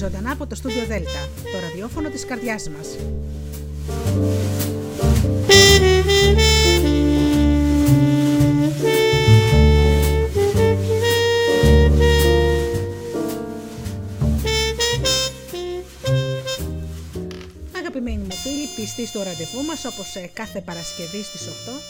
[0.00, 2.88] Ζωντανά από το στούντιο Δέλτα, το ραδιόφωνο της καρδιάς μας.
[17.76, 21.80] Αγαπημένοι μου φίλοι, πιστοί στο ραντεβού μας όπως κάθε Παρασκευή στις 8,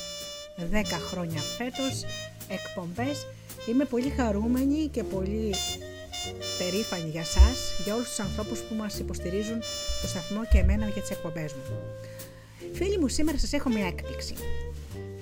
[0.57, 2.05] 10 χρόνια φέτος,
[2.49, 3.27] εκπομπές.
[3.69, 5.55] Είμαι πολύ χαρούμενη και πολύ
[6.61, 9.61] περήφανη για σας, για όλους τους ανθρώπους που μας υποστηρίζουν
[10.03, 11.63] το σταθμό και εμένα για τις εκπομπές μου.
[12.73, 14.35] Φίλοι μου, σήμερα σας έχω μια έκπληξη.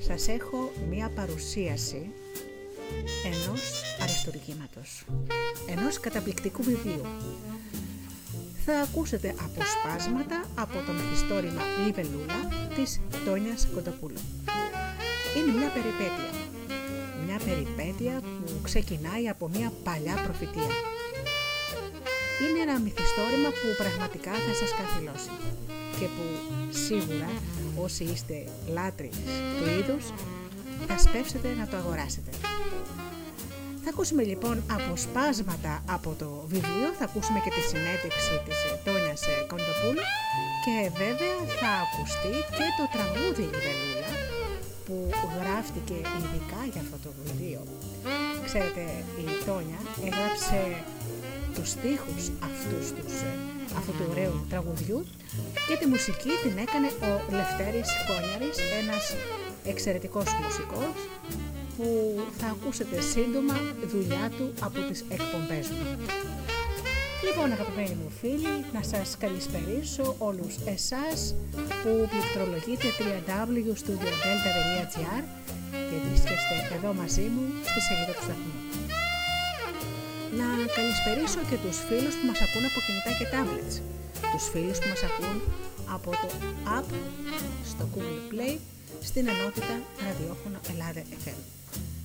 [0.06, 2.10] Σας έχω μια παρουσίαση
[3.24, 3.60] ενός
[4.02, 5.04] αριστουργήματος,
[5.68, 7.02] ενός καταπληκτικού βιβλίου.
[8.64, 12.40] Θα ακούσετε αποσπάσματα από το μεθιστόρημα Λιβελούλα
[12.76, 14.20] της Τόνιας Κοντοπούλου.
[15.36, 16.30] Είναι μια περιπέτεια.
[17.26, 20.97] Μια περιπέτεια που ξεκινάει από μια παλιά προφητεία.
[22.42, 25.32] Είναι ένα μυθιστόρημα που πραγματικά θα σας καθυλώσει
[25.98, 26.24] και που
[26.86, 27.30] σίγουρα
[27.84, 28.36] όσοι είστε
[28.76, 29.16] λάτρεις
[29.56, 30.04] του είδους
[30.88, 32.30] θα σπεύσετε να το αγοράσετε.
[33.84, 40.04] Θα ακούσουμε λοιπόν αποσπάσματα από το βιβλίο, θα ακούσουμε και τη συνέντευξη της Τόνιας Κοντοπούλου
[40.64, 44.10] και βέβαια θα ακουστεί και το τραγούδι Βελούλα
[44.84, 44.96] που
[45.38, 47.62] γράφτηκε ειδικά για αυτό το βιβλίο.
[48.48, 48.84] Ξέρετε,
[49.24, 50.60] η Τόνια έγραψε
[51.58, 53.14] τους στίχους αυτούς τους,
[53.78, 55.06] αυτού του ωραίου τραγουδιού
[55.68, 59.04] και τη μουσική την έκανε ο Λευτέρης Κόνιαρης, ένας
[59.64, 60.90] εξαιρετικός μουσικός
[61.76, 61.86] που
[62.38, 63.56] θα ακούσετε σύντομα
[63.92, 65.84] δουλειά του από τις εκπομπές μου.
[67.26, 71.34] Λοιπόν αγαπημένοι μου φίλοι, να σας καλησπερίσω όλους εσάς
[71.82, 75.22] που πληκτρολογείτε www.studiodelta.gr
[75.88, 78.67] και βρίσκεστε εδώ μαζί μου στη σελίδα του σταθμού.
[80.36, 80.46] Να
[80.76, 83.74] καλησπερίσω και τους φίλους που μας ακούν από κινητά και tablets,
[84.32, 85.36] τους φίλους που μας ακούν
[85.96, 86.28] από το
[86.78, 86.90] app
[87.70, 88.54] στο Google Play
[89.08, 89.74] στην ενότητα
[90.06, 91.38] ραδιόφωνο Ελλάδα FM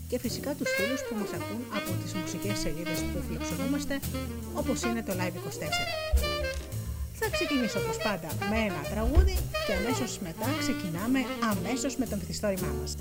[0.09, 3.99] και φυσικά τους φίλους που μας ακούν από τις μουσικές σελίδες που φιλοξενούμαστε
[4.59, 5.63] όπως είναι το Live24.
[7.19, 9.35] Θα ξεκινήσω όπως πάντα με ένα τραγούδι
[9.65, 11.19] και αμέσως μετά ξεκινάμε
[11.51, 12.91] αμέσως με το μυθιστόρημά μας.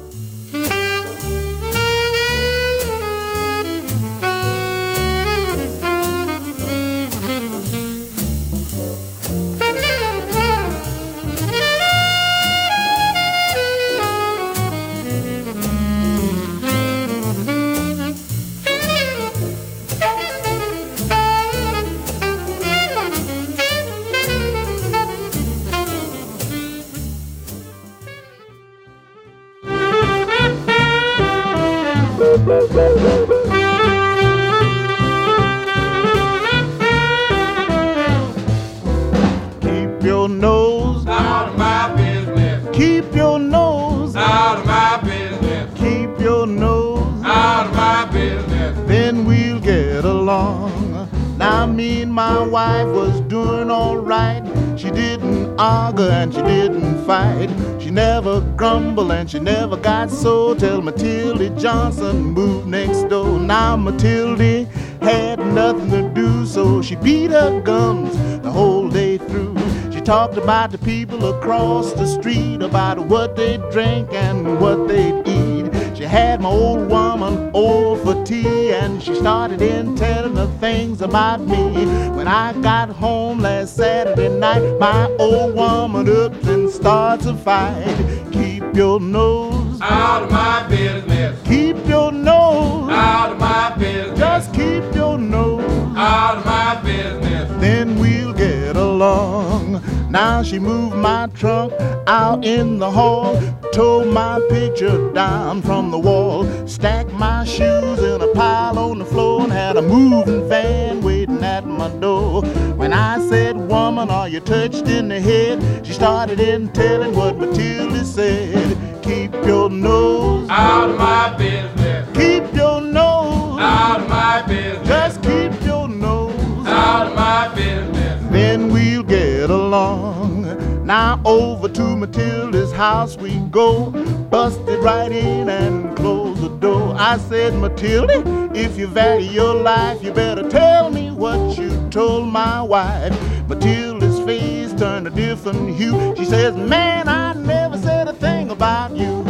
[52.02, 54.42] Now me and my wife was doing alright
[54.76, 57.48] She didn't argue and she didn't fight.
[57.80, 60.54] She never grumbled and she never got so.
[60.54, 63.38] Till Matilda Johnson moved next door.
[63.38, 64.64] Now Matilda
[65.00, 69.56] had nothing to do So she beat her gums the whole day through.
[69.92, 75.10] She talked about the people across the street About what they drink and what they
[75.24, 75.81] eat
[76.12, 81.40] had my old woman over for tea, and she started in telling her things about
[81.40, 81.86] me.
[82.16, 87.96] When I got home last Saturday night, my old woman up and starts a fight.
[88.30, 91.40] Keep your nose, Out of my business.
[91.48, 94.18] keep your nose, Out of my business.
[94.18, 95.64] just keep your nose.
[95.96, 97.48] Out of my business.
[97.58, 99.80] then we'll get along.
[100.12, 101.72] Now she moved my trunk
[102.06, 103.40] out in the hall,
[103.72, 109.06] tore my picture down from the wall, stacked my shoes in a pile on the
[109.06, 112.42] floor, and had a moving van waiting at my door.
[112.76, 115.86] When I said, Woman, are you touched in the head?
[115.86, 118.76] She started in telling what Matilda said.
[119.02, 122.06] Keep your nose, Out of my business.
[122.14, 124.86] keep your nose, Out of my business.
[124.86, 126.66] just keep your nose.
[126.66, 128.01] Out of my business.
[128.34, 130.86] Then we'll get along.
[130.86, 133.90] Now over to Matilda's house we go,
[134.30, 136.94] busted right in and close the door.
[136.98, 142.28] I said, Matilda, if you value your life, you better tell me what you told
[142.28, 143.12] my wife.
[143.48, 146.14] Matilda's face turned a different hue.
[146.16, 149.24] She says, Man, I never said a thing about you.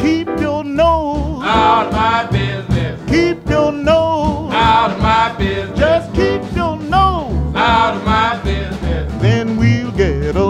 [0.00, 3.10] Keep your nose, Out Out of my business.
[3.10, 4.52] Keep your nose.
[4.52, 5.78] Out of my business.
[5.78, 7.54] Just keep your nose.
[7.54, 8.35] Out of my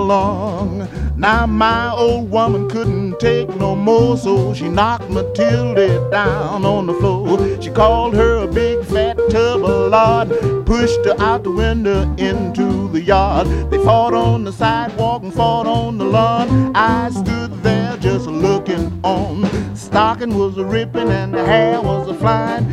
[0.07, 0.89] along.
[1.17, 6.95] Now my old woman couldn't take no more, so she knocked Matilda down on the
[6.95, 7.61] floor.
[7.61, 10.29] She called her a big fat tub of lard,
[10.65, 13.49] pushed her out the window into the yard.
[13.71, 16.73] They fought on the sidewalk and fought on the lawn.
[16.77, 19.45] I stood there just looking on.
[19.75, 22.65] Stocking was a ripping and the hair was a flying.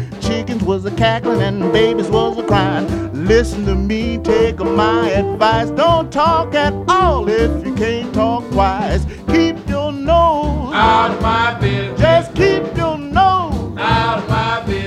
[0.53, 3.25] Chickens was a cackling and babies was a crying.
[3.25, 5.71] Listen to me, take my advice.
[5.71, 9.03] Don't talk at all if you can't talk wise.
[9.29, 10.75] Keep your nose.
[10.75, 11.99] Out of my business.
[11.99, 13.77] Just keep your nose.
[13.79, 14.82] Out of my business.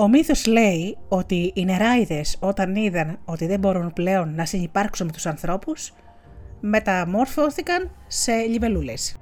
[0.00, 5.12] Ο μύθος λέει ότι οι νεράιδες όταν είδαν ότι δεν μπορούν πλέον να συνυπάρξουν με
[5.12, 5.92] τους ανθρώπους,
[6.60, 9.16] μεταμόρφωθηκαν σε λιβελούλες.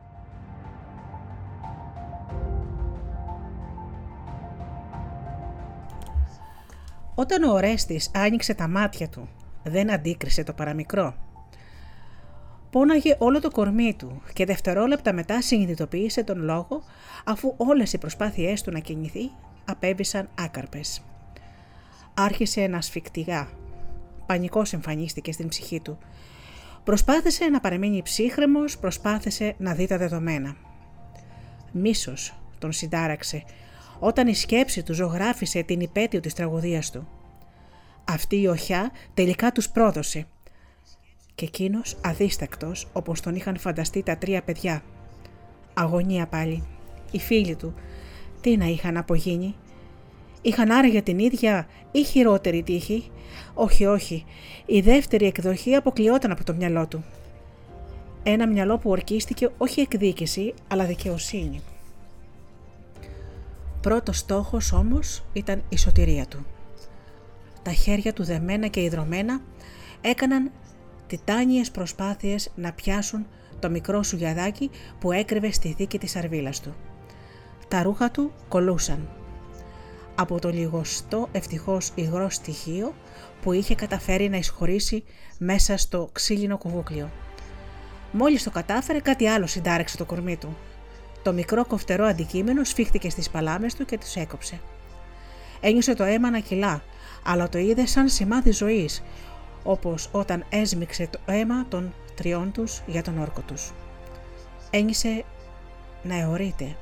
[7.15, 9.29] Όταν ο Ορέστης άνοιξε τα μάτια του,
[9.63, 11.15] δεν αντίκρισε το παραμικρό.
[12.71, 16.83] Πόναγε όλο το κορμί του και δευτερόλεπτα μετά συνειδητοποίησε τον λόγο
[17.25, 19.31] αφού όλες οι προσπάθειές του να κινηθεί
[19.69, 21.03] απέβησαν άκαρπες.
[22.15, 23.49] Άρχισε να σφιχτηγά.
[24.27, 25.99] Πανικός εμφανίστηκε στην ψυχή του.
[26.85, 30.57] Προσπάθησε να παραμείνει ψύχρεμος, προσπάθησε να δει τα δεδομένα.
[31.73, 33.45] Μίσος τον συντάραξε
[33.99, 37.09] όταν η σκέψη του ζωγράφισε την υπέτειο της τραγωδίας του.
[38.05, 40.27] Αυτή η οχιά τελικά τους πρόδωσε
[41.35, 44.83] και εκείνος αδίστακτος όπως τον είχαν φανταστεί τα τρία παιδιά.
[45.75, 46.67] Αγωνία πάλι.
[47.11, 47.75] Οι φίλοι του
[48.41, 49.55] τι να είχαν απογίνει.
[50.43, 53.11] Είχαν άραγε την ίδια ή χειρότερη τύχη;
[53.55, 54.25] Όχι, όχι.
[54.67, 57.05] Η δεύτερη εκδοχή αποκλειόταν από το μυαλό του.
[58.23, 61.61] Ένα μυαλό που ορκίστηκε όχι εκδίκηση, αλλά δικαιοσύνη.
[63.81, 66.47] Πρώτος στόχος όμως ήταν η σωτηρία του.
[67.63, 69.41] Τα χέρια του δεμένα και ιδρωμένα
[70.01, 70.51] έκαναν
[71.07, 73.27] τιτάνιες προσπάθειες να πιάσουν
[73.59, 76.75] το μικρό σου γιαδάκι που έκρυβε στη δίκη της αρβίλας του.
[77.69, 79.09] Τα ρούχα του κολούσαν.
[80.15, 82.95] Από το λιγοστό ευτυχώς υγρό στοιχείο
[83.43, 85.05] που είχε καταφέρει να εισχωρήσει
[85.39, 87.11] μέσα στο ξύλινο κουβούκλιο.
[88.13, 90.57] Μόλις το κατάφερε κάτι άλλο συντάρεξε το κορμί του.
[91.23, 94.61] Το μικρό κοφτερό αντικείμενο σφίχτηκε στις παλάμες του και τους έκοψε.
[95.61, 96.83] Ένιωσε το αίμα να κυλά,
[97.25, 99.03] αλλά το είδε σαν σημάδι ζωής,
[99.63, 103.73] όπως όταν έσμιξε το αίμα των τριών τους για τον όρκο τους.
[104.71, 105.25] Ένιωσε
[106.03, 106.77] να αιωρείται.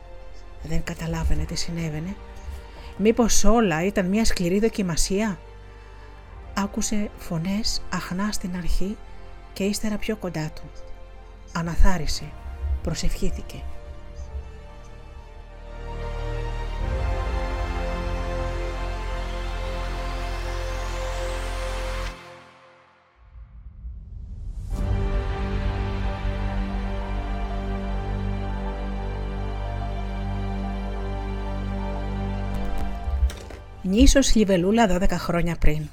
[0.68, 2.16] Δεν καταλάβαινε τι συνέβαινε.
[2.96, 5.38] Μήπως όλα ήταν μια σκληρή δοκιμασία;
[6.54, 8.96] Άκουσε φωνές αχνά στην αρχή
[9.52, 10.70] και ύστερα πιο κοντά του.
[11.52, 12.32] Αναθάρισε,
[12.82, 13.62] προσευχήθηκε.
[33.86, 35.88] Νήσος Λιβελούλα 12 χρόνια πριν.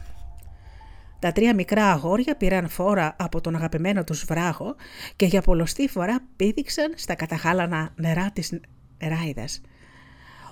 [1.19, 4.75] Τα τρία μικρά αγόρια πήραν φόρα από τον αγαπημένο τους βράχο
[5.15, 8.59] και για πολλωστή φορά πήδηξαν στα καταχάλανα νερά της
[9.01, 9.61] Ράιδας.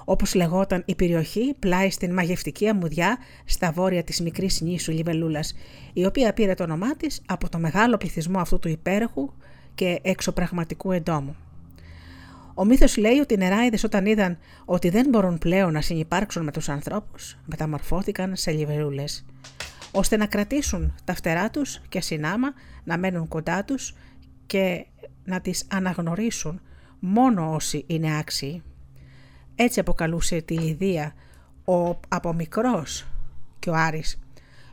[0.05, 5.55] Όπως λεγόταν η περιοχή πλάι στην μαγευτική αμμουδιά στα βόρεια της μικρής νήσου Λιβελούλας,
[5.93, 9.33] η οποία πήρε το όνομά της από το μεγάλο πληθυσμό αυτού του υπέροχου
[9.75, 11.35] και εξωπραγματικού εντόμου.
[12.61, 16.51] Ο μύθος λέει ότι οι νεράιδες όταν είδαν ότι δεν μπορούν πλέον να συνεπάρξουν με
[16.51, 19.25] τους ανθρώπους, μεταμορφώθηκαν σε λιβερούλες,
[19.91, 22.53] ώστε να κρατήσουν τα φτερά τους και συνάμα
[22.83, 23.95] να μένουν κοντά τους
[24.45, 24.85] και
[25.23, 26.61] να τις αναγνωρίσουν
[26.99, 28.63] μόνο όσοι είναι άξιοι.
[29.55, 31.13] Έτσι αποκαλούσε τη Λιδία
[31.65, 33.07] ο από μικρός
[33.59, 34.19] και ο Άρης,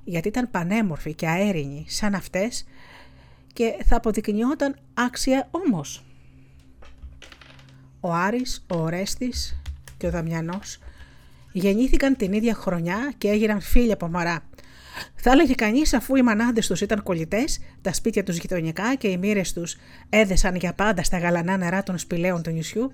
[0.05, 2.65] γιατί ήταν πανέμορφη και αέρινη σαν αυτές
[3.53, 6.03] και θα αποδεικνυόταν άξια όμως.
[8.01, 9.61] Ο Άρης, ο Ορέστης
[9.97, 10.79] και ο Δαμιανός
[11.53, 14.43] γεννήθηκαν την ίδια χρονιά και έγιναν φίλοι από μωρά.
[15.15, 19.17] Θα έλεγε κανείς αφού οι μανάδες τους ήταν κολλητές, τα σπίτια τους γειτονικά και οι
[19.17, 19.77] μοίρες τους
[20.09, 22.93] έδεσαν για πάντα στα γαλανά νερά των σπηλαίων του νησιού,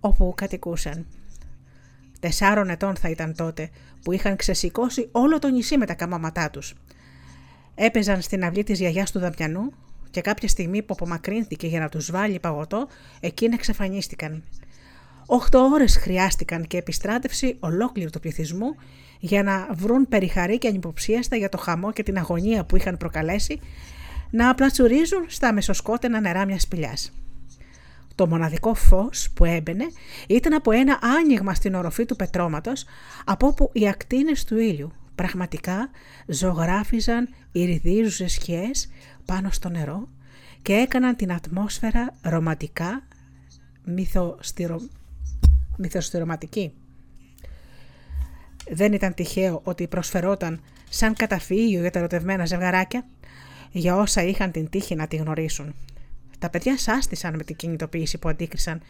[0.00, 1.06] όπου κατοικούσαν.
[2.20, 3.70] Τεσσάρων ετών θα ήταν τότε
[4.02, 6.74] που είχαν ξεσηκώσει όλο το νησί με τα καμώματά τους.
[7.74, 9.72] Έπαιζαν στην αυλή της γιαγιάς του Δαμιανού
[10.16, 12.88] και κάποια στιγμή που απομακρύνθηκε για να τους βάλει παγωτό,
[13.20, 14.42] εκείνα εξαφανίστηκαν.
[15.26, 18.74] Οχτώ ώρες χρειάστηκαν και επιστράτευση ολόκληρου του πληθυσμού
[19.18, 23.60] για να βρουν περιχαρή και ανυποψίαστα για το χαμό και την αγωνία που είχαν προκαλέσει
[24.30, 27.12] να πλατσουρίζουν στα μεσοσκότενα νερά μιας σπηλιάς.
[28.14, 29.84] Το μοναδικό φως που έμπαινε
[30.28, 32.84] ήταν από ένα άνοιγμα στην οροφή του πετρώματος
[33.24, 35.90] από όπου οι ακτίνες του ήλιου πραγματικά
[36.26, 38.88] ζωγράφιζαν ηρυδίζουσες σκιές
[39.26, 40.08] πάνω στο νερό
[40.62, 43.02] και έκαναν την ατμόσφαιρα ρομαντικά
[43.84, 44.80] μυθοστηρο...
[45.76, 46.72] μυθοστηρωματική.
[48.70, 53.06] Δεν ήταν τυχαίο ότι προσφερόταν σαν καταφύγιο για τα ερωτευμένα ζευγαράκια
[53.70, 55.74] για όσα είχαν την τύχη να τη γνωρίσουν.
[56.38, 58.82] Τα παιδιά σάστησαν με την κινητοποίηση που αντίκρισαν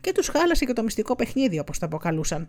[0.00, 2.48] και τους χάλασε και το μυστικό παιχνίδι όπως το αποκαλούσαν.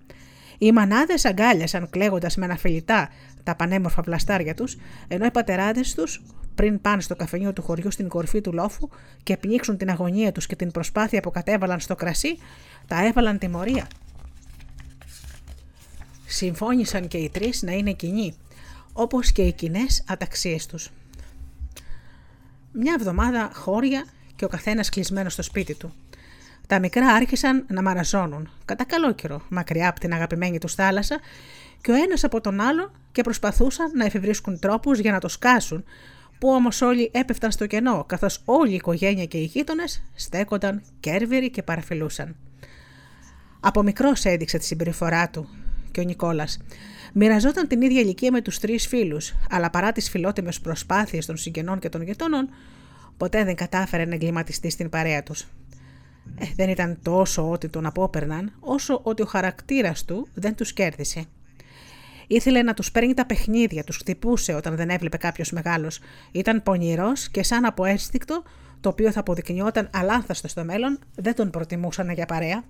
[0.57, 3.09] Οι μανάδες αγκάλιασαν κλαίγοντας με αναφιλητά
[3.43, 6.21] τα πανέμορφα πλαστάρια τους, ενώ οι πατεράδες τους,
[6.55, 8.89] πριν πάνε στο καφενείο του χωριού στην κορφή του λόφου
[9.23, 12.37] και πνίξουν την αγωνία τους και την προσπάθεια που κατέβαλαν στο κρασί,
[12.87, 13.87] τα έβαλαν τιμωρία.
[16.25, 18.35] Συμφώνησαν και οι τρεις να είναι κοινοί,
[18.93, 20.89] όπως και οι κοινές αταξίες τους.
[22.71, 25.93] Μια εβδομάδα χώρια και ο καθένας κλεισμένος στο σπίτι του.
[26.67, 31.19] Τα μικρά άρχισαν να μαραζώνουν, κατά καλό καιρό, μακριά από την αγαπημένη τους θάλασσα,
[31.81, 35.83] και ο ένας από τον άλλο και προσπαθούσαν να εφευρίσκουν τρόπους για να το σκάσουν,
[36.39, 41.49] που όμως όλοι έπεφταν στο κενό, καθώς όλη η οικογένεια και οι γείτονες στέκονταν κέρβυροι
[41.49, 42.35] και παραφιλούσαν.
[43.59, 45.49] Από μικρός έδειξε τη συμπεριφορά του
[45.91, 46.59] και ο Νικόλας.
[47.13, 51.79] Μοιραζόταν την ίδια ηλικία με τους τρεις φίλους, αλλά παρά τις φιλότιμες προσπάθειες των συγγενών
[51.79, 52.49] και των γειτόνων,
[53.17, 55.47] ποτέ δεν κατάφερε να εγκληματιστεί στην παρέα τους.
[56.39, 61.25] Ε, δεν ήταν τόσο ότι τον απόπερναν, όσο ότι ο χαρακτήρας του δεν τους κέρδισε.
[62.27, 65.99] Ήθελε να τους παίρνει τα παιχνίδια, τους χτυπούσε όταν δεν έβλεπε κάποιος μεγάλος.
[66.31, 68.43] Ήταν πονηρός και σαν από αίσθηκτο,
[68.79, 72.63] το οποίο θα αποδεικνυόταν αλάνθαστο στο μέλλον, δεν τον προτιμούσαν για παρέα.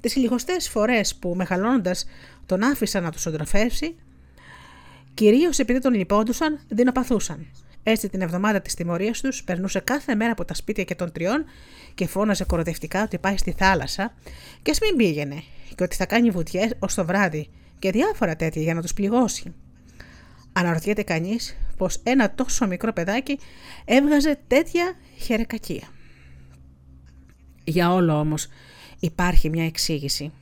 [0.00, 2.06] Τις λιγοστές φορές που μεγαλώνοντας
[2.46, 3.96] τον άφησαν να τους οντροφεύσει,
[5.14, 7.46] κυρίως επειδή τον λυπόντουσαν, δεινοπαθούσαν.
[7.88, 11.44] Έτσι την εβδομάδα της τιμωρίας τους περνούσε κάθε μέρα από τα σπίτια και των τριών
[11.94, 14.14] και φώναζε κοροδευτικά ότι πάει στη θάλασσα
[14.62, 15.42] και ας μην πήγαινε
[15.74, 19.54] και ότι θα κάνει βουτιές ως το βράδυ και διάφορα τέτοια για να τους πληγώσει.
[20.52, 23.38] Αναρωτιέται κανείς πως ένα τόσο μικρό παιδάκι
[23.84, 25.88] έβγαζε τέτοια χερεκακία.
[27.64, 28.48] Για όλο όμως
[29.00, 30.32] υπάρχει μια εξήγηση.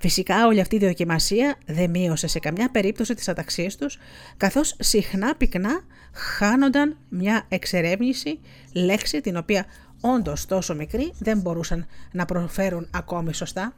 [0.00, 3.98] Φυσικά όλη αυτή η δοκιμασία δεν μείωσε σε καμιά περίπτωση τις αταξίες τους,
[4.36, 5.80] καθώς συχνά πυκνά
[6.12, 8.38] χάνονταν μια εξερεύνηση
[8.72, 9.66] λέξη την οποία
[10.00, 13.74] όντως τόσο μικρή δεν μπορούσαν να προφέρουν ακόμη σωστά.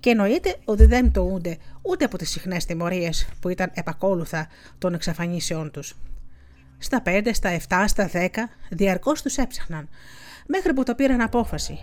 [0.00, 4.48] Και εννοείται ότι δεν τοούνται ούτε από τις συχνές τιμωρίες που ήταν επακόλουθα
[4.78, 5.96] των εξαφανίσεών τους.
[6.78, 8.28] Στα 5, στα 7, στα 10
[8.70, 9.88] διαρκώς τους έψαχναν,
[10.46, 11.78] μέχρι που το πήραν απόφαση,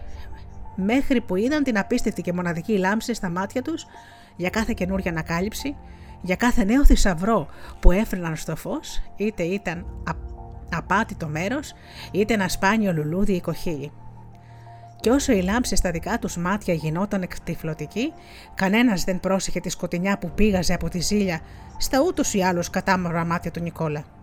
[0.77, 3.85] μέχρι που είδαν την απίστευτη και μοναδική λάμψη στα μάτια τους
[4.35, 5.75] για κάθε καινούργια ανακάλυψη,
[6.21, 7.47] για κάθε νέο θησαυρό
[7.79, 9.85] που έφερναν στο φως, είτε ήταν
[10.69, 11.73] απάτητο μέρος,
[12.11, 13.91] είτε ένα σπάνιο λουλούδι ή κοχύλι.
[14.99, 18.13] Και όσο η λάμψη στα δικά τους μάτια γινόταν εκτυφλωτική,
[18.53, 21.39] κανένας δεν πρόσεχε τη σκοτεινιά που πήγαζε από τη ζήλια
[21.77, 24.16] στα ούτως ή άλλως κατάμορα μάτια του Νικόλα.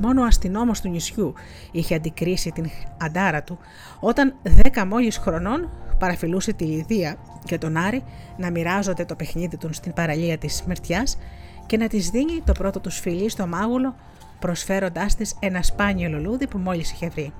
[0.00, 1.34] Μόνο ο αστυνόμος του νησιού
[1.70, 3.58] είχε αντικρίσει την αντάρα του,
[4.00, 8.04] όταν δέκα μόλις χρονών παραφιλούσε τη Λιδία και τον Άρη
[8.36, 11.18] να μοιράζονται το παιχνίδι τους στην παραλία της Σμερτιάς
[11.66, 13.94] και να της δίνει το πρώτο τους φιλί στο μάγουλο
[14.38, 17.32] προσφέροντάς της ένα σπάνιο λουλούδι που μόλις είχε βρει.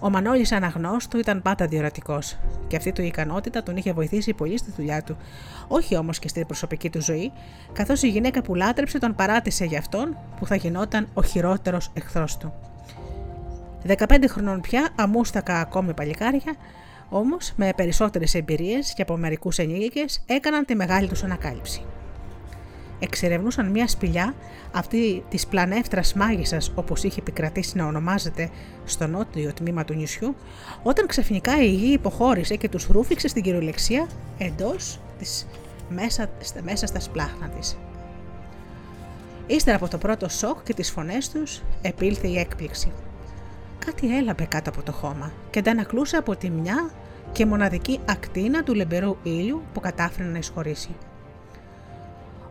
[0.00, 2.36] Ο Μανώλης αναγνώστου ήταν πάντα διορατικός
[2.66, 5.16] και αυτή του η ικανότητα τον είχε βοηθήσει πολύ στη δουλειά του,
[5.68, 7.32] όχι όμως και στην προσωπική του ζωή,
[7.72, 12.36] καθώς η γυναίκα που λάτρεψε τον παράτησε για αυτόν που θα γινόταν ο χειρότερος εχθρός
[12.36, 12.52] του.
[13.86, 16.54] 15 χρονών πια, αμούστακα ακόμη παλικάρια,
[17.08, 21.82] όμως με περισσότερες εμπειρίες και από μερικούς ενήλικες έκαναν τη μεγάλη τους ανακάλυψη
[23.04, 24.34] εξερευνούσαν μια σπηλιά,
[24.72, 28.50] αυτή της πλανεύτρας μάγισσας όπως είχε επικρατήσει να ονομάζεται
[28.84, 30.34] στο νότιο τμήμα του νησιού,
[30.82, 34.08] όταν ξαφνικά η γη υποχώρησε και τους ρούφηξε στην κυριολεξία
[34.38, 35.00] εντός
[35.88, 36.30] μέσα,
[36.62, 37.76] μέσα στα σπλάχνα της.
[39.46, 42.92] Ύστερα από το πρώτο σοκ και τις φωνές τους επήλθε η έκπληξη.
[43.86, 46.90] Κάτι έλαμπε κάτω από το χώμα και αντανακλούσε από τη μια
[47.32, 50.94] και μοναδική ακτίνα του λεμπερού ήλιου που κατάφερε να εισχωρήσει.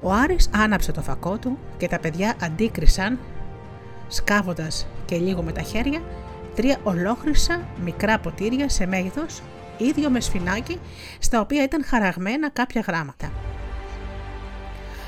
[0.03, 3.19] Ο Άρης άναψε το φακό του και τα παιδιά αντίκρισαν,
[4.07, 6.01] σκάβοντας και λίγο με τα χέρια,
[6.55, 9.41] τρία ολόχρυσα μικρά ποτήρια σε μέγεθος,
[9.77, 10.79] ίδιο με σφινάκι,
[11.19, 13.31] στα οποία ήταν χαραγμένα κάποια γράμματα.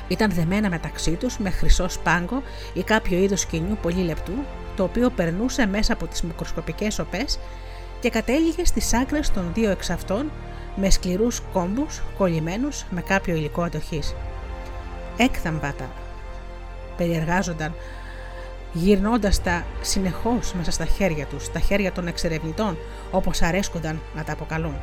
[0.08, 2.42] Ήταν δεμένα μεταξύ τους με χρυσό σπάγκο
[2.74, 4.32] ή κάποιο είδος κοινιού πολύ λεπτού,
[4.76, 7.38] το οποίο περνούσε μέσα από τις μικροσκοπικές οπές
[8.00, 10.30] και κατέληγε στις άκρες των δύο εξ αυτών
[10.76, 14.14] με σκληρούς κόμπους κολλημένους με κάποιο υλικό αντοχής.
[15.16, 15.90] Έκθαμβατα
[16.96, 17.74] περιεργάζονταν
[18.72, 22.76] γυρνώντας τα συνεχώς μέσα στα χέρια τους, τα χέρια των εξερευνητών,
[23.10, 24.76] όπως αρέσκονταν να τα αποκαλούν.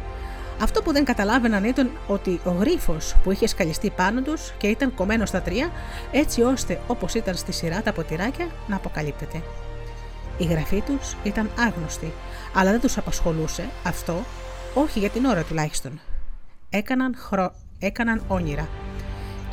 [0.61, 4.93] Αυτό που δεν καταλάβαιναν ήταν ότι ο γρίφος που είχε σκαλιστεί πάνω τους και ήταν
[4.93, 5.71] κομμένο στα τρία,
[6.11, 9.41] έτσι ώστε όπως ήταν στη σειρά τα ποτηράκια να αποκαλύπτεται.
[10.37, 12.13] Η γραφή τους ήταν άγνωστη,
[12.53, 14.23] αλλά δεν τους απασχολούσε αυτό,
[14.73, 15.99] όχι για την ώρα τουλάχιστον.
[16.69, 17.53] Έκαναν, χρο...
[17.79, 18.67] Έκαναν όνειρα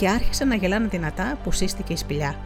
[0.00, 2.36] και άρχισαν να γελάνε δυνατά που σύστηκε η σπηλιά.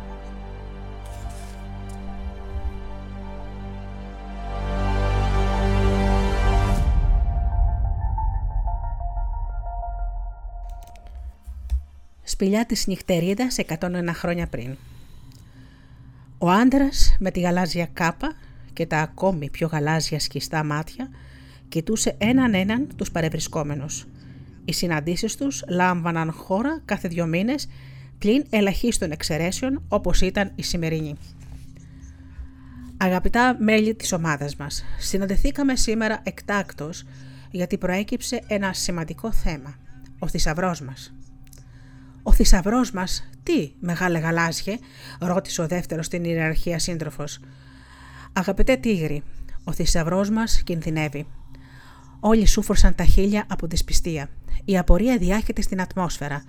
[12.22, 14.76] Σπηλιά της νυχτερίδας 101 χρόνια πριν.
[16.38, 18.32] Ο άντρας με τη γαλάζια κάπα
[18.72, 21.08] και τα ακόμη πιο γαλάζια σκιστά μάτια
[21.68, 24.06] κοιτούσε έναν έναν τους παρευρισκόμενους.
[24.64, 27.68] Οι συναντήσεις τους λάμβαναν χώρα κάθε δύο μήνες
[28.18, 31.14] πλην ελαχίστων εξαιρέσεων όπως ήταν η σημερινή.
[32.96, 37.04] Αγαπητά μέλη της ομάδας μας, συναντηθήκαμε σήμερα εκτάκτος
[37.50, 39.74] γιατί προέκυψε ένα σημαντικό θέμα,
[40.18, 41.14] ο θησαυρός μας.
[42.22, 44.78] «Ο θησαυρός μας, τι, μεγάλε γαλάζιε»,
[45.20, 47.40] ρώτησε ο δεύτερος στην ιεραρχία σύντροφος.
[48.32, 49.22] «Αγαπητέ τίγρη,
[49.64, 51.26] ο θησαυρός μας κινδυνεύει».
[52.26, 54.28] Όλοι σούφρωσαν τα χείλια από δυσπιστία.
[54.64, 56.42] Η απορία διάχεται στην ατμόσφαιρα.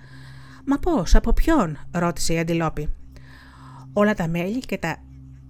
[0.64, 2.88] «Μα πώς, από ποιον» ρώτησε η Αντιλόπη.
[3.92, 4.96] Όλα τα μέλη και τα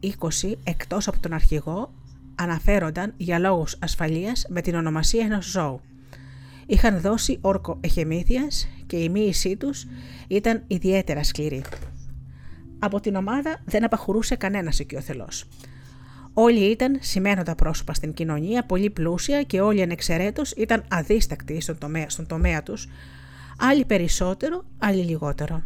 [0.01, 1.95] 20 εκτός από τον αρχηγό
[2.35, 5.81] αναφέρονταν για λόγους ασφαλείας με την ονομασία ενός ζώου.
[6.67, 9.87] Είχαν δώσει όρκο εχεμήθειας και η μοίησή τους
[10.29, 11.65] ήταν ιδιαίτερα σκληρή.
[12.79, 15.45] Από την ομάδα δεν απαχωρούσε κανένας οικειοθελός.
[16.38, 22.09] Όλοι ήταν σημαίνοντα πρόσωπα στην κοινωνία, πολύ πλούσια και όλοι ανεξαιρέτως ήταν αδίστακτοι στον τομέα,
[22.09, 22.88] στον τομέα τους,
[23.59, 25.62] άλλοι περισσότερο, άλλοι λιγότερο.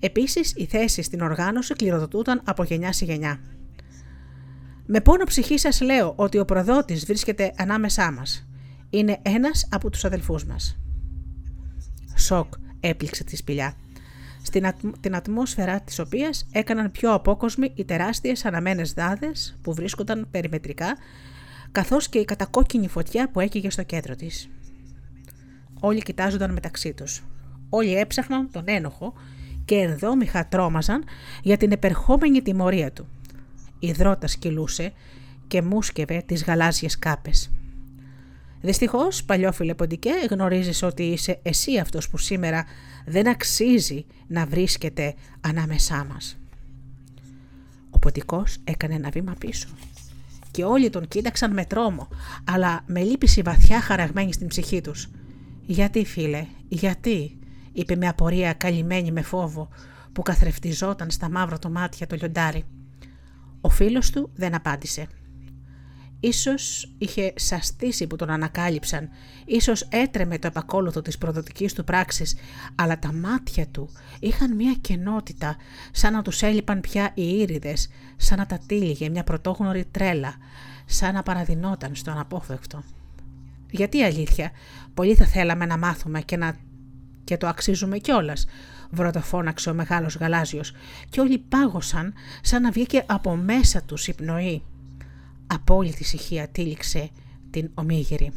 [0.00, 3.40] Επίσης, οι θέσεις στην οργάνωση κληροδοτούνταν από γενιά σε γενιά.
[4.86, 8.48] Με πόνο ψυχή σας λέω ότι ο προδότης βρίσκεται ανάμεσά μας.
[8.90, 10.78] Είναι ένας από τους αδελφούς μας.
[12.16, 13.74] Σοκ έπληξε τη σπηλιά
[14.48, 20.96] στην την ατμόσφαιρα της οποίας έκαναν πιο απόκοσμοι οι τεράστιες αναμένες δάδες που βρίσκονταν περιμετρικά,
[21.72, 24.48] καθώς και η κατακόκκινη φωτιά που έκυγε στο κέντρο της.
[25.80, 27.24] Όλοι κοιτάζονταν μεταξύ τους.
[27.68, 29.12] Όλοι έψαχναν τον ένοχο
[29.64, 31.04] και ερδόμηχα τρόμαζαν
[31.42, 33.08] για την επερχόμενη τιμωρία του.
[33.78, 34.92] Η δρότας κυλούσε
[35.46, 37.50] και μουσκευε τις γαλάζιες κάπες.
[38.60, 42.64] Δυστυχώς, παλιόφιλε Ποντικέ, γνωρίζεις ότι είσαι εσύ αυτός που σήμερα
[43.08, 46.38] δεν αξίζει να βρίσκεται ανάμεσά μας.
[47.90, 49.68] Ο Ποντικός έκανε ένα βήμα πίσω
[50.50, 52.08] και όλοι τον κοίταξαν με τρόμο,
[52.44, 55.08] αλλά με λύπηση βαθιά χαραγμένη στην ψυχή τους.
[55.66, 57.38] Γιατί φίλε, γιατί,
[57.72, 59.68] είπε με απορία καλυμμένη με φόβο
[60.12, 62.64] που καθρεφτιζόταν στα μαύρα του μάτια το λιοντάρι.
[63.60, 65.06] Ο φίλος του δεν απάντησε.
[66.20, 69.08] Ίσως είχε σαστήσει που τον ανακάλυψαν,
[69.44, 72.36] ίσως έτρεμε το επακόλουθο της προδοτικής του πράξης,
[72.74, 75.56] αλλά τα μάτια του είχαν μια κενότητα,
[75.90, 80.34] σαν να τους έλειπαν πια οι ήριδες, σαν να τα τύλιγε μια πρωτόγνωρη τρέλα,
[80.86, 82.82] σαν να παραδεινόταν στο αναπόφευκτο.
[83.70, 84.50] Γιατί αλήθεια,
[84.94, 86.56] πολύ θα θέλαμε να μάθουμε και, να...
[87.24, 88.46] και το αξίζουμε κιόλας,
[88.90, 90.72] βροντοφώναξε ο μεγάλος γαλάζιος.
[91.10, 94.62] Και όλοι πάγωσαν σαν να βγήκε από μέσα τους η πνοή
[95.48, 97.10] απόλυτη ησυχία τύλιξε
[97.50, 98.32] την ομίγυρη.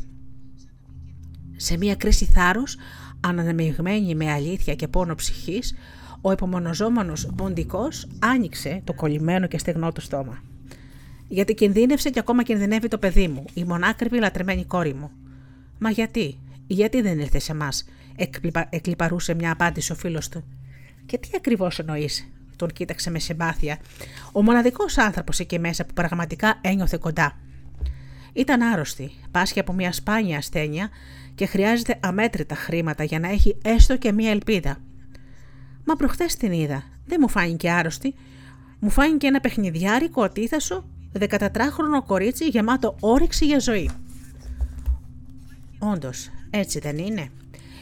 [1.55, 2.77] Σε μια κρίση θάρρους,
[3.19, 5.75] ανανεμιγμένη με αλήθεια και πόνο ψυχής,
[6.21, 10.43] ο υπομονωζόμενος ποντικός άνοιξε το κολλημένο και στεγνό του στόμα.
[11.27, 15.11] Γιατί κινδύνευσε και ακόμα κινδυνεύει το παιδί μου, η μονάκριβη λατρεμένη κόρη μου.
[15.79, 17.69] Μα γιατί, γιατί δεν ήρθε σε εμά,
[18.69, 20.43] εκλυπαρούσε μια απάντηση ο φίλος του.
[21.05, 23.77] Και τι ακριβώς εννοείς, τον κοίταξε με συμπάθεια.
[24.31, 27.37] Ο μοναδικός άνθρωπος εκεί μέσα που πραγματικά ένιωθε κοντά.
[28.33, 30.89] Ήταν άρρωστη, πάσχει από μια σπάνια ασθένεια
[31.35, 34.77] και χρειάζεται αμέτρητα χρήματα για να έχει έστω και μια ελπίδα.
[35.85, 36.83] Μα προχθές την είδα.
[37.05, 38.15] Δεν μου φάνηκε άρρωστη.
[38.79, 40.85] Μου φάνηκε ένα παιχνιδιάρικο ατίθασο
[41.19, 43.89] 14χρονο κορίτσι γεμάτο όρεξη για ζωή.
[45.79, 47.29] Όντως, έτσι δεν είναι.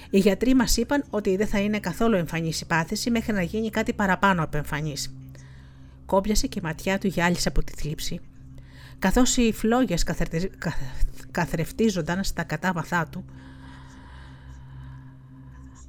[0.09, 3.69] Οι γιατροί μας είπαν ότι δεν θα είναι καθόλου εμφανής η πάθηση μέχρι να γίνει
[3.69, 5.15] κάτι παραπάνω από εμφανής.
[6.05, 8.19] Κόμπιασε και η ματιά του γυάλισε από τη θλίψη.
[8.99, 10.03] Καθώς οι φλόγες
[11.31, 13.25] καθρεφτίζονταν στα κατάβαθά του,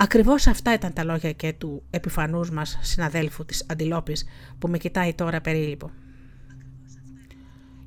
[0.03, 4.25] Ακριβώς αυτά ήταν τα λόγια και του επιφανούς μας συναδέλφου της Αντιλόπης
[4.59, 5.91] που με κοιτάει τώρα περίλυπο.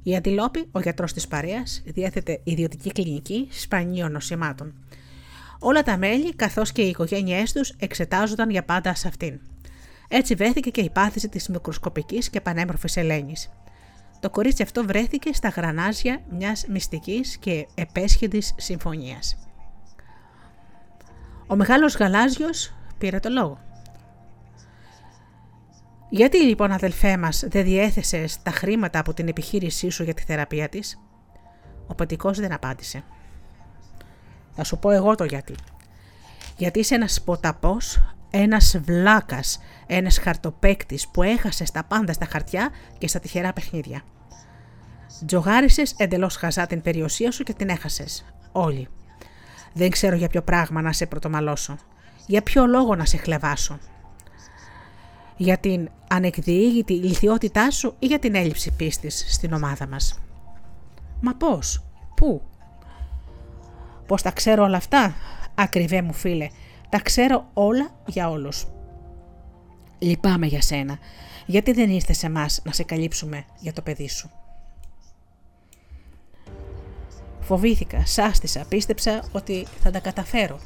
[0.04, 4.74] Η Αντιλόπη, ο γιατρός της παρέας, διέθετε ιδιωτική κλινική σπανίων νοσημάτων.
[5.66, 9.40] Όλα τα μέλη καθώς και οι οικογένειές τους εξετάζονταν για πάντα σε αυτήν.
[10.08, 13.50] Έτσι βρέθηκε και η πάθηση της μικροσκοπικής και πανέμορφης Ελένης.
[14.20, 19.38] Το κορίτσι αυτό βρέθηκε στα γρανάζια μιας μυστικής και επέσχυντης συμφωνίας.
[21.48, 23.60] Ο μεγάλος γαλάζιος πήρε το λόγο.
[26.10, 30.70] Γιατί λοιπόν αδελφέ μας δεν διέθεσες τα χρήματα από την επιχείρησή σου για τη θεραπεία
[30.70, 31.00] της;
[31.88, 33.04] Ο πατικός δεν απάντησε.
[34.56, 35.56] Θα σου πω εγώ το γιατί.
[36.58, 43.08] Γιατί είσαι ένας ποταπός, ένας βλάκας, ένας χαρτοπέκτης που έχασες τα πάντα στα χαρτιά και
[43.08, 44.02] στα τυχερά παιχνίδια.
[45.26, 48.26] Τζογάρισες εντελώς χαζά την περιουσία σου και την έχασες.
[48.52, 48.88] Όλοι.
[49.74, 51.78] Δεν ξέρω για ποιο πράγμα να σε πρωτομαλώσω.
[52.28, 53.80] Για ποιο λόγο να σε χλεβάσω.
[55.38, 60.20] Για την ανεκδιήγητη ηλικιότητά σου ή για την έλλειψη πίστης στην ομάδα μας.
[61.22, 61.84] Μα πώς,
[62.16, 62.42] πού;
[64.08, 65.16] Πώς τα ξέρω όλα αυτά,
[65.56, 66.50] ακριβέ μου φίλε.
[66.90, 68.68] Τα ξέρω όλα για όλους.
[70.00, 70.98] Λυπάμαι για σένα.
[71.46, 74.30] Γιατί δεν ήρθες σε μας να σε καλύψουμε για το παιδί σου;
[77.40, 80.60] Φοβήθηκα, σάστησα, πίστεψα ότι θα τα καταφέρω.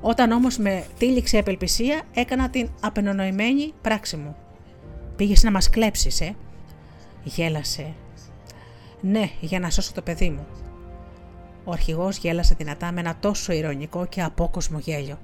[0.00, 4.36] Όταν όμως με τύλιξε η απελπισία, έκανα την απενονοημένη πράξη μου.
[5.16, 6.34] Πήγες να μας κλέψεις, ε;
[7.24, 7.94] Γέλασε.
[9.00, 10.46] Ναι, για να σώσω το παιδί μου.
[11.64, 15.18] Ο αρχηγός γέλασε δυνατά με ένα τόσο ηρωνικό και απόκοσμο γέλιο.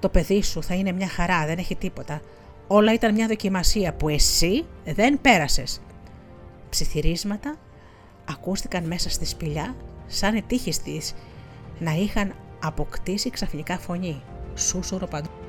[0.00, 2.20] Το παιδί σου θα είναι μια χαρά, δεν έχει τίποτα.
[2.66, 5.80] Όλα ήταν μια δοκιμασία που εσύ δεν πέρασες.
[6.70, 7.56] Ψιθυρίσματα
[8.30, 11.14] ακούστηκαν μέσα στη σπηλιά σαν ετύχεις της
[11.78, 14.22] να είχαν αποκτήσει ξαφνικά φωνή.
[14.54, 15.41] Σούσουρο παντού.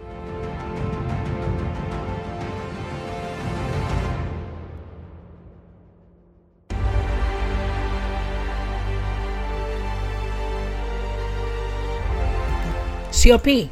[13.23, 13.69] Σιωπή!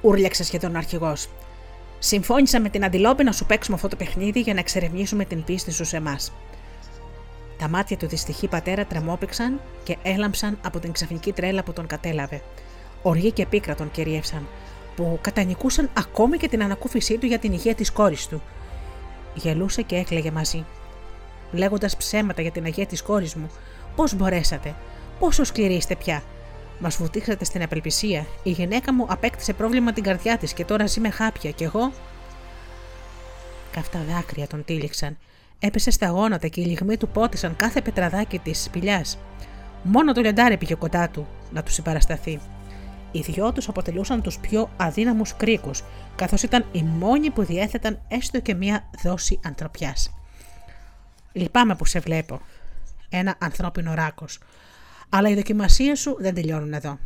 [0.00, 1.28] Ούρλιαξε σχεδόν ο αρχηγός.
[1.98, 5.72] Συμφώνησα με την Αντιλόπη να σου παίξουμε αυτό το παιχνίδι για να εξερευνήσουμε την πίστη
[5.72, 6.32] σου σε εμάς.
[7.58, 12.42] Τα μάτια του δυστυχή πατέρα τρεμόπηξαν και έλαμψαν από την ξαφνική τρέλα που τον κατέλαβε.
[13.02, 14.46] Οργή και πίκρα τον κυριεύσαν,
[14.96, 18.42] που κατανικούσαν ακόμη και την ανακούφισή του για την υγεία της κόρης του.
[19.34, 20.64] Γελούσε και έκλαιγε μαζί.
[21.52, 23.50] Λέγοντας ψέματα για την αγία της κόρης μου,
[23.96, 24.74] πώς μπορέσατε,
[25.18, 26.22] πόσο σκληροί είστε πια;
[26.78, 28.26] Μας βουτήξατε στην απελπισία.
[28.42, 31.92] Η γυναίκα μου απέκτησε πρόβλημα την καρδιά της και τώρα ζει με χάπια, κι εγώ.
[33.70, 35.16] Καυτά δάκρυα τον τύλιξαν
[35.58, 39.18] Έπεσε στα γόνατα και οι λιγμοί του πότισαν κάθε πετραδάκι της σπηλιάς.
[39.82, 42.40] Μόνο το λιοντάρι πήγε κοντά του να του συμπαρασταθεί.
[43.12, 45.82] Οι δυο τους αποτελούσαν τους πιο αδύναμους κρίκους,
[46.16, 50.14] καθώς ήταν οι μόνοι που διέθεταν έστω και μία δόση ανθρωπιάς.
[51.32, 52.40] Λυπάμαι που σε βλέπω.
[53.08, 54.38] Ένα ανθρώπινο ράκος.
[55.16, 56.98] Αλλά οι δοκιμασίες σου δεν τελειώνουν εδώ.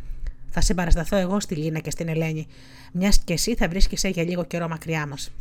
[0.49, 2.47] Θα συμπαρασταθώ εγώ στη Λίνα και στην Ελένη,
[2.91, 5.31] μιας και εσύ θα βρίσκεσαι για λίγο καιρό μακριά μας.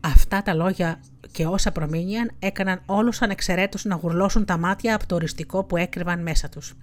[0.00, 1.00] Αυτά τα λόγια
[1.32, 6.22] και όσα προμήνυαν έκαναν όλους ανεξαιρέτως να γουρλώσουν τα μάτια από το οριστικό που έκρυβαν
[6.22, 6.74] μέσα τους.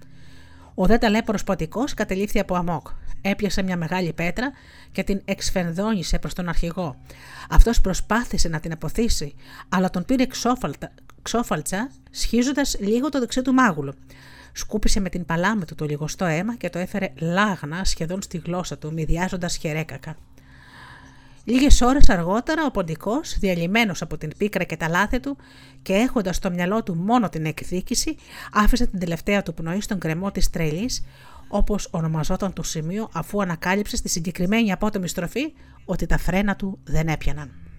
[0.74, 2.88] Ο δε ταλέπορος ποτικός κατελήφθη από αμόκ.
[3.20, 4.52] Έπιασε μια μεγάλη πέτρα
[4.92, 6.96] και την εξφενδόνισε προς τον αρχηγό.
[7.50, 9.34] Αυτός προσπάθησε να την αποθήσει,
[9.68, 10.26] αλλά τον πήρε
[11.22, 13.94] ξόφαλτσα, σχίζοντας λίγο το δεξί του μάγουλο.
[14.52, 18.78] Σκούπισε με την παλάμη του το λιγοστό αίμα και το έφερε λάγνα σχεδόν στη γλώσσα
[18.78, 20.16] του, μηδιάζοντας χερέκακα.
[21.44, 25.36] Λίγες ώρες αργότερα, ο ποντικός, διαλυμένος από την πίκρα και τα λάθη του
[25.82, 28.16] και έχοντας στο μυαλό του μόνο την εκδίκηση,
[28.52, 31.04] άφησε την τελευταία του πνοή στον κρεμό της τρελής,
[31.48, 35.52] όπως ονομαζόταν το σημείο, αφού ανακάλυψε στη συγκεκριμένη απότομη στροφή
[35.84, 37.69] ότι τα φρένα του δεν έπιαναν.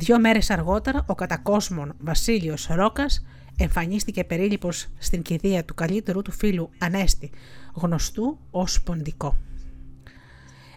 [0.00, 3.24] Δύο μέρες αργότερα, ο κατακόσμων Βασίλειος Ρόκας
[3.56, 7.30] εμφανίστηκε περίληπος στην κηδεία του καλύτερου του φίλου Ανέστη,
[7.74, 9.36] γνωστού ως Ποντικό.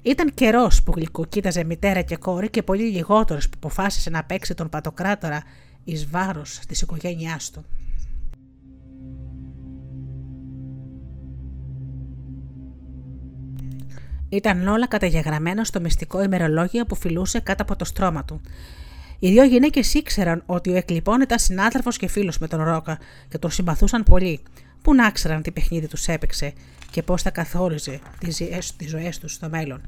[0.02, 4.70] Ήταν καιρός που γλυκοκοίταζε μητέρα και κόρη και πολύ λιγότερος που αποφάσισε να παίξει τον
[4.70, 5.44] πατοκράτορα
[5.84, 7.66] εις βάρος της οικογένειάς του.
[14.30, 18.42] Ήταν όλα καταγεγραμμένα στο μυστικό ημερολόγιο που φιλούσε κάτω από το στρώμα του.
[19.24, 23.38] Οι δύο γυναίκες ήξεραν ότι ο εκλειπών ήταν συνάδελφος και φίλος με τον Ρόκα και
[23.38, 24.40] τον συμπαθούσαν πολύ.
[24.82, 26.54] Πού να ξέραν τι παιχνίδι τους έπαιξε
[26.92, 28.00] και πώς θα καθόριζε
[28.78, 29.82] τις ζωές τους στο μέλλον.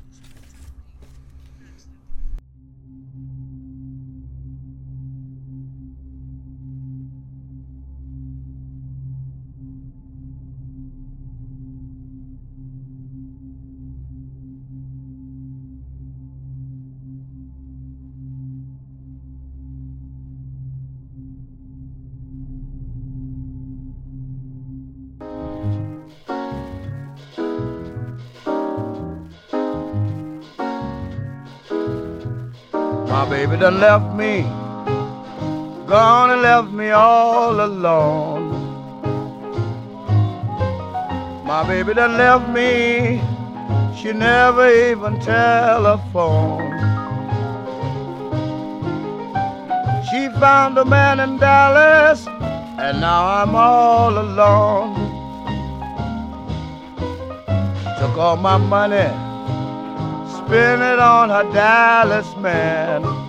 [33.63, 34.41] Done left me,
[35.88, 38.52] gone and left me all alone.
[41.45, 43.21] My baby done left me,
[43.95, 46.73] she never even telephoned.
[50.10, 54.93] She found a man in Dallas, and now I'm all alone.
[57.97, 59.08] Took all my money,
[60.36, 63.22] spent it on her Dallas man.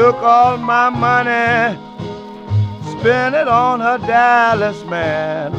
[0.00, 1.78] Took all my money,
[2.90, 5.52] spent it on her Dallas man.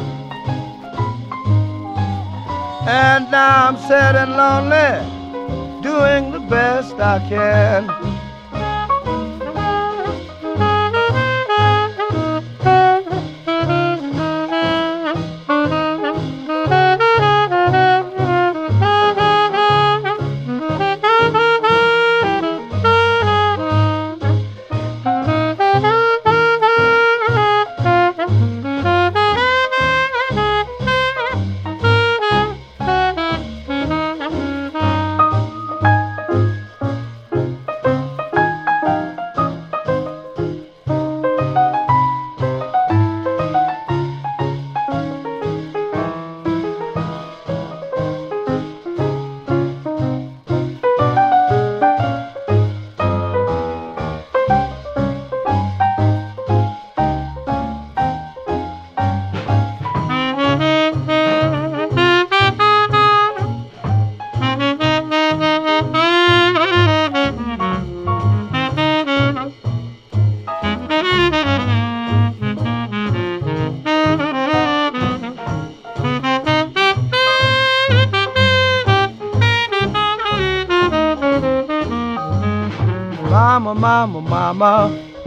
[2.88, 8.01] And now I'm sad and lonely, doing the best I can.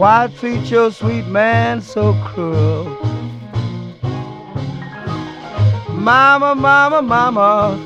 [0.06, 2.84] Why treat your sweet man so cruel?
[5.90, 7.76] Mama, mama, mama,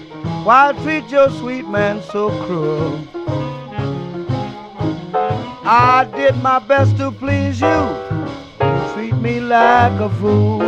[0.44, 2.92] why treat your sweet man so cruel?
[5.64, 7.80] I did my best to please you,
[8.92, 10.58] treat me like a fool.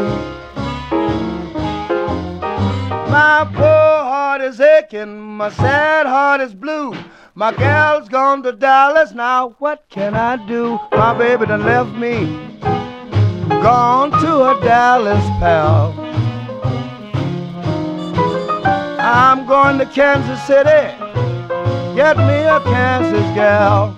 [3.12, 6.94] My poor heart is aching, my sad heart is blue.
[7.42, 10.78] My gal's gone to Dallas, now what can I do?
[10.92, 12.26] My baby done left me,
[13.61, 15.92] gone to a Dallas pal.
[19.00, 20.94] I'm going to Kansas City,
[21.96, 23.96] get me a Kansas gal.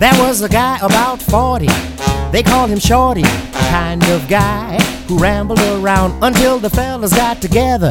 [0.00, 1.66] There was a guy about 40,
[2.32, 7.90] they called him Shorty, kind of guy who rambled around until the fellas got together,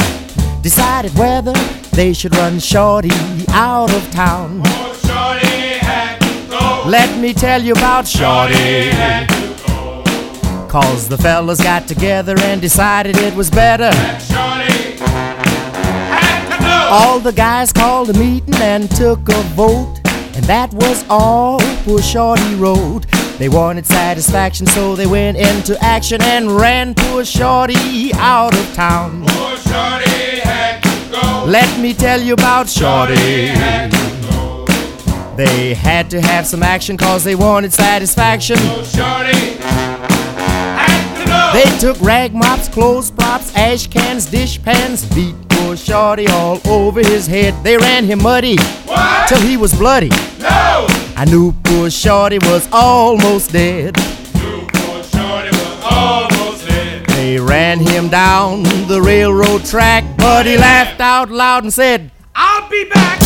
[0.63, 1.53] decided whether
[1.91, 3.11] they should run Shorty
[3.49, 4.63] out of town.
[4.65, 6.89] Oh, Shorty had to go.
[6.89, 8.89] Let me tell you about Shorty.
[8.89, 10.67] had to go.
[10.67, 13.91] Cause the fellas got together and decided it was better.
[14.19, 14.97] Shorty.
[16.91, 19.98] All the guys called a meeting and took a vote.
[20.35, 23.05] And that was all poor Shorty wrote.
[23.37, 29.23] They wanted satisfaction, so they went into action and ran poor Shorty out of town.
[29.27, 31.45] Oh, Shorty had to go.
[31.45, 33.47] Let me tell you about Shorty.
[33.47, 34.65] had to go.
[35.35, 38.57] They had to have some action cause they wanted satisfaction.
[38.59, 40.98] Oh, Shorty had.
[41.53, 46.99] They took rag mops, clothes props, ash cans, dish pans, beat poor Shorty all over
[47.01, 47.53] his head.
[47.63, 49.27] They ran him muddy What?
[49.27, 50.09] till he was bloody.
[50.39, 50.87] No.
[51.15, 53.97] I knew poor Shorty was almost dead.
[54.35, 57.05] New poor Shorty was almost dead.
[57.07, 62.69] They ran him down the railroad track, but he laughed out loud and said, I'll
[62.69, 63.19] be back.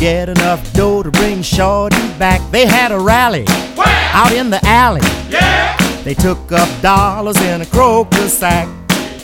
[0.00, 2.40] Get enough dough to bring Shorty back.
[2.50, 4.10] They had a rally Where?
[4.14, 5.02] out in the alley.
[5.28, 5.76] Yeah.
[6.04, 8.66] They took up dollars in a croaker sack.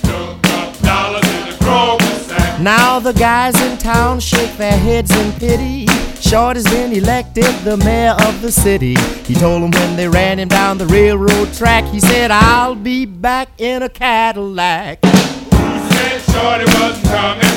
[0.03, 2.61] Took up dollars in the Kroger sack.
[2.61, 5.87] Now the guys in town shake their heads in pity.
[6.21, 8.97] Shorty's been elected the mayor of the city.
[9.25, 13.07] He told them when they ran him down the railroad track, he said, I'll be
[13.07, 15.03] back in a Cadillac.
[15.03, 17.56] Who said Shorty wasn't coming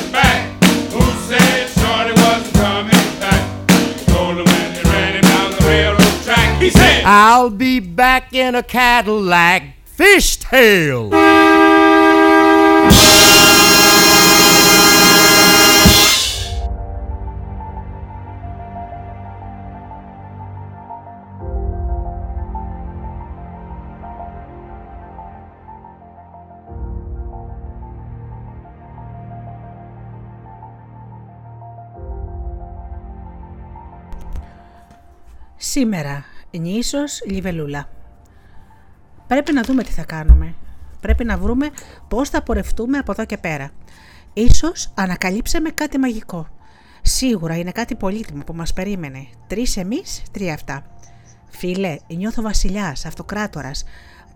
[6.69, 6.69] railroad track.
[6.69, 11.13] He said, I'll be back in a Cadillac fishtail.
[35.57, 37.90] Σήμερα, νήσος Λιβελούλα.
[39.28, 40.56] Πρέπει να δούμε τι θα κάνουμε.
[41.02, 41.70] Πρέπει να βρούμε
[42.08, 43.70] πώς θα πορευτούμε από εδώ και πέρα.
[44.34, 46.48] Ίσως ανακαλύψαμε κάτι μαγικό.
[47.02, 49.28] Σίγουρα είναι κάτι πολύτιμο που μας περίμενε.
[49.48, 50.86] Τρεις εμείς, τρία αυτά.
[51.50, 53.84] Φίλε, νιώθω βασιλιάς, αυτοκράτορας.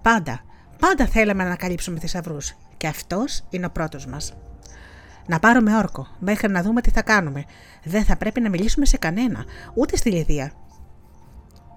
[0.02, 0.42] Πάντα,
[0.80, 2.54] πάντα θέλαμε να ανακαλύψουμε θησαυρούς.
[2.78, 4.34] Και αυτός είναι ο πρώτος μας.
[5.28, 7.44] Να πάρουμε όρκο, μέχρι να δούμε τι θα κάνουμε.
[7.84, 10.52] Δεν θα πρέπει να μιλήσουμε σε κανένα, ούτε στη Λιδία.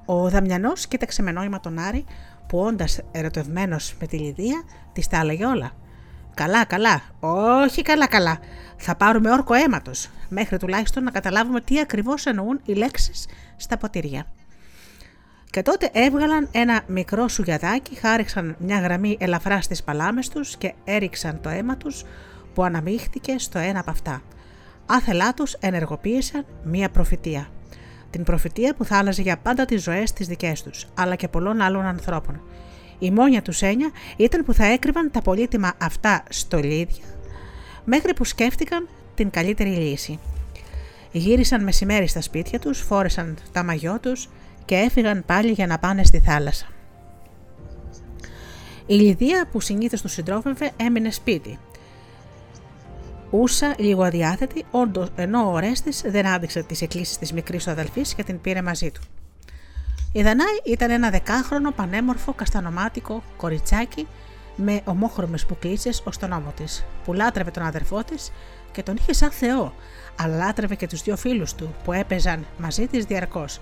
[0.06, 2.04] Ο Δαμιανός κοίταξε με νόημα τον Άρη,
[2.46, 5.70] που όντα ερωτευμένος με τη Λιδία, της τα έλεγε όλα.
[6.34, 7.02] Καλά, καλά.
[7.20, 8.38] Όχι καλά, καλά.
[8.76, 14.26] Θα πάρουμε όρκο αίματος, μέχρι τουλάχιστον να καταλάβουμε τι ακριβώς εννοούν οι λέξεις στα ποτήρια.
[15.50, 21.40] Και τότε έβγαλαν ένα μικρό σουγιαδάκι, χάριξαν μια γραμμή ελαφρά στις παλάμες τους και έριξαν
[21.40, 22.04] το αίμα τους
[22.54, 24.22] που αναμίχθηκε στο ένα από αυτά.
[24.86, 27.48] Άθελά τους ενεργοποίησαν μια προφητεία.
[28.16, 31.60] Την προφητεία που θα άλλαζε για πάντα τις ζωές τις δικές τους, αλλά και πολλών
[31.60, 32.40] άλλων ανθρώπων.
[32.98, 37.04] Η μόνια τους έννοια ήταν που θα έκρυβαν τα πολύτιμα αυτά στολίδια,
[37.84, 40.18] μέχρι που σκέφτηκαν την καλύτερη λύση.
[41.12, 44.28] Γύρισαν μεσημέρι στα σπίτια τους, φόρεσαν τα μαγιό τους
[44.64, 46.66] και έφυγαν πάλι για να πάνε στη θάλασσα.
[48.86, 51.58] Η Λιδία που συνήθως τους συντρόφευε έμεινε σπίτι.
[53.30, 58.14] Ούσα λίγο αδιάθετη, όντως ενώ ο Ορέστη δεν άντεξε τις εκκλήσεις της μικρής του αδελφής
[58.14, 59.00] και την πήρε μαζί του.
[60.12, 64.06] Η Δανάη ήταν ένα δεκάχρονο πανέμορφο καστανομάτικο κοριτσάκι
[64.56, 68.32] με ομόχρωμες πουκλίτσες ως τον ώμο της, που λάτρευε τον αδερφό της
[68.72, 69.74] και τον είχε σαν Θεό,
[70.20, 73.60] αλλά λάτρευε και τους δύο φίλους του που έπαιζαν μαζί της διαρκώς.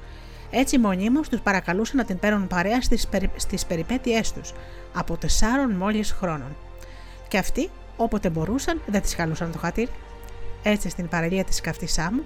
[0.51, 3.31] Έτσι μονίμως τους παρακαλούσε να την παίρνουν παρέα στις, περι...
[3.37, 4.53] στις περιπέτειές τους,
[4.95, 6.57] από τεσσάρων μόλις χρόνων.
[7.29, 9.91] Και αυτοί, όποτε μπορούσαν, δεν τις χαλούσαν το χατήρι.
[10.63, 12.23] Έτσι στην παραλία της καυτής Σάμου,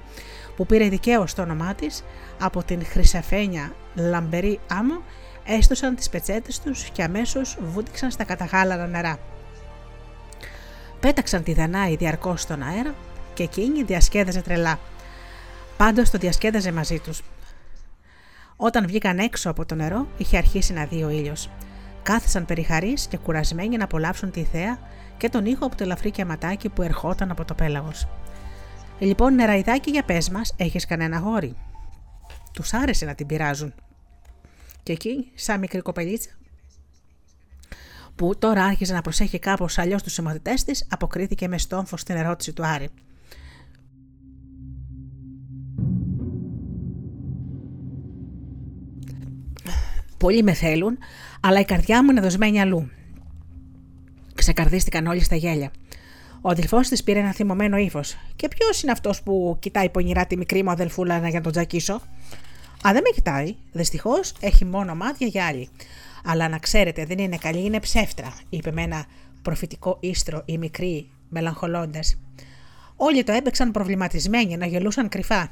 [0.56, 2.04] που πήρε δικαίως το όνομά της,
[2.40, 5.02] από την χρυσαφένια λαμπερή άμμο,
[5.44, 9.18] έστωσαν τις πετσέτες τους και αμέσως βούτυξαν στα καταγάλανα νερά.
[11.00, 12.94] Πέταξαν τη Δανάη διαρκώς στον αέρα
[13.34, 14.78] και εκείνη διασκέδαζε τρελά.
[15.76, 17.22] Πάντως το διασκέδαζε μαζί τους.
[18.56, 21.50] Όταν βγήκαν έξω από το νερό, είχε αρχίσει να δει ο ήλιος.
[22.02, 24.78] Κάθισαν περιχαρείς και κουρασμένοι να απολαύσουν τη θέα
[25.18, 28.06] και τον ήχο από το ελαφρύ κεματάκι που ερχόταν από το πέλαγος.
[28.98, 31.56] Λοιπόν, νεραϊδάκι για πες μας, έχεις κανένα γόρι.
[32.52, 33.74] Τους άρεσε να την πειράζουν.
[34.82, 36.30] Και εκεί, σαν μικρή κοπελίτσα,
[38.14, 42.52] που τώρα άρχιζε να προσέχει κάπως αλλιώς τους συμμαθητέ της, αποκρίθηκε με στόμφο στην ερώτηση
[42.52, 42.88] του Άρη.
[50.18, 50.98] Πολλοί με θέλουν,
[51.40, 52.90] αλλά η καρδιά μου είναι δοσμένη αλλού.
[54.48, 55.70] Ξεκαρδίστηκαν όλοι στα γέλια.
[56.40, 58.16] Ο αδελφός της πήρε ένα θυμωμένο ύφος.
[58.36, 61.94] Και ποιος είναι αυτός που κοιτάει πονηρά τη μικρή μου αδελφούλα για να τον τζακίσω.
[62.86, 63.54] Α, δεν με κοιτάει.
[63.72, 65.68] Δυστυχώς έχει μόνο μάτια για άλλη.
[66.24, 69.04] Αλλά να ξέρετε, δεν είναι καλή, είναι ψεύτρα, είπε με ένα
[69.42, 72.18] προφητικό ίστρο η μικρή, μελαγχολώντας.
[72.96, 75.50] Όλοι το έπαιξαν προβληματισμένοι, να γελούσαν κρυφά.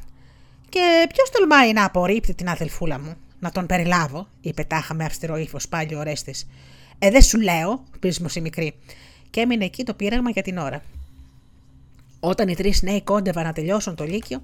[0.69, 5.37] Και ποιος τολμάει να απορρίπτει την αδελφούλα μου, να τον περιλάβω, είπε τάχα με αυστηρό
[5.37, 6.47] ύφος πάλι ο Ρέστης.
[6.99, 8.75] Ε, δεν σου λέω, πείσμωσε η μικρή,
[9.31, 10.83] και έμεινε εκεί το πείραγμα για την ώρα.
[12.21, 14.41] Όταν οι τρεις νέοι κόντευαν να τελειώσουν το Λύκειο,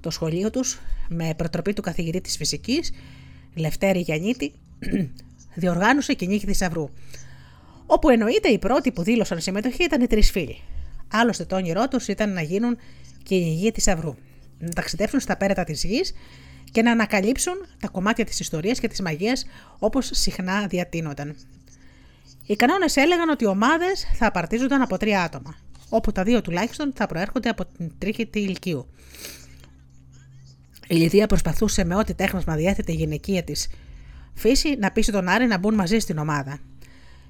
[0.00, 2.92] το σχολείο τους, με προτροπή του καθηγητή της φυσικής,
[3.54, 4.52] Λευτέρη Γιαννίτη,
[5.54, 6.88] διοργάνωσε κυνήγι θησαυρού.
[7.86, 10.60] Όπου εννοείται οι πρώτοι που δήλωσαν συμμετοχή ήταν οι τρεις φίλοι.
[11.12, 12.76] Άλλωστε το όνειρό τους ήταν να γίνουν
[13.22, 14.14] κυνηγοί θησαυρού.
[14.58, 16.14] Να ταξιδέψουν στα πέρατα της γης
[16.72, 19.46] και να ανακαλύψουν τα κομμάτια της ιστορίας και της μαγείας
[19.78, 21.36] όπως συχνά διατείνονταν.
[22.46, 25.54] Οι κανόνες έλεγαν ότι οι ομάδες θα απαρτίζονταν από τρία άτομα,
[25.88, 28.86] όπου τα δύο τουλάχιστον θα προέρχονται από την τρίτη ηλικίου.
[30.88, 33.68] Η Λιδία προσπαθούσε με ό,τι τέχνασμα διέθετε η γυναικεία της
[34.34, 36.58] φύση να πείσει τον Άρη να μπουν μαζί στην ομάδα.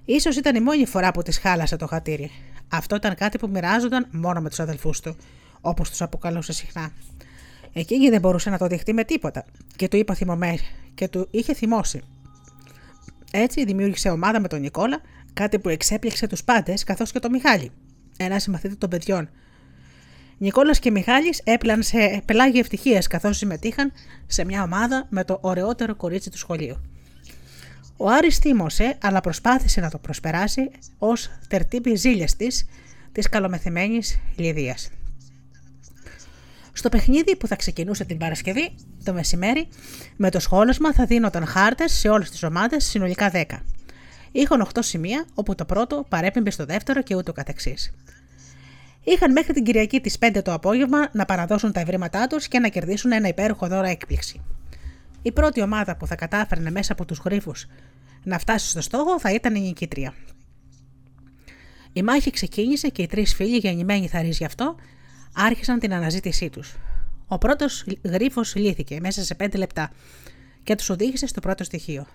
[0.05, 2.31] Ίσως ήταν η μόνη φορά που της χάλασε το χατήρι.
[2.69, 5.17] Αυτό ήταν κάτι που μοιράζονταν μόνο με τους αδελφούς του,
[5.61, 6.93] όπως τους αποκαλούσε συχνά.
[7.73, 9.45] Εκείνη δεν μπορούσε να το δεχτεί με τίποτα
[9.77, 10.59] και του είπα θυμωμένη
[10.95, 12.03] και του είχε θυμώσει.
[13.37, 15.01] Έτσι δημιούργησε ομάδα με τον Νικόλα,
[15.33, 17.71] κάτι που εξέπληξε τους πάντες καθώς και τον Μιχάλη,
[18.17, 19.31] ένα συμμαθήτη των παιδιών.
[20.39, 23.93] Νικόλας και Μιχάλης έπλαν σε πελάγια ευτυχία καθώς συμμετείχαν
[24.27, 26.77] σε μια ομάδα με το ωραιότερο κορίτσι του σχολείου.
[27.97, 32.67] Ο Άρης θύμωσε, αλλά προσπάθησε να το προσπεράσει ως τερτύπη ζήλιας της,
[33.13, 34.91] της καλομεθυμένης Λιδίας.
[36.77, 39.69] Στο παιχνίδι που θα ξεκινούσε την Παρασκευή, το μεσημέρι,
[40.17, 43.45] με το σχόλασμα θα δίνονταν χάρτες σε όλες τις ομάδες, συνολικά 10.
[44.33, 47.93] Είχαν 8 σημεία, όπου το πρώτο παρέπεμπε στο δεύτερο και ούτω καθεξής.
[49.05, 52.69] Είχαν μέχρι την Κυριακή τις 5 το απόγευμα να παραδώσουν τα ευρήματά τους και να
[52.69, 54.41] κερδίσουν ένα υπέροχο δώρο έκπληξη.
[55.23, 57.67] Η πρώτη ομάδα που θα κατάφερνε μέσα από τους γρίφους
[58.23, 60.15] να φτάσει στο στόχο θα ήταν η νικήτρια.
[61.93, 64.75] Η μάχη ξεκίνησε και οι τρεις φίλοι γεννημένοι θα γι' αυτό
[65.35, 66.75] άρχισαν την αναζήτησή τους.
[67.27, 69.91] Ο πρώτος γρίφος λύθηκε μέσα σε 5 λεπτά
[70.63, 72.07] και τους οδήγησε στο πρώτο στοιχείο.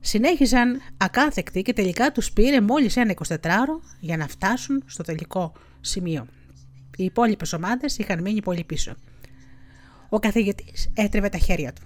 [0.00, 6.26] Συνέχιζαν ακάθεκτοι και τελικά τους πήρε μόλις ένα 24ωρο για να φτάσουν στο τελικό σημείο.
[6.96, 8.94] Οι υπόλοιπες ομάδες είχαν μείνει πολύ πίσω.
[10.08, 11.82] Ο καθηγητής έτρεβε τα χέρια του.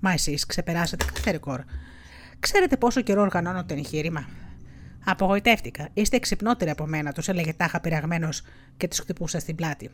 [0.00, 1.60] Μα εσείς ξεπεράσατε κάθε ρεκόρ.
[2.40, 4.28] Ξέρετε πόσο καιρό οργανώνω το εγχείρημα;
[5.04, 5.88] Απογοητεύτηκα.
[5.92, 8.42] Είστε εξυπνότεροι από μένα, τους έλεγε τάχα πειραγμένος
[8.76, 9.90] και τη χτυπούσα στην πλάτη.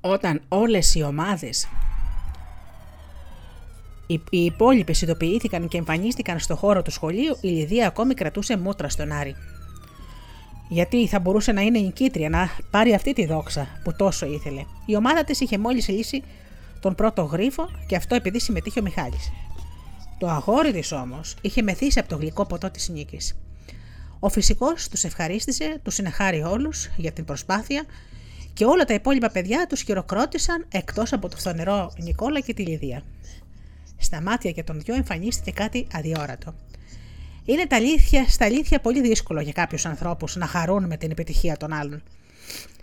[0.00, 1.68] Όταν όλες οι ομάδες
[4.10, 8.88] οι, οι υπόλοιπες ειδοποιήθηκαν και εμφανίστηκαν στο χώρο του σχολείου, η Λιδία ακόμη κρατούσε μούτρα
[8.88, 9.36] στον Άρη.
[10.72, 14.64] Γιατί θα μπορούσε να είναι η νικήτρια, να πάρει αυτή τη δόξα που τόσο ήθελε.
[14.86, 16.22] Η ομάδα της είχε μόλις λύσει
[16.80, 19.32] τον πρώτο γρίφο και αυτό επειδή συμμετείχε ο Μιχάλης.
[20.18, 23.36] Το αγόρι της όμως είχε μεθύσει από το γλυκό ποτό της νίκης.
[24.20, 27.84] Ο φυσικός τους ευχαρίστησε, τους συνεχάρει όλους για την προσπάθεια
[28.52, 33.02] και όλα τα υπόλοιπα παιδιά τους χειροκρότησαν εκτός από το φθονερό Νικόλα και τη Λιδία.
[33.98, 36.54] Στα μάτια και των δυο εμφανίστηκε κάτι αδιόρατο.
[37.44, 41.56] Είναι τα αλήθεια, στα αλήθεια πολύ δύσκολο για κάποιους ανθρώπους να χαρούν με την επιτυχία
[41.56, 42.02] των άλλων.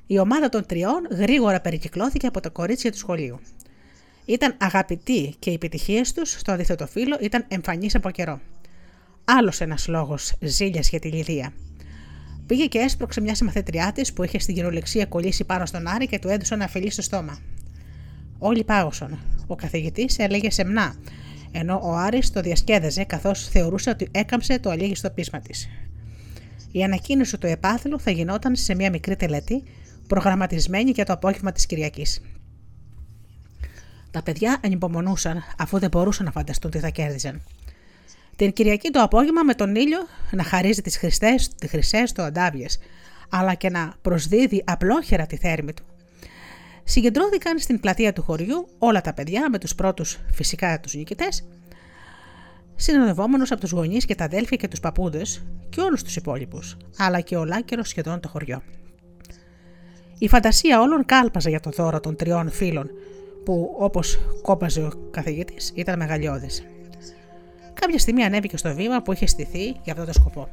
[0.08, 3.40] Η ομάδα των τριών γρήγορα περικυκλώθηκε από τα κορίτσια του σχολείου.
[4.26, 8.40] Ήταν αγαπητοί και οι επιτυχίες τους στο αντίθετο φύλλο ήταν εμφανείς από καιρό.
[9.26, 11.54] Άλλος ένας λόγος ζήλιας για τη Λιδία.
[12.46, 16.20] Πήγε και έσπρωξε μια συμμαθήτριά της που είχε στην κυριολεξία κολλήσει πάνω στον Άρη και
[16.20, 17.40] του έδωσε ένα φιλί στο στόμα.
[18.40, 19.20] Όλοι πάγωσαν.
[19.48, 20.96] Ο καθηγητής έλεγε σεμνά,
[21.60, 25.68] ενώ ο Άρης το διασκέδαζε καθώς θεωρούσε ότι έκαμψε το αλήγιστο πείσμα της.
[26.72, 29.64] Η ανακοίνωση του επάθλου θα γινόταν σε μια μικρή τελετή,
[30.08, 32.22] προγραμματισμένη για το απόγευμα της Κυριακής.
[34.12, 37.42] Τα παιδιά ανυπομονούσαν, αφού δεν μπορούσαν να φανταστούν τι θα κέρδιζαν.
[38.36, 40.00] Την Κυριακή το απόγευμα με τον ήλιο
[40.32, 41.00] να χαρίζει τις
[41.68, 42.80] χρυσές του αντάβιες,
[43.30, 45.84] αλλά και να προσδίδει απλόχερα τη θέρμη του,
[46.88, 51.48] συγκεντρώθηκαν στην πλατεία του χωριού όλα τα παιδιά με τους πρώτους φυσικά τους νικητές,
[52.76, 57.20] συνοδευόμενος από τους γονείς και τα αδέλφια και τους παππούδες και όλους τους υπόλοιπους, αλλά
[57.20, 58.62] και ολάκερο σχεδόν το χωριό.
[60.18, 62.90] Η φαντασία όλων κάλπαζε για το δώρο των τριών φίλων,
[63.46, 66.64] που όπως κόπαζε ο καθηγητής ήταν μεγαλειώδης.
[67.74, 70.50] Κάποια στιγμή ανέβηκε στο βήμα που είχε στηθεί για αυτό το σκοπό,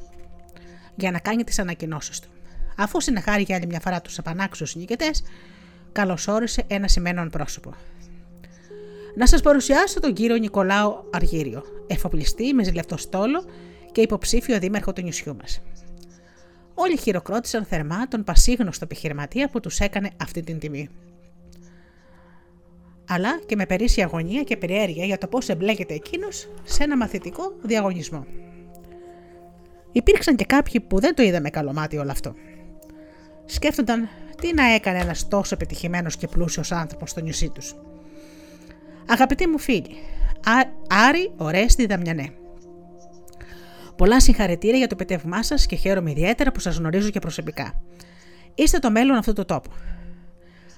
[0.95, 2.29] για να κάνει τις ανακοινώσεις του.
[2.77, 5.23] Αφού συνεχάρει για άλλη μια φορά τους απανάξιους νικητές,
[5.95, 7.75] καλωσόρισε ένα σημαίνον πρόσωπο.
[9.17, 13.45] Να σας παρουσιάσω τον κύριο Νικολάου Αργύριο, εφοπλιστή με ζηλευτό στόλο
[13.93, 15.63] και υποψήφιο δήμαρχο του νησιού μας.
[16.75, 20.89] Όλοι χειροκρότησαν θερμά τον πασίγνωστο επιχειρηματία που τους έκανε αυτή την τιμή.
[23.09, 27.57] Αλλά και με περίσσια αγωνία και περιέργεια για το πώς εμπλέκεται εκείνος σε ένα μαθητικό
[27.63, 28.27] διαγωνισμό.
[29.93, 32.35] Υπήρξαν και κάποιοι που δεν το είδαμε καλό μάτι όλο αυτό.
[33.45, 34.09] Σκέφτονταν
[34.41, 37.75] τι να έκανε ένας τόσο επιτυχημένος και πλούσιος άνθρωπος στο νησί τους.
[39.09, 39.97] Αγαπητοί μου φίλοι,
[40.89, 42.33] Άρη Ορέστη Δαμιανέ.
[43.97, 47.83] Πολλά συγχαρητήρια για το επιτεύγμά σας και χαίρομαι ιδιαίτερα που σας γνωρίζω και προσωπικά.
[48.55, 49.71] Είστε το μέλλον αυτού του τόπου.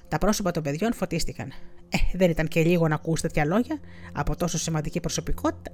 [0.09, 1.53] Τα πρόσωπα των παιδιών φωτίστηκαν.
[1.89, 3.81] Ε, δεν ήταν και λίγο να ακούσετε τέτοια λόγια
[4.13, 5.71] από τόσο σημαντική προσωπικότητα.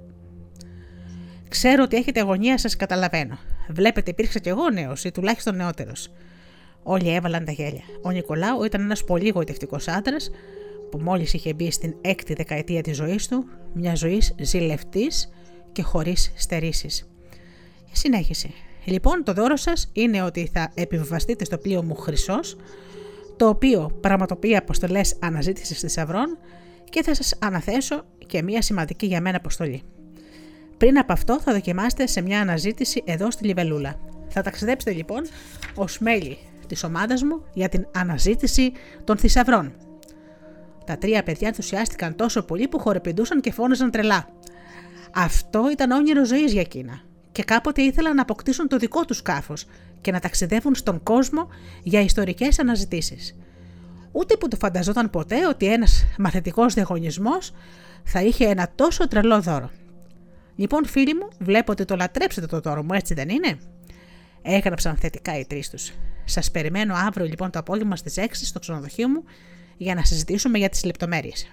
[1.49, 3.37] Ξέρω ότι έχετε αγωνία, σας καταλαβαίνω.
[3.69, 6.11] Βλέπετε, υπήρξα κι εγώ νέος ή τουλάχιστον νεότερος.
[6.83, 7.83] Όλοι έβαλαν τα γέλια.
[8.01, 10.29] Ο Νικολάου ήταν ένας πολύ γοητευτικός άντρας
[10.91, 15.29] που μόλις είχε μπει στην έκτη δεκαετία της ζωής του, μια ζωή ζηλευτής
[15.71, 17.07] και χωρίς στερήσεις.
[17.91, 18.49] Συνέχισε.
[18.85, 22.57] Λοιπόν, το δώρο σας είναι ότι θα επιβεβαστείτε στο πλοίο μου Χρυσός,
[23.37, 26.37] το οποίο πραγματοποιεί αποστολές αναζήτησης θησαυρών
[26.89, 29.81] και θα σας αναθέσω και μια σημαντική για μένα αποστολή.
[30.77, 33.99] Πριν από αυτό, θα δοκιμάσετε σε μια αναζήτηση εδώ στη Λιβελούλα.
[34.27, 35.21] Θα ταξιδέψετε λοιπόν
[35.75, 36.37] ως μέλη
[36.73, 38.71] της ομάδας μου για την αναζήτηση
[39.03, 39.73] των θησαυρών.
[40.85, 44.27] Τα τρία παιδιά ενθουσιάστηκαν τόσο πολύ που χορεπηντούσαν και φώναζαν τρελά.
[45.13, 47.01] Αυτό ήταν όνειρο ζωής για εκείνα.
[47.31, 49.65] Και κάποτε ήθελαν να αποκτήσουν το δικό τους σκάφος
[50.01, 51.47] και να ταξιδεύουν στον κόσμο
[51.83, 53.35] για ιστορικές αναζητήσεις.
[54.11, 57.53] Ούτε που το φανταζόταν ποτέ ότι ένας μαθητικός διαγωνισμός
[58.03, 59.71] θα είχε ένα τόσο τρελό δώρο.
[60.55, 63.57] Λοιπόν, φίλοι μου, βλέπω ότι το λατρέψετε το δώρο μου, έτσι δεν είναι;
[64.43, 65.91] Έγραψαν θετικά οι τρεις τους.
[66.25, 69.23] Σας περιμένω αύριο λοιπόν το απόγευμα στις 6 στο ξενοδοχείο μου
[69.77, 71.47] για να συζητήσουμε για τις λεπτομέρειες.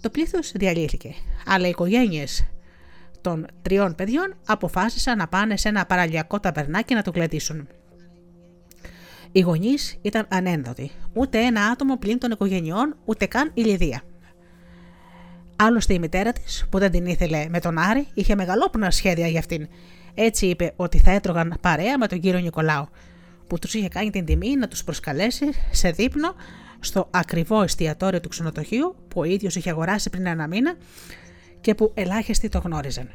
[0.00, 1.14] Το πλήθος διαλύθηκε,
[1.46, 2.46] αλλά οι οικογένειες
[3.20, 7.68] των τριών παιδιών αποφάσισαν να πάνε σε ένα παραλιακό ταβερνάκι να το κλετήσουν.
[9.32, 10.90] Οι γονείς ήταν ανένδοτοι.
[11.12, 14.02] Ούτε ένα άτομο πλην των οικογενειών, ούτε καν η Λιδία.
[15.56, 19.38] Άλλωστε η μητέρα της, που δεν την ήθελε με τον Άρη, είχε μεγαλόπνοα σχέδια για
[19.38, 19.68] αυτήν.
[20.14, 22.88] Έτσι είπε ότι θα έτρωγαν παρέα με τον κύριο Νικολάου,
[23.46, 26.34] που τους είχε κάνει την τιμή να τους προσκαλέσει σε δείπνο
[26.80, 30.74] στο ακριβό εστιατόριο του ξενοδοχείου που ο ίδιος είχε αγοράσει πριν ένα μήνα
[31.60, 33.08] και που ελάχιστοι το γνώριζαν.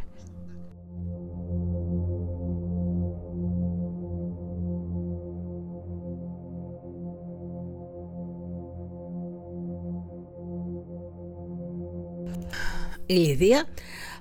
[13.06, 13.66] Η Λιδία,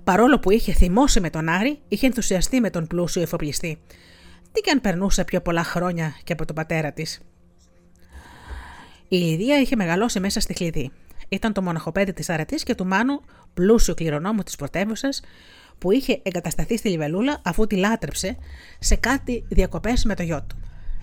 [0.08, 3.80] παρόλο που είχε θυμώσει με τον Άρη, είχε ενθουσιαστεί με τον πλούσιο εφοπλιστή.
[4.52, 7.20] Τι και αν περνούσε πιο πολλά χρόνια και από τον πατέρα της.
[9.08, 10.90] Η Λιδία είχε μεγαλώσει μέσα στη χλειδί.
[11.28, 13.20] Ήταν το μοναχοπέδι της αρετής και του Μάνου,
[13.54, 15.20] πλούσιο κληρονόμου της πρωτεύουσας,
[15.78, 18.36] που είχε εγκατασταθεί στη Λιβελούλα αφού τη λάτρεψε
[18.78, 20.56] σε κάτι διακοπές με το γιο του.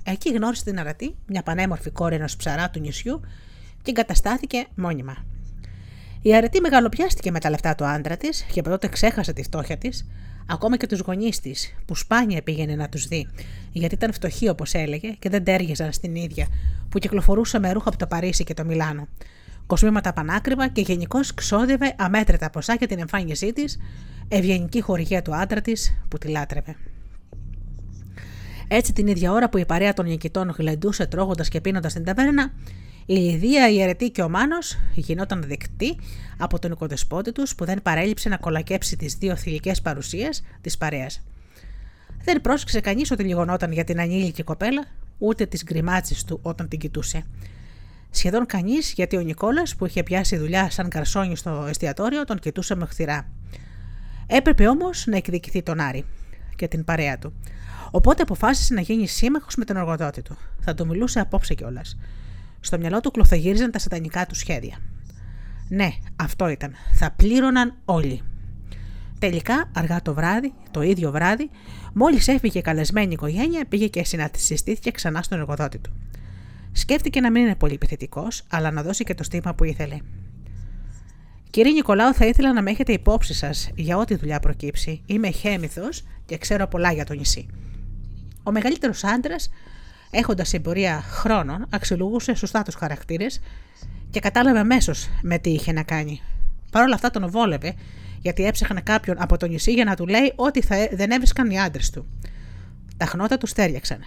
[0.03, 3.21] Εκεί γνώρισε την αρετή, μια πανέμορφη κόρη ενός ψαρά του νησιού,
[3.81, 5.34] και εγκαταστάθηκε μόνιμα.
[6.25, 9.77] Η αρετή μεγαλοπιάστηκε με τα λεφτά του άντρα της και από τότε ξέχασε τη φτώχεια
[9.77, 10.07] της,
[10.47, 13.27] ακόμα και τους γονείς της, που σπάνια πήγαινε να τους δει,
[13.71, 16.47] γιατί ήταν φτωχοί όπως έλεγε και δεν τέριαζαν στην ίδια,
[16.89, 19.07] που κυκλοφορούσε με ρούχα από το Παρίσι και το Μιλάνο.
[19.65, 23.77] Κοσμήματα πανάκριβα και γενικώς ξόδευε αμέτρητα ποσά για την εμφάνισή της,
[24.27, 26.75] ευγενική χορηγία του άντρα της που τη λάτρευε.
[28.67, 32.51] Έτσι την ίδια ώρα που η παρέα των νικητών γλεντούσε τρώγοντας και πίνοντας στην ταβέρνα,
[33.05, 35.97] η Λιδία, η Ερετή και ο Μάνος γινόταν δεκτή
[36.37, 41.21] από τον οικοδεσπότη τους που δεν παρέλειψε να κολακέψει τις δύο θηλυκές παρουσίες της παρέας.
[42.23, 44.85] Δεν πρόσεξε κανείς ότι λιγονόταν για την ανήλικη κοπέλα,
[45.17, 47.25] ούτε τις γκριμάτσες του όταν την κοιτούσε.
[48.09, 52.75] Σχεδόν κανείς, γιατί ο Νικόλας, που είχε πιάσει δουλειά σαν καρσόνι στο εστιατόριο, τον κοιτούσε
[52.75, 53.31] με χθυρά.
[54.27, 56.05] Έπρεπε όμως να εκδικηθεί τον Άρη
[56.55, 57.33] και την παρέα του.
[57.91, 60.37] Οπότε αποφάσισε να γίνει σύμμαχος με τον εργοδότη του.
[60.59, 61.97] Θα του μιλούσε απόψε κιόλας.
[62.65, 64.77] Στο μυαλό του κλωθογύριζαν τα σατανικά του σχέδια.
[65.69, 66.73] Ναι, αυτό ήταν.
[66.93, 68.21] Θα πλήρωναν όλοι.
[69.19, 71.49] Τελικά, αργά το βράδυ, το ίδιο βράδυ,
[71.93, 75.93] μόλις έφυγε καλεσμένη η οικογένεια, πήγε και συναντηστήθηκε ξανά στον εργοδότη του.
[76.71, 79.97] Σκέφτηκε να μην είναι πολύ επιθετικός, αλλά να δώσει και το στήμα που ήθελε.
[81.49, 85.01] Κύριε Νικολάου, θα ήθελα να με έχετε υπόψη σας για ό,τι δουλειά προκύψει.
[85.05, 87.47] Είμαι χέμηθος και ξέρω πολλά για το νησί.
[88.43, 89.49] Ο μεγαλύτερος άντρας
[90.15, 93.39] έχοντας εμπορία χρόνων, αξιολογούσε σωστά τους χαρακτήρες
[94.09, 96.21] και κατάλαβε αμέσως με τι είχε να κάνει.
[96.71, 97.73] Παρ' όλα αυτά τον βόλευε,
[98.21, 101.59] γιατί έψαχνε κάποιον από το νησί για να του λέει ότι θα δεν έβρισκαν οι
[101.59, 102.05] άντρες του.
[102.97, 103.99] Τα χνότα τους στέριαξαν.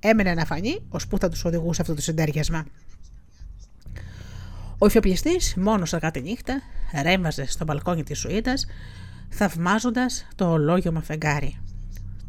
[0.00, 2.66] Έμενε να φανεί ώσπου θα τους οδηγούσε αυτό το συντέριασμα.
[4.78, 6.60] Ο υφεπλιστή, μόνος αργά τη νύχτα,
[7.02, 8.54] ρέμαζε στο μπαλκόνι της Σουήτα,
[9.28, 11.58] θαυμάζοντας το ολόγιο φεγγάρι.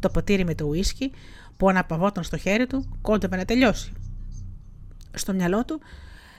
[0.00, 1.12] Το ποτήρι με το ουίσκι
[1.56, 3.92] που αναπαυόταν στο χέρι του, κόντευε να τελειώσει.
[5.14, 5.80] Στο μυαλό του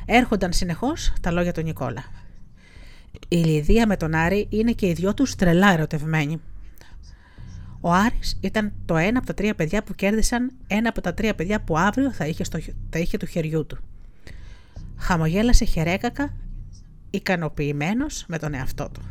[0.05, 2.03] έρχονταν συνεχώς τα λόγια του Νικόλα.
[3.27, 6.41] Η Λιδία με τον Άρη είναι και οι δυο τους τρελά ερωτευμένοι.
[7.81, 11.35] Ο Άρης ήταν το ένα από τα τρία παιδιά που κέρδισαν ένα από τα τρία
[11.35, 12.59] παιδιά που αύριο θα είχε, στο,
[12.89, 13.77] θα είχε του χεριού του.
[14.97, 16.33] Χαμογέλασε χερέκακα,
[17.09, 19.01] ικανοποιημένος με τον εαυτό του.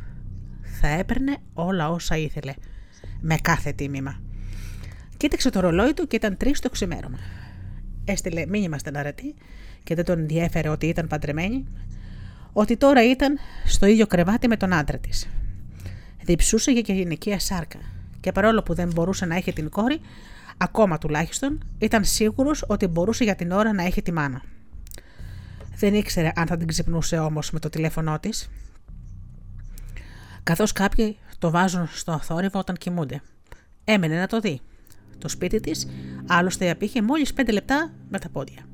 [0.81, 2.55] Θα έπαιρνε όλα όσα ήθελε,
[3.21, 4.21] με κάθε τίμημα.
[5.25, 7.19] Κοίταξε το ρολόι του και ήταν τρεις το ξημέρωμα.
[8.05, 9.35] Έστειλε μήνυμα στην αρετή
[9.85, 11.67] και δεν τον ενδιέφερε ότι ήταν παντρεμένη,
[12.53, 15.29] ότι τώρα ήταν στο ίδιο κρεβάτι με τον άντρα της.
[16.23, 17.79] Διψούσε για και γυναικεία σάρκα
[18.21, 20.01] και παρόλο που δεν μπορούσε να έχει την κόρη,
[20.57, 24.43] ακόμα τουλάχιστον, ήταν σίγουρος ότι μπορούσε για την ώρα να έχει τη μάνα.
[25.77, 28.51] Δεν ήξερε αν θα την ξυπνούσε όμως με το τηλέφωνό της.
[30.43, 33.23] Καθώς κάποιοι το βάζουν στο θόρυβο όταν κοιμούνται.
[33.85, 34.61] Έμενε να το δει
[35.19, 35.87] Το σπίτι της
[36.27, 38.67] άλλωστε απήχε μόλις πέντε λεπτά με τα πόδια.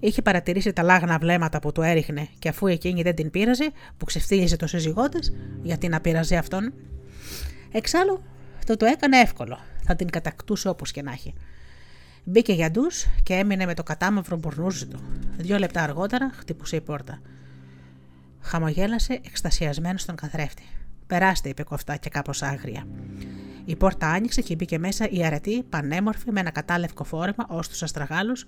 [0.00, 4.04] Είχε παρατηρήσει τα λάγνα βλέμματα που του έριχνε και αφού εκείνη δεν την πείραζε, που
[4.04, 6.72] ξεφτύλιζε το σύζυγό της, γιατί να πείραζε αυτόν.
[7.72, 8.22] Εξάλλου
[8.66, 9.58] το το έκανε εύκολο.
[9.84, 11.34] Θα την κατακτούσε όπως και να έχει.
[12.24, 15.00] Μπήκε για ντους και έμεινε με το κατάμαυρο μπουρνούζι του.
[15.36, 17.20] Δύο λεπτά αργότερα χτυπούσε η πόρτα.
[18.40, 20.62] Χαμογέλασε εκστασιασμένος στον καθρέφτη.
[21.06, 22.86] Περάστε, είπε κοφτά και κάπως άγρια.
[23.64, 27.82] Η πόρτα άνοιξε και μπήκε μέσα η αρετή, πανέμορφη, με ένα κατάλευκο φόρεμα ως τους
[27.82, 28.44] αστραγάλους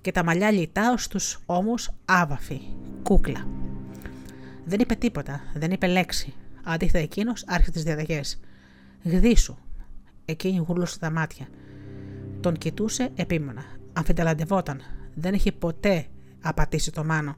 [0.00, 2.60] και τα μαλλιά λιτά ως τους ώμους άβαφη,
[3.02, 3.48] κούκλα.
[4.64, 6.34] Δεν είπε τίποτα, δεν είπε λέξη.
[6.64, 8.40] Αντίθετα εκείνος άρχισε τις διαταγές.
[9.02, 9.56] Γδίσου.
[10.24, 11.48] Εκείνη γουρλούσε τα μάτια.
[12.40, 13.64] Τον κοιτούσε επίμονα.
[13.92, 14.80] Αμφιταλαντευόταν.
[15.14, 16.06] Δεν είχε ποτέ
[16.42, 17.36] απατήσει το μάνο.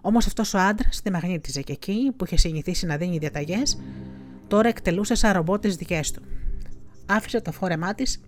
[0.00, 3.78] Όμως αυτός ο άντρας τη μαγνήτιζε και εκείνη που είχε συνηθίσει να δίνει διαταγές,
[4.50, 6.22] τώρα εκτελούσε σαν ρομπό τις δικές του.
[7.06, 8.20] Άφησε το φόρεμά της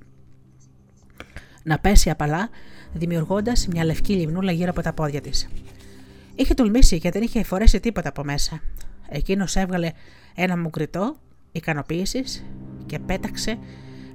[1.63, 2.49] να πέσει απαλά,
[2.93, 5.49] δημιουργώντας μια λευκή λιμνούλα γύρω από τα πόδια της.
[6.35, 8.61] Είχε τολμήσει και δεν είχε φορέσει τίποτα από μέσα.
[9.09, 9.91] Εκείνος έβγαλε
[10.35, 11.17] ένα μουγκριτό
[11.53, 12.45] ικανοποίησης
[12.87, 13.59] και πέταξε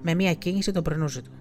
[0.02, 1.32] με μια κίνηση τον προνούζι του.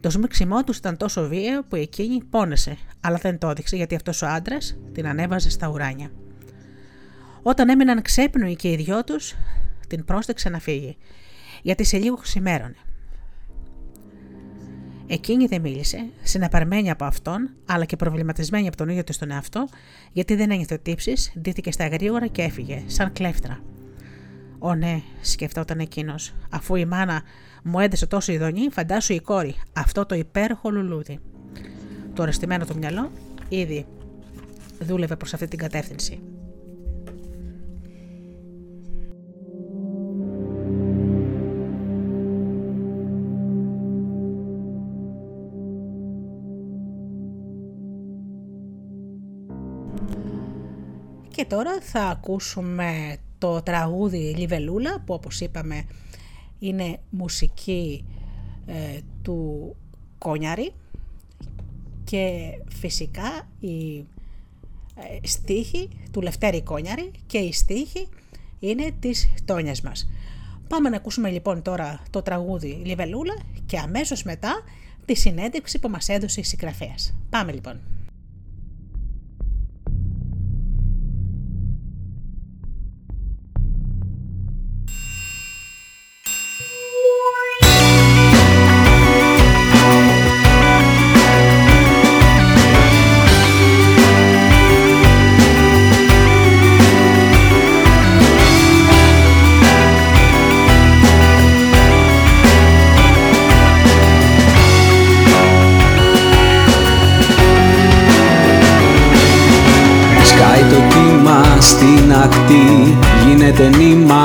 [0.00, 4.22] Το σμίξιμό τους ήταν τόσο βίαιο που εκείνη πόνεσε, αλλά δεν το έδειξε γιατί αυτός
[4.22, 6.10] ο άντρας την ανέβαζε στα ουράνια.
[7.42, 9.34] Όταν έμειναν ξέπνουοι και οι δυο τους,
[9.88, 10.96] την πρόστεξε να φύγει,
[11.62, 12.76] γιατί σε λίγο ξημέρωνε.
[15.06, 19.68] Εκείνη δεν μίλησε, συναπαρμένη από αυτόν, αλλά και προβληματισμένη από τον ίδιο της τον εαυτό,
[20.12, 23.60] γιατί δεν ένιωθε τύψεις, ντύθηκε στα γρήγορα και έφυγε, σαν κλέφτρα.
[24.58, 27.22] Ω ναι, σκεφτόταν εκείνος, αφού η μάνα
[27.62, 31.18] μου έδεσε τόσο ειδονή, φαντάσου η κόρη, αυτό το υπέροχο λουλούδι.
[32.14, 33.10] Το ρεστημένο του μυαλό
[33.48, 33.86] ήδη
[34.80, 36.20] δούλευε προς αυτή την κατεύθυνση.
[51.32, 55.84] Και τώρα θα ακούσουμε το τραγούδι Λιβελούλα που όπως είπαμε
[56.58, 58.04] είναι μουσική
[58.66, 59.76] ε, του
[60.18, 60.72] Κόνιαρη
[62.04, 63.98] και φυσικά η
[64.94, 68.08] ε, στίχη του Λευτέρη Κόνιαρη και η στίχη
[68.58, 70.10] είναι της Τόνιας μας.
[70.68, 73.34] Πάμε να ακούσουμε λοιπόν τώρα το τραγούδι Λιβελούλα
[73.66, 74.62] και αμέσως μετά
[75.04, 77.14] τη συνέντευξη που μας έδωσε η συγγραφέας.
[77.30, 77.80] Πάμε λοιπόν.
[112.22, 112.96] Ακτή
[113.26, 114.24] γίνεται νήμα.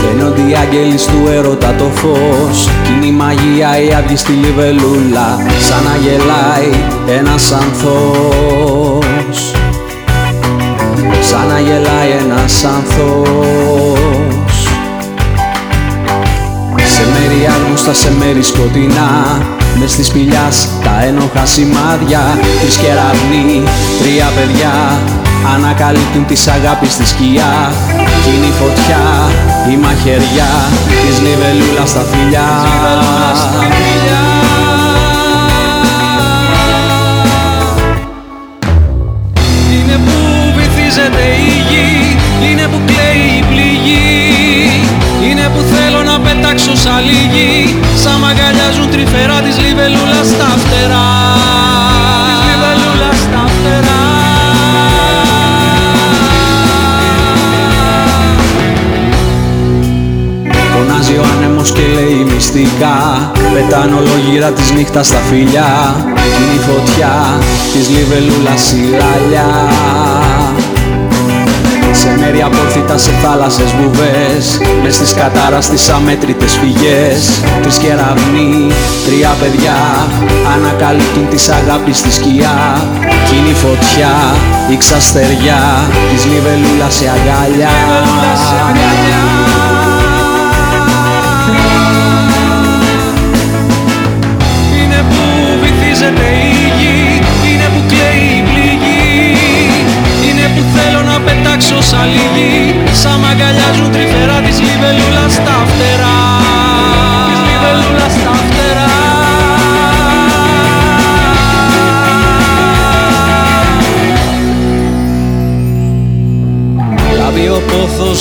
[0.00, 2.68] Φαίνονται οι άγγελοι του έρωτα το φως.
[2.84, 5.28] Κι είναι η μαγεία η άδεια στη λιβελούλα.
[5.68, 6.70] Σαν να γελάει
[7.18, 9.38] ένας ανθός.
[11.20, 14.54] Σαν να γελάει ένας ανθός.
[16.94, 19.38] Σε μέρη άγνωστα, σε μέρη σκοτεινά.
[19.78, 22.38] Μες στη σπηλιάς τα ένοχα σημάδια.
[22.60, 23.62] Τρεις κεραυνοί,
[24.00, 24.72] τρία παιδιά
[25.54, 27.72] Ανακαλύπτουν της αγάπης στη σκιά.
[28.22, 29.04] Κι είναι η φωτιά,
[29.72, 30.50] η μαχαιριά
[31.06, 32.50] Της λιβελούλα στα φιλιά.
[39.72, 42.16] Είναι που βυθίζεται η γη
[42.50, 44.22] Είναι που κλαίει η πληγή.
[45.30, 51.91] Είναι που θέλω να πετάξω σαν λίγη Σαν μαγκαλιάζουν τρυφερά της λιβελούλα στα φτερά
[62.54, 65.94] μυστικά Πετάνε ολόγυρα της νύχτας στα φιλιά.
[66.14, 67.14] Κι είναι η φωτιά
[67.72, 69.48] της λιβελούλας σιγάλια
[71.94, 77.40] σε μέρη απόρθητα σε θάλασσες βουβές Μες στις κατάρας στις αμέτρητες φυγές.
[77.62, 78.72] Τρεις κεραυνοί,
[79.06, 79.76] τρία παιδιά
[80.54, 82.82] Ανακαλύπτουν της αγάπης στη σκιά.
[83.26, 84.14] Κι είναι η φωτιά,
[84.70, 85.62] η ξαστεριά
[86.12, 87.72] Της λιβελούλας σε αγκάλια
[96.02, 99.36] βυθίζεται η γη Είναι που κλαίει η πληγή.
[100.26, 106.16] Είναι που θέλω να πετάξω σαν λίγη Σαν μ' αγκαλιάζουν τρυφερά της λιβελούλας στα φτερά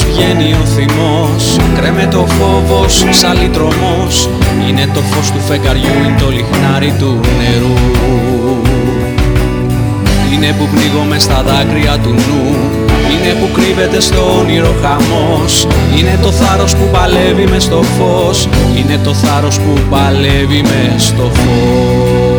[0.10, 1.58] βγαίνει ο θυμός.
[1.76, 4.30] Κρέμε το φόβος σαν τρομός
[4.70, 7.78] Είναι το φως του φεγγαριού, είναι το λιχνάρι του νερού.
[10.34, 12.56] Είναι που πνίγομαι στα δάκρυα του νου.
[13.12, 15.68] Είναι που κρύβεται στο όνειρο χαμός.
[15.98, 18.48] Είναι το θάρρος που παλεύει μες στο φως.
[18.78, 22.31] Είναι το θάρρος που παλεύει μες στο φως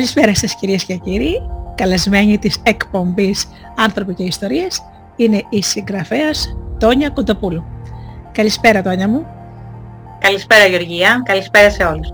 [0.00, 1.42] Καλησπέρα σας κυρίες και κύριοι.
[1.74, 4.82] Καλεσμένη της εκπομπής «Άνθρωποι και Ιστορίες»
[5.16, 7.64] είναι η συγγραφέας Τόνια Κοντοπούλου.
[8.32, 9.26] Καλησπέρα Τόνια μου.
[10.18, 12.08] Καλησπέρα Γεωργία, καλησπέρα σε όλους.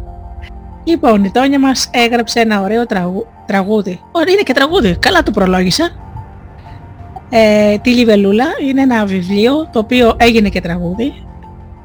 [0.84, 3.26] Λοιπόν, η Τόνια μας έγραψε ένα ωραίο τραγου...
[3.47, 4.01] τραγούδι.
[4.12, 4.97] Ωραία, είναι και τραγούδι.
[4.99, 5.91] Καλά το προλόγησα.
[7.30, 11.26] Ε, τη Λιβελούλα είναι ένα βιβλίο το οποίο έγινε και τραγούδι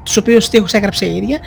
[0.02, 1.38] τους οποίους στίχους έγραψε η ίδια.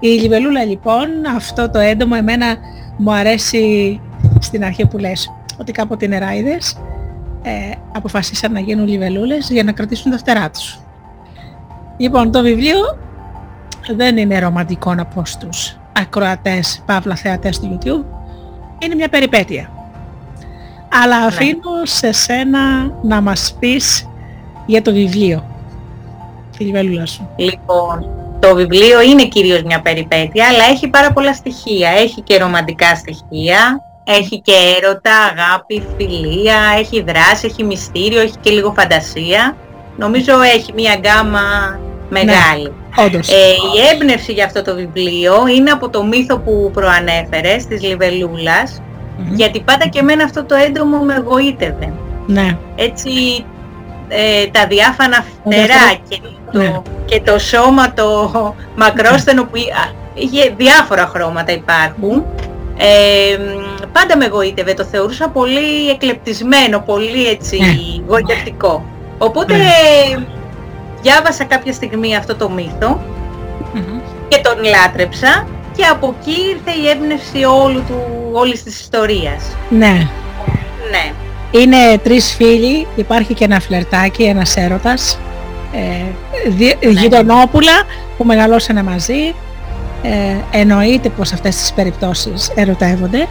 [0.00, 2.56] Η Λιβελούλα λοιπόν, αυτό το έντομο εμένα
[2.96, 4.00] μου αρέσει
[4.38, 6.76] στην αρχή που λες ότι κάποτε οι νεράιδες
[7.42, 7.50] ε,
[7.92, 10.78] αποφασίσαν να γίνουν λιβελούλες για να κρατήσουν τα φτερά τους.
[11.96, 12.98] Λοιπόν, το βιβλίο
[13.96, 18.04] δεν είναι ρομαντικό να πω στους ακροατές, παύλα θεατές του YouTube.
[18.78, 19.70] Είναι μια περιπέτεια.
[21.04, 24.08] Αλλά αφήνω σε σένα να μας πεις
[24.66, 25.46] για το βιβλίο.
[26.56, 27.28] Τη λιβελούλα σου.
[27.36, 31.88] Λοιπόν, το βιβλίο είναι κυρίως μια περιπέτεια, αλλά έχει πάρα πολλά στοιχεία.
[31.88, 38.50] Έχει και ρομαντικά στοιχεία, έχει και έρωτα, αγάπη, φιλία, έχει δράση, έχει μυστήριο, έχει και
[38.50, 39.56] λίγο φαντασία.
[39.96, 41.40] Νομίζω έχει μια γκάμα
[42.08, 42.72] μεγάλη.
[42.96, 43.28] Όντως.
[43.28, 43.32] Ε,
[43.76, 48.82] η έμπνευση για αυτό το βιβλίο είναι από το μύθο που προανέφερες, της Λιβελούλας,
[49.18, 49.34] Μμμ.
[49.34, 51.92] γιατί πάντα και εμένα αυτό το έντομο με εγωίτευε.
[52.26, 52.56] Ναι.
[52.74, 53.44] έτσι
[54.14, 56.20] ε, τα διάφανα φτερά δεύτερο- και
[56.52, 56.80] το, Ναι.
[57.04, 62.24] και το σώμα το μακρόστενο που α, είχε διάφορα χρώματα υπάρχουν.
[62.76, 67.74] Ε, μ, πάντα με εγωίτευε, το θεωρούσα πολύ εκλεπτισμένο, πολύ έτσι Ναι.
[68.06, 68.84] γοητευτικό.
[69.18, 70.24] Οπότε Ναι.
[71.02, 73.00] διάβασα κάποια στιγμή αυτό το μύθο
[73.74, 74.00] Μμμ.
[74.28, 75.46] και τον λάτρεψα
[75.76, 78.02] και από εκεί ήρθε η έμπνευση όλου του,
[78.32, 79.42] όλης της ιστορίας.
[79.68, 80.08] Ναι.
[80.90, 81.12] Ναι.
[81.54, 85.18] Είναι τρεις φίλοι, υπάρχει και ένα φλερτάκι, ένας έρωτας,
[85.72, 86.04] ε,
[86.50, 87.72] δι- γειτονόπουλα
[88.16, 89.34] που μεγαλώσανε μαζί,
[90.02, 93.28] ε, εννοείται πως αυτές τις περιπτώσεις ερωτεύονται,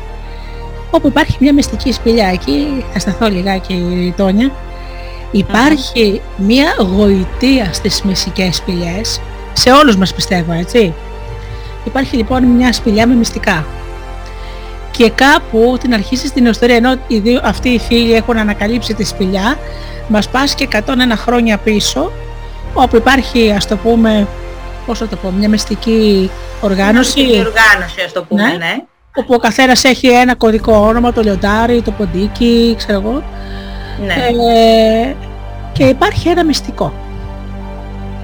[0.92, 4.52] όπου υπάρχει μια μυστική σπηλιά εκεί, θα σταθώ λιγάκι η Τόνια,
[5.32, 9.22] υπάρχει μια γοητεία στις μυστικές σπηλιές,
[9.54, 10.94] σε όλους μας πιστεύω έτσι.
[11.86, 13.66] Υπάρχει λοιπόν μια σπηλιά με μυστικά
[14.92, 19.04] και κάπου την αρχίσεις την ιστορία ενώ οι δύο, αυτοί οι φίλοι έχουν ανακαλύψει τη
[19.04, 19.58] σπηλιά
[20.08, 20.80] μας πας και 101
[21.16, 22.12] χρόνια πίσω
[22.74, 24.28] όπου υπάρχει ας το πούμε
[24.86, 26.30] πώς θα το πω μια μυστική
[26.62, 28.56] οργάνωση Η οργάνωση ας το πούμε, Ναι.
[28.58, 28.76] ναι.
[29.16, 33.24] όπου ο καθένας έχει ένα κωδικό όνομα, το λιοντάρι, το ποντίκι, ξέρω εγώ
[34.06, 34.14] ναι.
[34.14, 35.16] ε,
[35.72, 36.94] και υπάρχει ένα μυστικό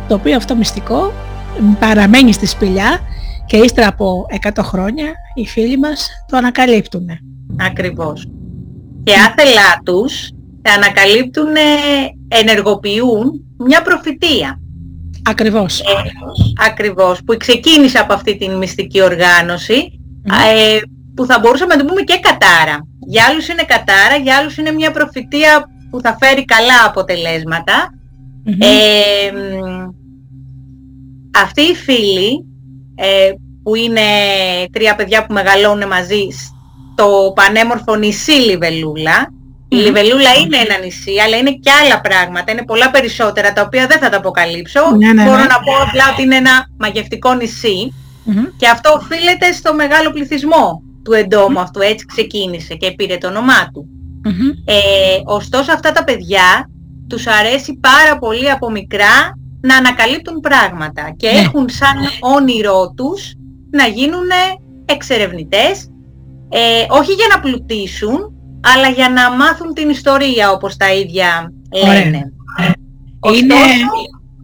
[0.07, 1.13] το οποίο αυτό μυστικό
[1.80, 2.99] παραμένει στη σπηλιά
[3.48, 7.08] και ύστερα από 100 χρόνια οι φίλοι μας το ανακαλύπτουν.
[7.60, 8.28] Ακριβώς.
[9.04, 10.30] Και άθελά τους
[10.76, 14.60] ανακαλύπτουν, ε, ενεργοποιούν μια προφητεία.
[15.30, 15.80] Ακριβώς.
[15.80, 15.84] Ε,
[16.68, 17.20] ακριβώς.
[17.26, 20.34] Που ξεκίνησε από αυτή την μυστική οργάνωση Μμμ.
[20.34, 20.80] ε,
[21.16, 22.88] που θα μπορούσαμε να το πούμε και κατάρα.
[23.08, 27.93] Για άλλους είναι κατάρα, για άλλους είναι μια προφητεία που θα φέρει καλά αποτελέσματα.
[28.43, 28.62] Μμμ.
[28.62, 29.89] Ε, μ,
[31.43, 32.45] αυτοί οι φίλοι
[33.00, 33.32] ε,
[33.64, 34.02] που είναι
[34.72, 36.28] τρία παιδιά που μεγαλώνουν μαζί
[36.93, 39.32] στο πανέμορφο νησί Λιβελούλα.
[39.70, 39.82] Η Μμμ.
[39.82, 44.00] Λιβελούλα είναι ένα νησί, αλλά είναι και άλλα πράγματα, είναι πολλά περισσότερα τα οποία δεν
[44.00, 44.82] θα τα αποκαλύψω.
[44.98, 45.43] Ναι, ναι, Μπορώ ναι.
[45.43, 47.93] να πω απλά ότι είναι ένα μαγευτικό νησί
[48.24, 48.45] Μμμ.
[48.58, 53.72] και αυτό οφείλεται στο μεγάλο πληθυσμό του εντόμου αυτού, έτσι ξεκίνησε και πήρε το όνομά
[53.74, 53.88] του.
[54.24, 54.50] Μμμ.
[54.66, 54.76] Ε,
[55.26, 56.70] ωστόσο αυτά τα παιδιά
[57.10, 61.39] τους αρέσει πάρα πολύ από μικρά να ανακαλύπτουν πράγματα και Ναι.
[61.39, 61.95] έχουν σαν
[62.36, 63.34] όνειρό τους
[63.72, 64.28] να γίνουν
[64.86, 65.89] εξερευνητές,
[66.49, 68.32] ε, όχι για να πλουτίσουν,
[68.76, 71.93] αλλά για να μάθουν την ιστορία όπως τα ίδια Ωραία.
[71.93, 72.32] λένε.
[73.36, 73.55] Είναι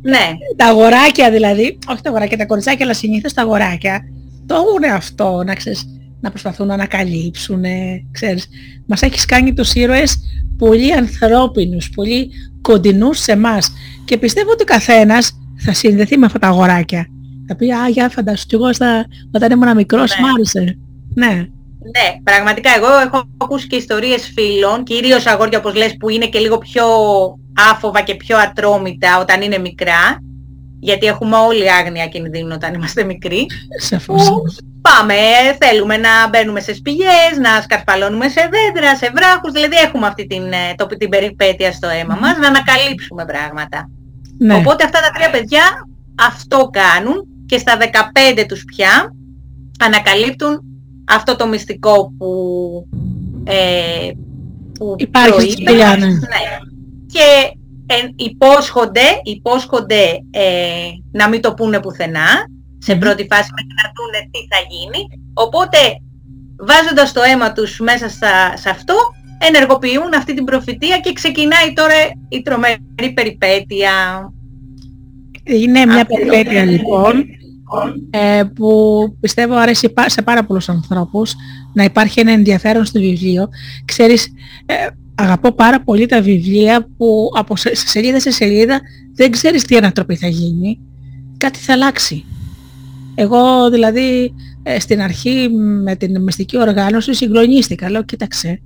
[0.02, 4.02] Ναι, τα αγοράκια δηλαδή, όχι τα αγοράκια, τα κοριτσάκια, αλλά συνήθως τα αγοράκια,
[4.46, 5.86] το έχουν αυτό, να ξέρεις,
[6.24, 7.64] να προσπαθούν να ανακαλύψουν,
[8.12, 8.48] ξέρεις.
[8.86, 10.18] Μας έχεις κάνει τους ήρωες
[10.58, 12.30] πολύ ανθρώπινους, πολύ
[12.62, 13.74] κοντινούς σε εμάς
[14.06, 17.08] και πιστεύω ότι ο καθένας θα συνδεθεί με αυτά τα αγοράκια.
[17.48, 20.26] Θα πει, α, για φαντάσου, κι εγώ στα, όταν ήμουν μικρός, Ναι.
[20.26, 20.78] μ' άρεσε.
[21.16, 21.34] Ναι.
[21.96, 26.40] ναι, πραγματικά εγώ έχω ακούσει και ιστορίες φίλων, κυρίως αγόρια όπως λες που είναι και
[26.40, 26.86] λίγο πιο
[27.72, 30.20] άφοβα και πιο ατρόμητα όταν είναι μικρά,
[30.84, 33.46] γιατί έχουμε όλοι άγνοια κινδύνου όταν είμαστε μικροί.
[33.80, 34.28] Σαφώς.
[34.28, 34.44] που
[34.82, 35.16] πάμε,
[35.62, 40.44] θέλουμε να μπαίνουμε σε σπηλιές, να σκαρφαλώνουμε σε δέντρα, σε βράχους, δηλαδή έχουμε αυτή την,
[40.52, 43.90] ε, το, την περιπέτεια στο αίμα μας, να ανακαλύψουμε πράγματα.
[44.38, 44.56] Ναι.
[44.56, 45.64] Οπότε αυτά τα τρία παιδιά
[46.30, 49.14] αυτό κάνουν και στα 15 τους πια
[49.80, 50.60] ανακαλύπτουν
[51.06, 52.30] αυτό το μυστικό που,
[53.44, 54.12] ε,
[54.80, 55.72] που Υπάρχει στη προείπε.
[55.72, 56.14] σπηλιά, ναι.
[57.14, 60.44] Και ε, υπόσχονται, υπόσχονται ε,
[61.12, 62.28] να μην το πούνε πουθενά,
[62.78, 63.00] σε Μμμ.
[63.00, 65.22] πρώτη φάση μέχρι να δούνε τι θα γίνει.
[65.34, 65.78] Οπότε
[66.60, 68.96] βάζοντας το αίμα τους μέσα στα, σε αυτό,
[69.48, 71.94] ενεργοποιούν αυτή την προφητεία και ξεκινάει τώρα
[72.30, 73.92] η τρομερή περιπέτεια.
[75.44, 76.16] Είναι μια Αυτό.
[76.16, 77.26] περιπέτεια λοιπόν
[78.10, 81.34] ε, που πιστεύω αρέσει πά- σε πάρα πολλούς ανθρώπους
[81.74, 83.50] να υπάρχει ένα ενδιαφέρον στο βιβλίο.
[83.86, 84.28] Ξέρεις,
[84.66, 88.82] ε, αγαπώ πάρα πολύ τα βιβλία που από σε, σε σελίδα σε σελίδα
[89.16, 90.80] δεν ξέρεις τι ανατροπή θα γίνει.
[91.38, 92.26] Κάτι θα αλλάξει.
[93.16, 94.34] Εγώ δηλαδή
[94.64, 95.50] ε, στην αρχή
[95.84, 97.90] με την μυστική οργάνωση συγκλονίστηκα.
[97.90, 98.62] Λέω κοίταξε.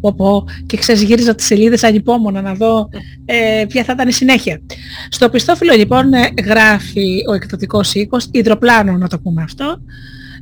[0.00, 2.88] Πω, πω, και ξέρεις γύριζα τις σελίδες ανυπόμονα να δω
[3.24, 4.60] ε, ποια θα ήταν η συνέχεια.
[5.08, 9.80] Στο πιστόφυλλο λοιπόν ε, γράφει ο εκδοτικός οίκος, υδροπλάνο να το πούμε αυτό,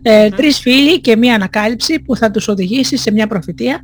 [0.02, 3.80] ε, τρεις φίλοι και μία ανακάλυψη που θα τους οδηγήσει σε μια προφητεία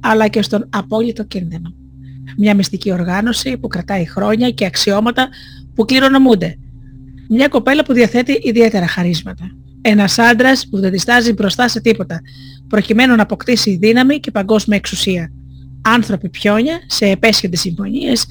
[0.00, 1.74] αλλά και στον απόλυτο κίνδυνο.
[2.36, 5.28] Μια μυστική οργάνωση που κρατάει χρόνια και αξιώματα
[5.74, 6.58] που κληρονομούνται.
[7.28, 9.50] Μια κοπέλα που διαθέτει ιδιαίτερα χαρίσματα.
[9.80, 12.20] Ένας άντρας που δεν διστάζει μπροστά σε τίποτα,
[12.68, 15.32] προκειμένου να αποκτήσει δύναμη και παγκόσμια εξουσία.
[15.82, 18.26] Άνθρωποι πιόνια σε επέσχετες συμφωνίες,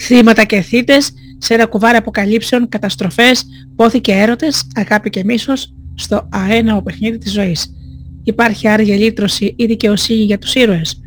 [0.00, 3.44] θύματα και θύτες σε ένα κουβάρι αποκαλύψεων, καταστροφές,
[3.76, 7.74] πόθη και έρωτες, αγάπη και μίσος στο αέναο παιχνίδι της ζωής.
[8.22, 11.00] Υπάρχει άργια λύτρωση ή δικαιοσύνη για τους ήρωες.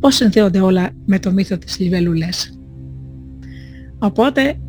[0.00, 2.58] Πώς συνθέονται όλα με το μύθο της Λιβελούλες.
[3.98, 4.60] Οπότε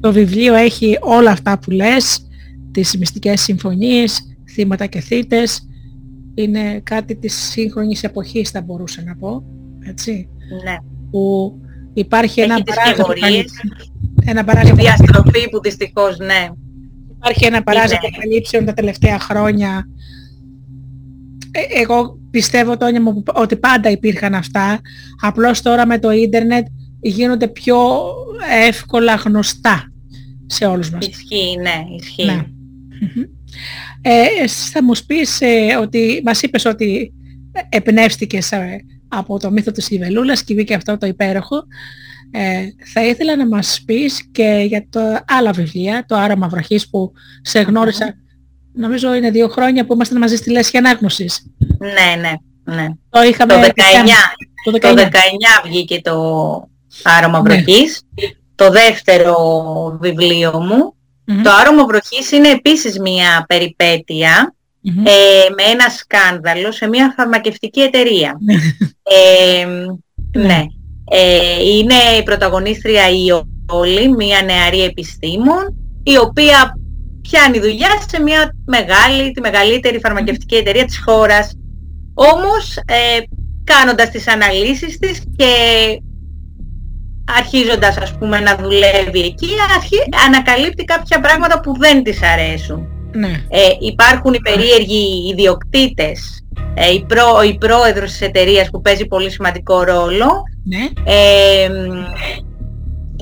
[0.00, 2.26] το βιβλίο έχει όλα αυτά που λες,
[2.70, 5.68] τις μυστικές συμφωνίες, θύματα και θύτες.
[6.34, 9.42] Είναι κάτι της σύγχρονης εποχής θα μπορούσα να πω.
[9.80, 10.28] Έτσι.
[10.64, 10.76] Ναι.
[11.10, 11.54] Που
[11.92, 13.52] υπάρχει ένα Έχει τις παράγραφο τιμωρίες,
[14.24, 16.48] ένα τη παράγραφο διαστροφή που δυστυχώς, ναι.
[17.16, 18.06] Υπάρχει ένα παράζα Είναι.
[18.06, 19.88] αποκαλύψεων τα τελευταία χρόνια.
[21.50, 24.80] Ε, εγώ πιστεύω Τόνια μου ότι πάντα υπήρχαν αυτά.
[25.20, 26.66] Απλώς τώρα με το ίντερνετ
[27.00, 27.78] γίνονται πιο
[28.66, 29.92] εύκολα γνωστά
[30.46, 31.06] σε όλους μας.
[31.06, 32.24] Ισχύει, ναι, ισχύει.
[32.24, 32.34] Ναι.
[33.00, 33.22] Μμμ.
[34.02, 37.12] Ε, εσύ θα μου πεις ε, ότι μας είπες ότι
[37.68, 41.56] εμπνεύστηκες ε, από το μύθο της Λιβελούλας και βγήκε αυτό το υπέροχο.
[42.30, 47.12] Ε, θα ήθελα να μας πεις και για τα άλλα βιβλία, το Άρωμα Βροχής που
[47.42, 48.14] σε γνώρισα,
[48.72, 51.46] νομίζω είναι δύο χρόνια που ήμασταν μαζί στη Λέσχη Ανάγνωσης.
[51.78, 52.32] Ναι, ναι,
[52.74, 52.86] ναι.
[53.08, 53.54] Το είχαμε...
[53.54, 53.70] Το 19,
[54.64, 54.94] Το το 19.
[54.94, 55.08] 19
[55.64, 56.14] βγήκε το
[57.02, 57.54] Άρωμα Ναι.
[57.54, 58.02] Βροχής,
[58.54, 59.36] το δεύτερο
[60.00, 60.94] βιβλίο μου.
[61.24, 61.42] Μμμ.
[61.42, 65.06] Το Άρωμα Βροχής είναι επίσης μια περιπέτεια Μμμ.
[65.06, 65.10] ε,
[65.56, 68.38] με ένα σκάνδαλο σε μια φαρμακευτική εταιρεία.
[68.40, 68.54] Ναι.
[69.02, 69.66] Ε,
[70.38, 70.64] ναι.
[71.12, 73.42] Ε, είναι η πρωταγωνίστρια η
[73.72, 76.78] Όλη, μια νεαρή επιστήμον, η οποία
[77.22, 81.52] πιάνει δουλειά σε μια μεγάλη, τη μεγαλύτερη φαρμακευτική εταιρεία της χώρας.
[82.14, 83.18] Όμως, ε,
[83.64, 85.52] κάνοντας τις αναλύσεις της και
[87.38, 89.96] αρχίζοντας ας πούμε να δουλεύει εκεί, αρχι...
[90.26, 92.88] ανακαλύπτει κάποια πράγματα που δεν της αρέσουν.
[93.12, 93.44] Ναι.
[93.48, 96.44] Ε, υπάρχουν οι περίεργοι ιδιοκτήτες,
[96.74, 100.42] ε, η, πρό, η πρόεδρος της εταιρείας που παίζει πολύ σημαντικό ρόλο.
[100.64, 100.88] Ναι.
[101.04, 102.04] Ε, μ,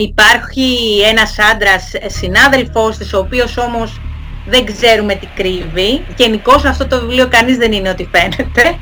[0.02, 4.00] υπάρχει ένας άντρας ε, συνάδελφός της, ο οποίος όμως
[4.46, 6.04] δεν ξέρουμε τι κρύβει.
[6.16, 8.78] Γενικώ αυτό το βιβλίο κανείς δεν είναι ό,τι φαίνεται.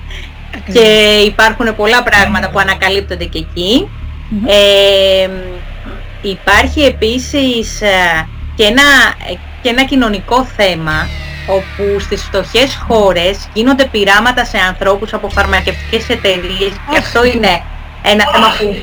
[0.72, 0.80] Και
[1.26, 3.88] υπάρχουν πολλά πράγματα που ανακαλύπτονται και εκεί.
[4.28, 4.44] Μμμ.
[4.46, 8.82] Ε, μ, υπάρχει επίσης ε, και ένα,
[9.30, 11.08] ε, και ένα κοινωνικό θέμα
[11.46, 17.62] όπου στις φτωχές χώρες γίνονται πειράματα σε ανθρώπους από φαρμακευτικές εταιρείες και αυτό είναι
[18.02, 18.76] ένα θέμα που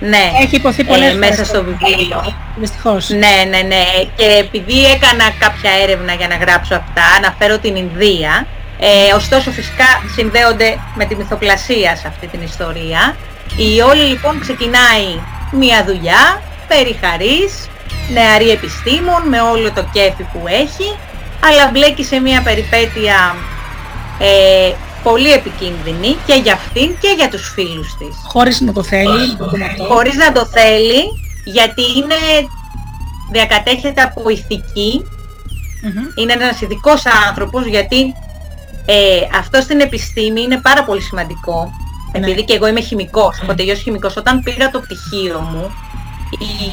[0.00, 1.46] ναι, Έχει υποθεί πολλές ε, μέσα φορές.
[1.48, 2.34] στο βιβλίο.
[2.56, 3.08] Δυστυχώς.
[3.08, 3.84] Ναι, ναι, ναι.
[4.16, 8.46] Και επειδή έκανα κάποια έρευνα για να γράψω αυτά, αναφέρω την Ινδία,
[8.80, 9.84] Ε, ωστόσο φυσικά
[10.14, 13.16] συνδέονται με τη μυθοπλασία σε αυτή την ιστορία.
[13.56, 15.20] Η όλη λοιπόν ξεκινάει
[15.50, 17.68] μια δουλειά περί χαρής,
[18.12, 20.96] νεαρή επιστήμον με όλο το κέφι που έχει,
[21.48, 23.36] αλλά μπλέκει σε μια περιπέτεια
[24.18, 24.72] ε,
[25.08, 28.16] πολύ επικίνδυνη και για αυτήν και για τους φίλους της.
[28.26, 29.36] Χωρίς να το θέλει.
[29.88, 31.02] Χωρίς να το θέλει,
[31.44, 32.18] γιατί είναι,
[33.30, 35.06] διακατέχεται από ηθική,
[36.14, 38.14] είναι ένας ειδικός άνθρωπος, γιατί
[38.86, 41.72] ε, αυτό στην επιστήμη είναι πάρα πολύ σημαντικό.
[42.12, 42.18] Ναι.
[42.18, 45.74] Επειδή και εγώ είμαι χημικός, έχω τελειώσει χημικός, όταν πήρα το πτυχίο μου,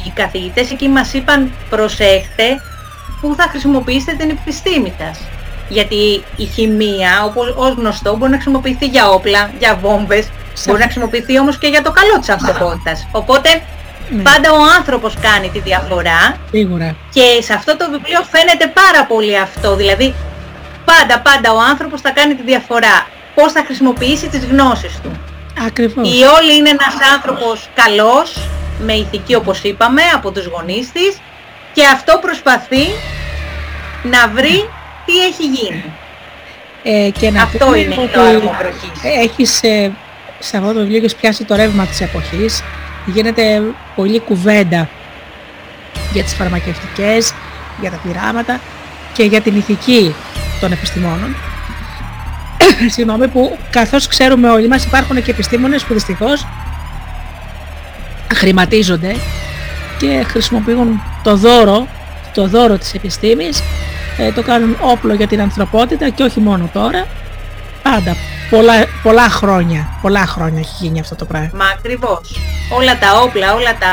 [0.06, 2.60] οι καθηγητές εκεί μας είπαν προσέχτε
[3.20, 5.18] που θα χρησιμοποιήσετε την επιστήμη σας.
[5.68, 10.28] Γιατί η χημεία, όπως ως γνωστό, μπορεί να χρησιμοποιηθεί για όπλα, για βόμβες,
[10.66, 13.06] μπορεί να χρησιμοποιηθεί όμως και για το καλό της ανθρωπότητας.
[13.12, 13.62] Οπότε
[14.10, 14.22] Ναι.
[14.22, 16.96] πάντα ο άνθρωπος κάνει τη διαφορά Σίγουρα.
[17.12, 19.76] και σε αυτό το βιβλίο φαίνεται πάρα πολύ αυτό.
[19.76, 20.14] Δηλαδή,
[20.84, 23.06] πάντα, πάντα ο άνθρωπος θα κάνει τη διαφορά.
[23.34, 25.10] Πώς θα χρησιμοποιήσει τις γνώσεις του.
[25.66, 26.08] Ακριβώς.
[26.08, 28.48] Η Όλη είναι ένας άνθρωπος καλός,
[28.80, 31.18] με ηθική όπως είπαμε, από τους γονείς της
[31.72, 32.84] και αυτό προσπαθεί
[34.02, 34.68] να βρει
[35.06, 35.84] τι έχει γίνει;
[36.82, 39.20] Ε, και να Αυτό πούμε είναι ότι το άργο βροχής.
[39.22, 39.92] Έχεις ε,
[40.38, 42.62] σε αυτό το βιβλίο έχεις πιάσει το ρεύμα της εποχής.
[43.06, 43.62] Γίνεται
[43.94, 44.88] πολλή κουβέντα
[46.12, 47.34] για τις φαρμακευτικές,
[47.80, 48.60] για τα πειράματα
[49.12, 50.14] και για την ηθική
[50.60, 51.36] των επιστημόνων.
[52.94, 56.46] Συγγνώμη που καθώς ξέρουμε όλοι μας υπάρχουν και επιστήμονες που δυστυχώς
[58.34, 59.16] χρηματίζονται
[59.98, 61.88] και χρησιμοποιούν το δώρο,
[62.34, 63.62] το δώρο της επιστήμης,
[64.18, 67.06] ε, το κάνουν όπλο για την ανθρωπότητα και όχι μόνο τώρα,
[67.82, 68.16] πάντα,
[68.50, 71.50] πολλά, πολλά χρόνια, πολλά χρόνια έχει γίνει αυτό το πράγμα.
[71.54, 72.40] Μα ακριβώς.
[72.70, 73.92] Όλα τα όπλα, όλα τα,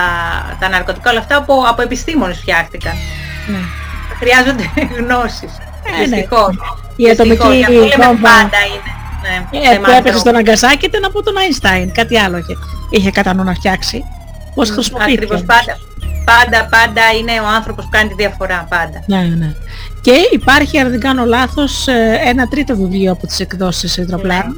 [0.60, 2.94] τα ναρκωτικά, όλα αυτά από, από επιστήμονες φτιάχτηκαν.
[3.48, 3.60] Ναι.
[4.20, 5.52] Χρειάζονται γνώσεις.
[5.84, 6.06] Ε, ναι.
[6.06, 6.56] Δυστυχώς.
[6.96, 7.56] Η ατομική Δυστυχώς.
[7.56, 8.92] Γι' αυτό λέμε βόμβα πάντα είναι.
[9.22, 10.18] Ναι, ε, θέμα που έπεσε ανθρώπου.
[10.18, 12.58] στον Αγκασάκη ήταν από τον Αϊνστάιν, κάτι άλλο είχε,
[12.90, 14.04] είχε κατά νου να φτιάξει.
[14.56, 15.24] Πώς χρησιμοποιήθηκε.
[15.24, 15.78] Ακριβώς πάντα.
[16.26, 18.66] Πάντα, πάντα είναι ο άνθρωπος που κάνει τη διαφορά.
[18.70, 19.04] Πάντα.
[19.06, 19.56] Ναι, ναι.
[20.02, 24.56] Και υπάρχει, αν δεν κάνω λάθος, ε, ένα τρίτο βιβλίο από τις εκδόσεις Ιδροπλάνου.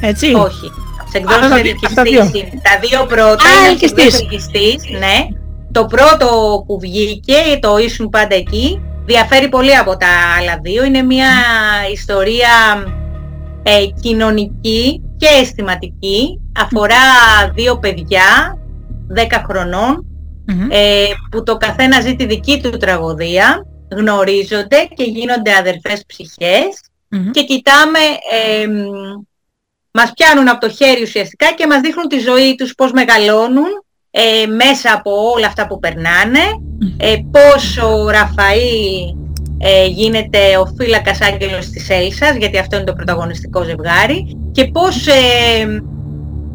[0.00, 0.26] Έτσι.
[0.30, 0.38] Ναι.
[0.40, 0.66] Όχι.
[1.00, 2.20] Από τις Αυτά τα εκδόσεις δύο- αυτά τα δύο.
[2.20, 2.60] ελκυστής είναι.
[2.62, 4.20] Τα δύο πρώτα Α, είναι από τις ελκυστής.
[4.20, 5.26] εκδόσεις ελκυστής, ναι.
[5.72, 6.26] Το πρώτο
[6.66, 10.06] που βγήκε, το ήσουν πάντα εκεί, διαφέρει πολύ από τα
[10.38, 10.84] άλλα δύο.
[10.84, 11.28] Είναι μια
[11.92, 12.48] ιστορία
[13.62, 16.40] ε, κοινωνική και αισθηματική.
[16.64, 16.96] Αφορά
[17.54, 18.58] δύο παιδιά,
[19.14, 20.06] 10 χρονών,
[20.46, 20.70] Μμμ.
[20.70, 20.76] ε,
[21.30, 27.30] που το καθένα ζει τη δική του τραγωδία, γνωρίζονται και γίνονται αδερφές ψυχές Μμμ.
[27.30, 27.98] και κοιτάμε,
[28.32, 28.80] ε, μ,
[29.90, 34.46] μας πιάνουν από το χέρι ουσιαστικά και μας δείχνουν τη ζωή τους πώς μεγαλώνουν ε,
[34.46, 36.40] μέσα από όλα αυτά που περνάνε,
[36.96, 39.14] ε, πώς ο Ραφαήλ
[39.58, 45.06] ε, γίνεται ο φύλακας άγγελος της Έλσας, γιατί αυτό είναι το πρωταγωνιστικό ζευγάρι, και πώς
[45.06, 45.82] ε,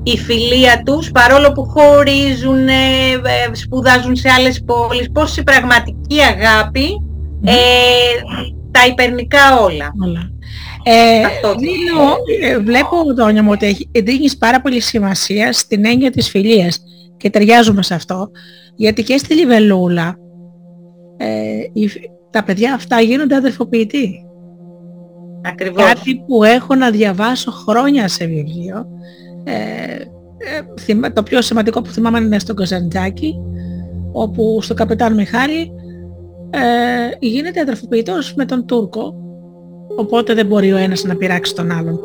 [0.04, 6.20] η φιλία τους, παρόλο που χωρίζουν, ε, ε, σπουδάζουν σε άλλες πόλεις, πώς η πραγματική
[6.22, 7.02] αγάπη
[7.44, 7.54] ε,
[8.72, 9.92] τα υπερνικά όλα.
[10.04, 10.32] Όλα.
[10.84, 11.56] Ε, Αυτό.
[11.56, 12.04] δίνω,
[12.42, 16.80] ε, βλέπω, Τόνια μου, ότι έχει- δίνεις πάρα πολύ σημασία στην έννοια της φιλίας
[17.18, 18.30] και ταιριάζουμε σε αυτό,
[18.76, 20.16] γιατί και στη Λιβελούλα
[21.18, 21.28] ε,
[21.74, 21.90] οι-
[22.30, 24.26] τα παιδιά αυτά γίνονται αδερφοποιητοί.
[25.46, 25.84] Ακριβώς.
[25.84, 28.86] Κάτι που έχω να διαβάσω χρόνια σε βιβλίο.
[29.44, 33.36] Ε, ε, θυμα- το πιο σημαντικό που θυμάμαι είναι στο Κοζαντζάκι,
[34.12, 35.72] όπου στο καπετάν Μιχάλη
[36.54, 36.60] ε,
[37.20, 39.14] γίνεται αδερφοποιητός με τον Τούρκο,
[39.98, 42.00] οπότε δεν μπορεί ο ένας να πειράξει τον άλλον.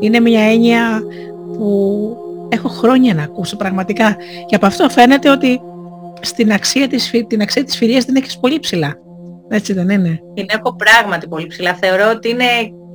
[0.00, 1.02] Είναι μια έννοια
[1.56, 2.16] που
[2.48, 5.60] έχω χρόνια να ακούσω πραγματικά και από αυτό φαίνεται ότι
[6.20, 8.94] στην αξία της, φι- την αξία της φιλίας την έχεις πολύ ψηλά.
[9.48, 11.74] Έτσι δεν είναι; Την έχω πράγματι πολύ ψηλά.
[11.74, 12.44] Θεωρώ ότι είναι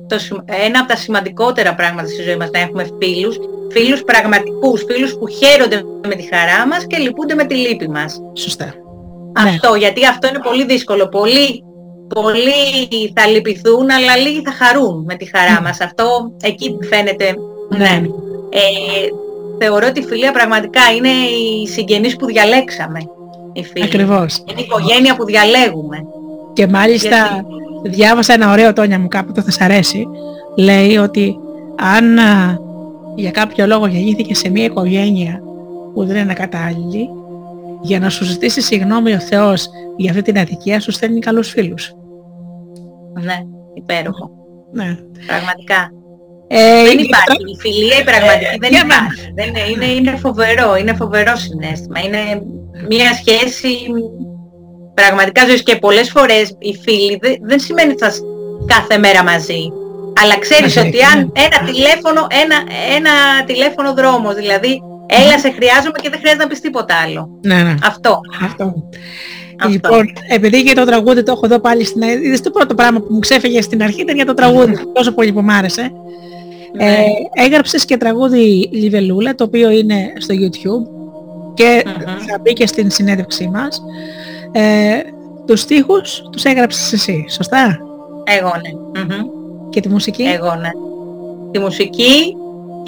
[0.06, 3.38] το, σημα- ένα από τα σημαντικότερα πράγματα στη ζωή μας να έχουμε φίλους.
[3.70, 8.20] Φίλους πραγματικούς, φίλους που χαίρονται με τη χαρά μας και λυπούνται με τη λύπη μας.
[8.32, 8.74] Σωστά.
[9.42, 9.48] Ναι.
[9.48, 11.08] Αυτό, γιατί αυτό είναι πολύ δύσκολο.
[11.08, 11.62] Πολλοί,
[12.14, 15.80] πολλοί θα λυπηθούν, αλλά λίγοι θα χαρούν με τη χαρά μας.
[15.80, 17.34] Αυτό εκεί φαίνεται,
[17.68, 18.02] ναι.
[18.50, 18.60] Ε,
[19.58, 22.98] θεωρώ ότι η φιλία πραγματικά είναι οι συγγενείς που διαλέξαμε.
[23.52, 23.84] Οι φίλοι.
[23.84, 24.42] Ακριβώς.
[24.50, 25.96] Είναι η οικογένεια που διαλέγουμε.
[26.52, 27.44] Και μάλιστα
[27.82, 30.06] διάβασα ένα ωραίο τόνια μου κάπου, το θα σ' αρέσει.
[30.56, 31.36] Λέει ότι
[31.76, 32.58] αν α,
[33.14, 35.42] για κάποιο λόγο γεννήθηκε σε μια οικογένεια
[35.94, 37.08] που δεν είναι κατάλληλη,
[37.82, 41.92] για να σου ζητήσει συγγνώμη ο Θεός για αυτή την αδικία σου στέλνει καλούς φίλους.
[43.22, 43.36] Ναι,
[43.74, 44.30] υπέροχο.
[44.72, 44.96] Ναι.
[45.26, 45.92] Πραγματικά.
[46.50, 47.30] Ε, δεν γι' υπάρχει.
[47.30, 48.94] αυτό- Η φιλία η πραγματική δεν για μένα.
[48.94, 49.32] υπάρχει.
[49.34, 50.76] Δεν είναι, είναι, είναι φοβερό.
[50.76, 52.00] Είναι φοβερό συνέστημα.
[52.00, 52.42] Είναι
[52.88, 53.68] μια σχέση
[54.94, 58.20] πραγματικά ζωής και πολλές φορές οι φίλοι δεν, δεν σημαίνει ότι θα είσαι
[58.66, 59.72] κάθε μέρα μαζί.
[60.22, 62.56] Αλλά ξέρεις ότι αν ένα τηλέφωνο, ένα,
[62.96, 67.38] ένα τηλέφωνο δρόμος, δηλαδή έλα σε χρειάζομαι και δεν χρειάζεται να πεις τίποτα άλλο.
[67.42, 67.74] Ναι, ναι.
[67.84, 68.20] Αυτό.
[68.42, 68.74] Αυτό.
[69.68, 73.12] Λοιπόν, επειδή και το τραγούδι το έχω εδώ πάλι στην είδες το πρώτο πράγμα που
[73.12, 75.92] μου ξέφυγε στην αρχή ήταν για το τραγούδι, τόσο πολύ που μ' άρεσε.
[76.76, 76.84] Ναι.
[76.84, 77.04] Ε,
[77.44, 80.90] έγραψες και τραγούδι Λιβελούλα, το οποίο είναι στο YouTube
[81.54, 81.84] και
[82.30, 83.82] θα μπει και στην συνέντευξή μας.
[84.52, 84.98] Ε,
[85.46, 87.78] τους στίχους τους έγραψες εσύ, σωστά;
[88.24, 89.02] Εγώ ναι.
[89.02, 89.28] Μμμ.
[89.70, 90.70] Και τη μουσική; Εγώ ναι.
[91.50, 92.36] Τη μουσική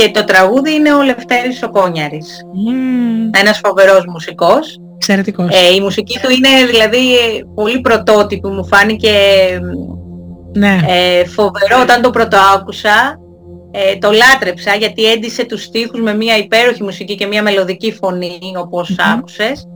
[0.00, 2.46] και το τραγούδι είναι ο Λευτέρης ο Κόνιαρης.
[2.54, 4.80] Μμμ, Ένας φοβερός μουσικός.
[4.94, 5.48] εξαιρετικός.
[5.50, 7.02] Ε, η μουσική του είναι δηλαδή
[7.54, 9.10] πολύ πρωτότυπη, μου φάνηκε
[10.56, 10.78] ναι.
[10.88, 13.18] ε, φοβερό όταν το πρώτο άκουσα.
[13.72, 18.38] Ε, το λάτρεψα γιατί έντυσε τους στίχους με μια υπέροχη μουσική και μια μελωδική φωνή
[18.56, 19.66] όπως άκουσες.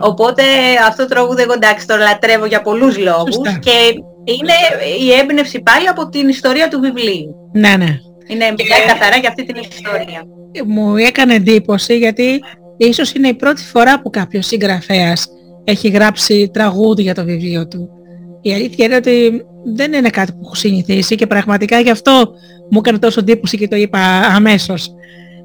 [0.00, 0.42] Οπότε
[0.88, 3.58] αυτό το τραγούδι εγώ εντάξει το λατρεύω για πολλούς λόγους Σωστά.
[3.62, 3.70] και
[4.24, 4.52] είναι
[5.00, 7.34] η έμπνευση πάλι από την ιστορία του βιβλίου.
[7.52, 8.00] ναι, ναι.
[8.28, 10.24] Είναι μιλάει καθαρά για αυτή την ιστορία.
[10.66, 12.40] μου έκανε εντύπωση γιατί
[12.76, 15.28] ίσως είναι η πρώτη φορά που κάποιος συγγραφέας
[15.64, 17.88] έχει γράψει τραγούδι για το βιβλίο του.
[18.42, 19.42] Η αλήθεια είναι ότι
[19.74, 22.32] δεν είναι κάτι που έχω συνηθίσει και πραγματικά γι' αυτό
[22.70, 23.98] μου έκανε τόσο εντύπωση και το είπα
[24.34, 24.94] αμέσως.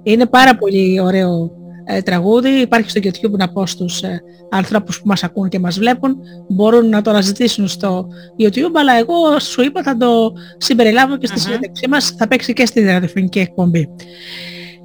[0.03, 1.51] Είναι πάρα πολύ ωραίο
[1.86, 4.21] ε, τραγούδι, υπάρχει στο YouTube να πω στους ε,
[4.51, 6.17] ανθρώπους που μας ακούν και μας βλέπουν,
[6.49, 8.07] μπορούν να το αναζητήσουν στο
[8.43, 12.65] YouTube, αλλά εγώ σου είπα θα το συμπεριλάβω και στη συνέντευξή μας, θα παίξει και
[12.65, 13.89] στη ραδιοφωνική εκπομπή.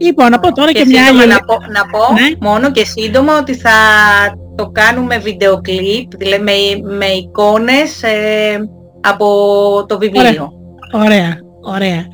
[0.00, 1.32] Λοιπόν, να πω τώρα και, Και μια σύντομα άλλη...
[1.32, 2.50] να πω, να πω Ναι.
[2.50, 3.70] μόνο και σύντομα ότι θα
[4.56, 8.58] το κάνουμε βίντεο κλιπ, δηλαδή με, με εικόνες ε,
[9.00, 9.26] από
[9.88, 10.52] το βιβλίο.
[10.92, 12.06] Ωραία, ωραία.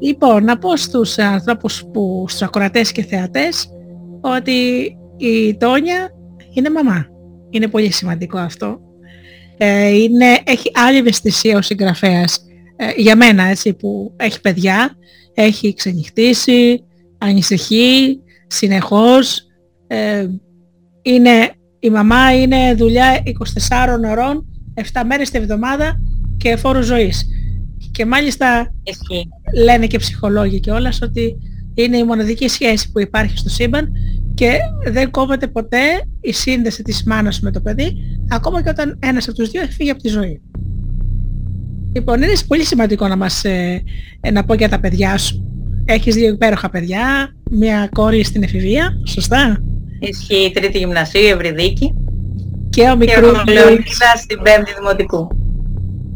[0.00, 3.68] Λοιπόν, να πω στους ανθρώπους που, στους ακροατές και θεατές
[4.24, 6.10] ότι η Τόνια
[6.54, 7.06] είναι μαμά.
[7.50, 8.80] Είναι πολύ σημαντικό αυτό.
[9.56, 12.44] Ε, είναι, έχει άλλη ευαισθησία ο συγγραφέας
[12.76, 14.96] ε, για μένα έτσι που έχει παιδιά,
[15.34, 16.84] έχει ξενυχτήσει,
[17.18, 19.46] ανησυχεί συνεχώς.
[19.86, 20.26] Ε,
[21.02, 21.50] είναι,
[21.80, 23.22] η μαμά είναι δουλειά
[23.68, 24.46] 24 ωρών,
[24.92, 26.00] 7 μέρες τη εβδομάδα
[26.36, 27.28] και φόρο ζωής.
[27.90, 29.28] Και μάλιστα Ισχύει.
[29.64, 31.36] λένε και ψυχολόγοι και όλας ότι
[31.74, 33.92] είναι η μοναδική σχέση που υπάρχει στο σύμπαν
[34.34, 34.58] και
[34.90, 35.78] δεν κόβεται ποτέ
[36.20, 37.96] η σύνδεση της μάνας με το παιδί
[38.28, 40.40] ακόμα και όταν ένας από τους δύο έχει φύγει από τη ζωή.
[41.94, 43.82] Λοιπόν, είναι πολύ σημαντικό να μας ε,
[44.20, 45.48] ε, να πω για τα παιδιά σου.
[45.84, 49.62] Έχεις δύο υπέροχα παιδιά, μια κόρη στην εφηβεία, σωστά;
[49.98, 51.94] Ισχύει η τρίτη γυμνασίου, η Ευρυδίκη
[52.70, 55.28] Και ο και μικρός ο Λεωνίδας στην πέμπτη δημοτικού.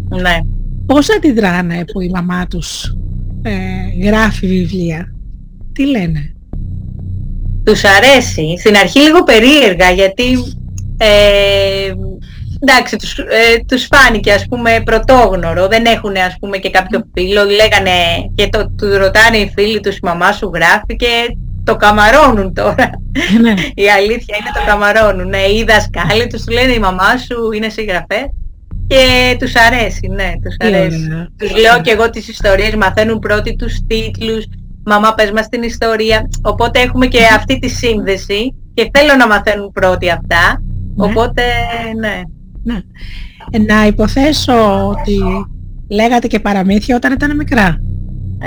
[0.09, 0.37] Ναι.
[0.87, 2.97] πώς αντιδράνε που η μαμά τους
[3.43, 5.15] ε, γράφει βιβλία;
[5.79, 6.33] Τι λένε;
[7.65, 8.57] Τους αρέσει.
[8.59, 10.25] Στην αρχή λίγο περίεργα γιατί
[10.99, 11.93] ε,
[12.61, 17.45] εντάξει, τους, ε, τους φάνηκε ας πούμε πρωτόγνωρο, δεν έχουν ας πούμε και κάποιο φίλο,
[17.45, 17.93] λέγανε
[18.35, 22.91] και το, του ρωτάνε οι φίλοι τους η μαμά σου γράφει και το καμαρώνουν τώρα.
[23.41, 23.55] ναι.
[23.75, 25.29] Η αλήθεια είναι το καμαρώνουν.
[25.29, 28.29] Ναι, οι δασκάλοι τους του λένε η μαμά σου είναι συγγραφέας
[28.87, 31.09] και τους αρέσει, ναι, τους Τι αρέσει.
[31.11, 31.29] ωραία.
[31.39, 34.45] Τους λέω και εγώ τις ιστορίες, μαθαίνουν πρώτοι τους τίτλους,
[34.89, 39.73] μαμά πες μας την ιστορία, οπότε έχουμε και αυτή τη σύνδεση και θέλω να μαθαίνουν
[39.73, 40.63] πρώτοι αυτά,
[40.97, 41.05] Ναι.
[41.07, 41.43] οπότε
[42.01, 42.21] ναι.
[42.63, 42.81] Ναι.
[43.51, 45.19] Ε, Να υποθέσω ότι
[45.91, 47.77] λέγατε και παραμύθια όταν ήταν μικρά.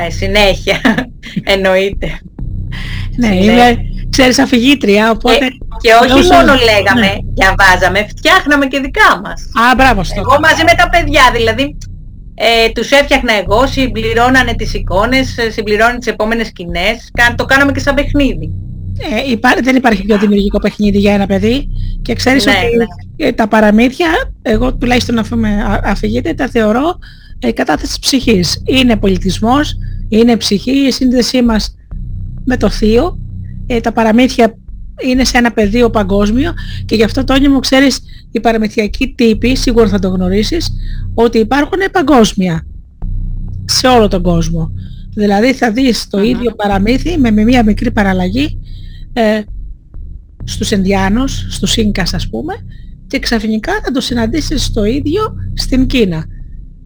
[0.08, 0.80] Ε, συνέχεια,
[1.54, 2.20] εννοείται.
[3.16, 3.36] Ναι, Ναι.
[3.36, 3.78] είμαι,
[4.10, 5.38] ξέρεις, αφηγήτρια, οπότε...
[5.38, 5.48] Και,
[5.82, 7.14] και όχι όσο- μόνο λέγαμε, Ναι.
[7.34, 9.42] διαβάζαμε, φτιάχναμε και δικά μας.
[9.42, 10.20] Α, μπράβο στο.
[10.20, 11.78] Εγώ μαζί με τα παιδιά, δηλαδή
[12.34, 17.72] ε, τους έφτιαχνα εγώ, συμπληρώνανε τις εικόνες, ε, συμπληρώνανε τις επόμενες σκηνές, κα- το κάναμε
[17.72, 18.52] και σαν παιχνίδι.
[19.28, 21.68] Ε, υπά- δεν υπάρχει πιο δημιουργικό παιχνίδι για ένα παιδί
[22.02, 22.86] και ξέρεις Ναι, ότι ναι.
[23.28, 24.08] ε, τα παραμύθια,
[24.42, 26.98] εγώ τουλάχιστον αφού με α- αφηγείται, τα θεωρώ
[27.40, 28.62] ε, κατάθεσης ψυχής.
[28.66, 29.76] Είναι πολιτισμός,
[30.10, 31.76] είναι ψυχή, η σύνδεσή μας
[32.46, 33.18] με το θείο.
[33.68, 34.56] Ε, τα παραμύθια
[35.06, 36.54] είναι σε ένα πεδίο παγκόσμιο
[36.86, 38.00] και γι' αυτό Τόνια μου ξέρεις
[38.32, 40.72] οι παραμυθιακοί τύποι, σίγουρα θα το γνωρίσεις,
[41.14, 42.66] ότι υπάρχουν παγκόσμια
[43.66, 44.72] σε όλο τον κόσμο.
[45.14, 48.58] Δηλαδή θα δεις το ίδιο παραμύθι με, με μια μικρή παραλλαγή
[49.14, 49.42] ε,
[50.44, 52.54] στους Ενδιάνους, στους Ίνκας ας πούμε
[53.08, 56.26] και ξαφνικά θα το συναντήσεις το ίδιο στην Κίνα.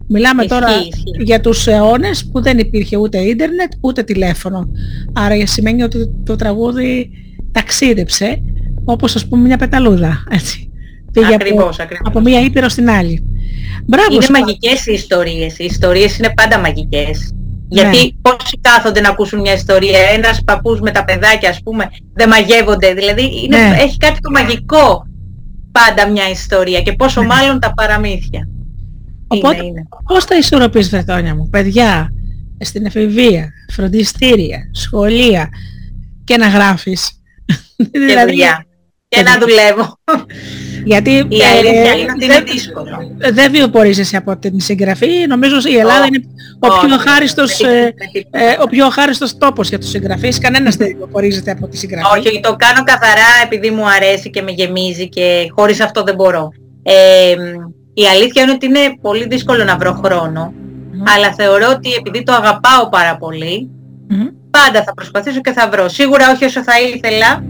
[0.08, 1.22] Μιλάμε Ισχύει, τώρα ισχύει.
[1.24, 4.68] για τους αιώνες που δεν υπήρχε ούτε ίντερνετ ούτε τηλέφωνο.
[5.12, 7.10] Άρα σημαίνει ότι το τραγούδι
[7.60, 8.42] ταξίδεψε
[8.84, 10.24] όπως ας πούμε μια πεταλούδα.
[10.30, 10.70] Έτσι.
[11.12, 12.06] Πήγε από, Ακριβώς, ακριβώς.
[12.08, 13.22] από μία ήπειρο στην άλλη.
[13.86, 14.32] Μπράβο Είναι σου.
[14.32, 15.58] μαγικές οι ιστορίες.
[15.58, 17.30] Οι ιστορίες είναι πάντα μαγικές.
[17.68, 18.10] Γιατί Ναι.
[18.22, 22.94] πόσοι κάθονται να ακούσουν μια ιστορία, ένας παππούς με τα παιδάκια ας πούμε δεν μαγεύονται.
[22.94, 23.76] Δηλαδή είναι, Ναι.
[23.78, 25.06] έχει κάτι το μαγικό
[25.72, 27.26] πάντα μια ιστορία και πόσο Ναι.
[27.26, 28.48] μάλλον τα παραμύθια.
[29.28, 29.82] Οπότε, είναι.
[30.04, 32.12] πώς θα ισορροπείς Βρετόνια μου, παιδιά,
[32.60, 35.48] στην εφηβεία, φροντιστήρια, σχολεία
[36.24, 37.10] και να γράφεις;
[37.92, 38.64] Και δουλειά.
[39.08, 39.98] Και να δουλεύω.
[40.84, 42.98] Γιατί Η ε, αλήθεια είναι ότι είναι δεν- δύσκολο.
[43.32, 45.26] δεν βιοπορίζεσαι από την συγγραφή.
[45.28, 46.08] Νομίζω η Ελλάδα Όχι.
[46.08, 46.24] είναι
[46.60, 46.86] ο Όχι.
[46.86, 48.38] πιο χάριστος, Με ε, τίποτα, με τίποτα.
[48.44, 50.38] ε, ο πιο χάριστος τόπος για τους συγγραφείς.
[50.38, 52.18] Κανένας δεν βιοπορίζεται από τη συγγραφή.
[52.18, 56.48] Όχι, το κάνω καθαρά επειδή μου αρέσει και με γεμίζει και χωρίς αυτό δεν μπορώ.
[56.82, 57.34] Ε,
[57.94, 60.52] η αλήθεια είναι ότι είναι πολύ δύσκολο να βρω χρόνο,
[61.16, 63.70] αλλά θεωρώ ότι επειδή το αγαπάω πάρα πολύ,
[64.08, 64.26] Μμμ.
[64.58, 65.88] Πάντα θα προσπαθήσω και θα βρω.
[65.88, 67.44] Σίγουρα όχι όσο θα ήθελα.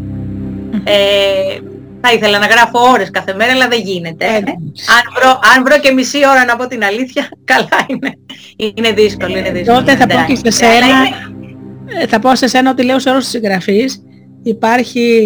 [0.85, 1.59] Ε,
[2.01, 4.25] θα ήθελα να γράφω ώρες κάθε μέρα, αλλά δεν γίνεται.
[4.25, 8.13] Ε, αν, βρω, αν βρω και μισή ώρα να πω την αλήθεια, καλά είναι.
[8.75, 9.79] Είναι δύσκολο, είναι δύσκολο.
[9.79, 10.53] Τότε θα πω και Εντάξει.
[10.53, 14.01] σε Αλλά σένα, είναι- ε, θα πω σε σένα ότι λέω σε όλους τους συγγραφείς
[14.43, 15.21] υπάρχει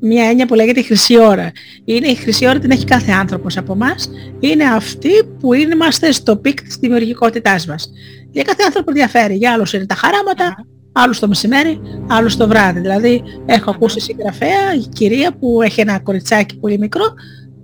[0.00, 1.50] μια έννοια που λέγεται η χρυσή ώρα.
[1.84, 4.10] Είναι η χρυσή ώρα την έχει κάθε άνθρωπος από εμάς.
[4.40, 7.90] Είναι αυτή που είμαστε στο peak της δημιουργικότητάς μας.
[8.30, 9.34] Για κάθε άνθρωπο διαφέρει.
[9.34, 10.54] Για άλλους είναι τα χαράματα,
[11.02, 12.80] άλλους το μεσημέρι, άλλους το βράδυ.
[12.80, 17.04] Δηλαδή έχω ακούσει συγγραφέα, η κυρία που έχει ένα κοριτσάκι πολύ μικρό,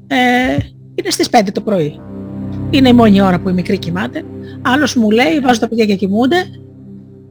[0.06, 0.16] ε,
[0.94, 2.00] είναι στις 5 το πρωί.
[2.70, 4.24] Είναι η μόνη ώρα που η μικρή κοιμάται.
[4.62, 6.36] Άλλος μου λέει, βάζω τα παιδιά και κοιμούνται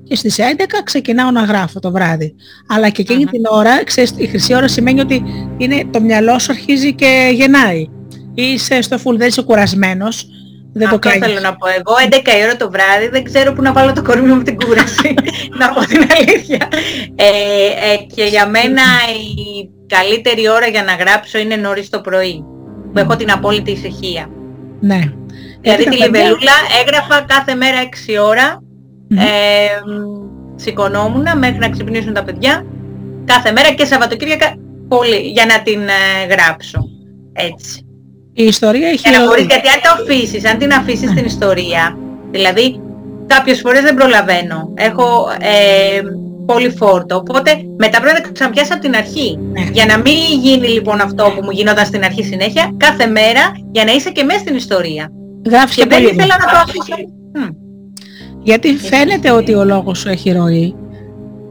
[0.04, 2.36] και στις 11 ξεκινάω να γράφω το βράδυ.
[2.68, 5.24] Αλλά και εκεινη την ώρα, ξέρεις, η χρυσή ώρα σημαίνει ότι
[5.58, 7.88] είναι, το μυαλό σου αρχίζει και γεννάει.
[8.34, 10.28] Είσαι στο full, δεν είσαι κουρασμένος,
[10.74, 11.28] δεν το Αυτό κάνεις.
[11.28, 11.68] θέλω να πω.
[11.68, 14.44] Εγώ 11 η ώρα το βράδυ δεν ξέρω πού να βάλω το κορμί μου από
[14.44, 15.14] την κούραση.
[15.60, 16.68] να πω την αλήθεια.
[17.16, 17.26] Ε,
[17.92, 18.82] ε, και για μένα
[19.36, 22.44] η καλύτερη ώρα για να γράψω είναι νωρίς το πρωί.
[22.94, 24.30] Που έχω την απόλυτη ησυχία.
[24.80, 25.00] Ναι.
[25.00, 25.14] Δηλαδή
[25.62, 26.52] Γιατί τη τα παιδιά- Λιβελούλα
[26.86, 28.62] έγραφα κάθε μέρα 6 ώρα.
[29.10, 29.18] Μμμ.
[29.20, 29.24] Ε,
[30.56, 32.66] σηκωνόμουν μέχρι να ξυπνήσουν τα παιδιά.
[33.26, 34.56] Κάθε μέρα και Σαββατοκύριακα
[34.88, 36.80] πολύ για να την ε, γράψω.
[37.34, 37.86] Έτσι.
[38.34, 39.48] Η ιστορία έχει Για να μπορείς, ροή.
[39.50, 41.98] γιατί αν το αφήσεις, αν την αφήσεις την ιστορία,
[42.32, 42.82] δηλαδή
[43.28, 46.02] κάποιες φορές δεν προλαβαίνω, έχω ε,
[46.46, 49.40] πολύ φόρτο, οπότε μετά πρέπει να ξαναπιάσω από την αρχή.
[49.52, 49.64] Ναι.
[49.72, 53.84] Για να μην γίνει λοιπόν αυτό που μου γινόταν στην αρχή συνέχεια, κάθε μέρα για
[53.86, 55.12] να είσαι και μέσα στην ιστορία.
[55.50, 56.14] Γράφεις Και και δεν πολύ.
[56.14, 56.96] ήθελα να το αφήσω.
[57.34, 57.48] Μμ.
[58.44, 60.76] Γιατί φαίνεται ότι ο λόγος σου έχει ροή.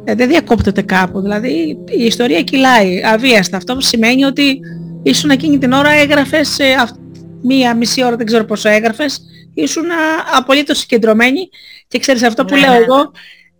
[0.04, 1.20] Ε, δεν διακόπτεται κάπου.
[1.20, 3.56] Δηλαδή η ιστορία κυλάει αβίαστα.
[3.56, 4.60] Αυτό σημαίνει ότι
[5.02, 6.96] ήσουν εκείνη την ώρα έγραφες ε, αυ-
[7.42, 9.20] μία μισή ώρα δεν ξέρω πόσο έγραφες.
[9.54, 9.94] Ήσουν α,
[10.36, 11.48] απολύτως συγκεντρωμένη
[11.88, 12.76] και ξέρεις αυτό που Ναι, λέω ναι.
[12.76, 13.10] εγώ.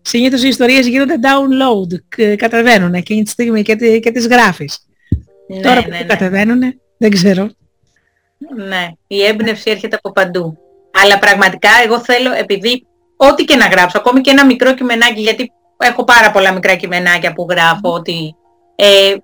[0.02, 4.78] Συνήθως οι ιστορίες γίνονται download, κα- κατεβαίνουν εκείνη τη στιγμή και, τη- και τις γράφεις.
[5.48, 6.12] Ναι, Τώρα που ναι, δεν ναι.
[6.14, 6.60] κατεβαίνουν,
[6.98, 7.51] δεν ξέρω.
[8.69, 10.59] Ναι, η έμπνευση έρχεται από παντού.
[11.02, 12.86] Αλλά πραγματικά εγώ θέλω, επειδή
[13.16, 17.32] ό,τι και να γράψω, ακόμη και ένα μικρό κειμενάκι, γιατί έχω πάρα πολλά μικρά κειμενάκια
[17.32, 18.35] που γράφω, ότι
[18.84, 19.16] ε,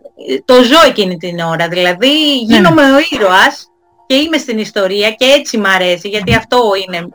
[0.44, 1.68] το ζω εκείνη την ώρα.
[1.68, 3.66] Δηλαδή γίνομαι ο ήρωας
[4.06, 7.08] και είμαι στην ιστορία και έτσι μ' αρέσει, γιατί αυτό είναι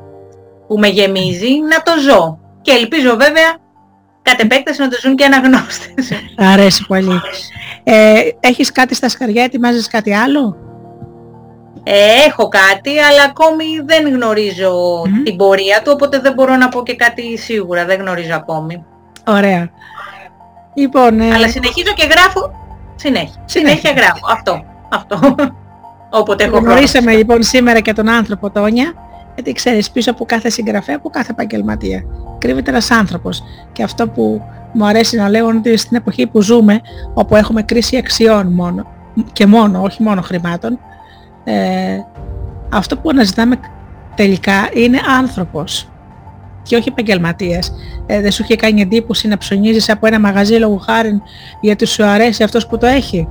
[0.67, 2.39] που με γεμίζει, να το ζω.
[2.61, 3.57] Και ελπίζω βέβαια
[4.21, 6.11] κατ' επέκταση να το ζουν και αναγνώστες.
[6.37, 7.21] Αρέσει πολύ.
[7.83, 10.57] Ε, έχεις κάτι στα σκαριά, ετοιμάζεις κάτι άλλο;
[11.83, 16.83] Ε, έχω κάτι, αλλά ακόμη δεν γνωρίζω την πορεία του, οπότε δεν μπορώ να πω
[16.83, 18.85] και κάτι σίγουρα, δεν γνωρίζω ακόμη.
[19.27, 19.71] Ωραία.
[20.73, 22.51] Λοιπόν, ε, Αλλά συνεχίζω και γράφω
[22.95, 23.43] συνέχεια.
[23.45, 23.81] Συνέχεια.
[23.81, 24.25] Συνέχεια γράφω.
[24.31, 24.63] Αυτό.
[24.89, 25.35] Αυτό.
[26.09, 26.71] Όποτε έχω χρόνο.
[26.71, 28.93] γνωρίσαμε λοιπόν σήμερα και τον άνθρωπο Τόνια,
[29.35, 32.03] γιατί ξέρεις πίσω από κάθε συγγραφέα, από κάθε επαγγελματία
[32.43, 33.43] κρύβεται ένας άνθρωπος.
[33.71, 34.41] Και αυτό που
[34.73, 36.81] μου αρέσει να λέω είναι ότι στην εποχή που ζούμε,
[37.13, 38.87] όπου έχουμε κρίση αξιών μόνο,
[39.33, 40.79] και μόνο, όχι μόνο χρημάτων,
[41.43, 41.97] ε,
[42.69, 43.59] αυτό που αναζητάμε
[44.15, 45.87] τελικά είναι άνθρωπος
[46.63, 47.73] και όχι επαγγελματίας.
[48.05, 51.21] Ε, δεν σου είχε κάνει εντύπωση να ψωνίζεις από ένα μαγαζί λόγου χάρη
[51.61, 53.27] γιατί σου αρέσει αυτός που το έχει;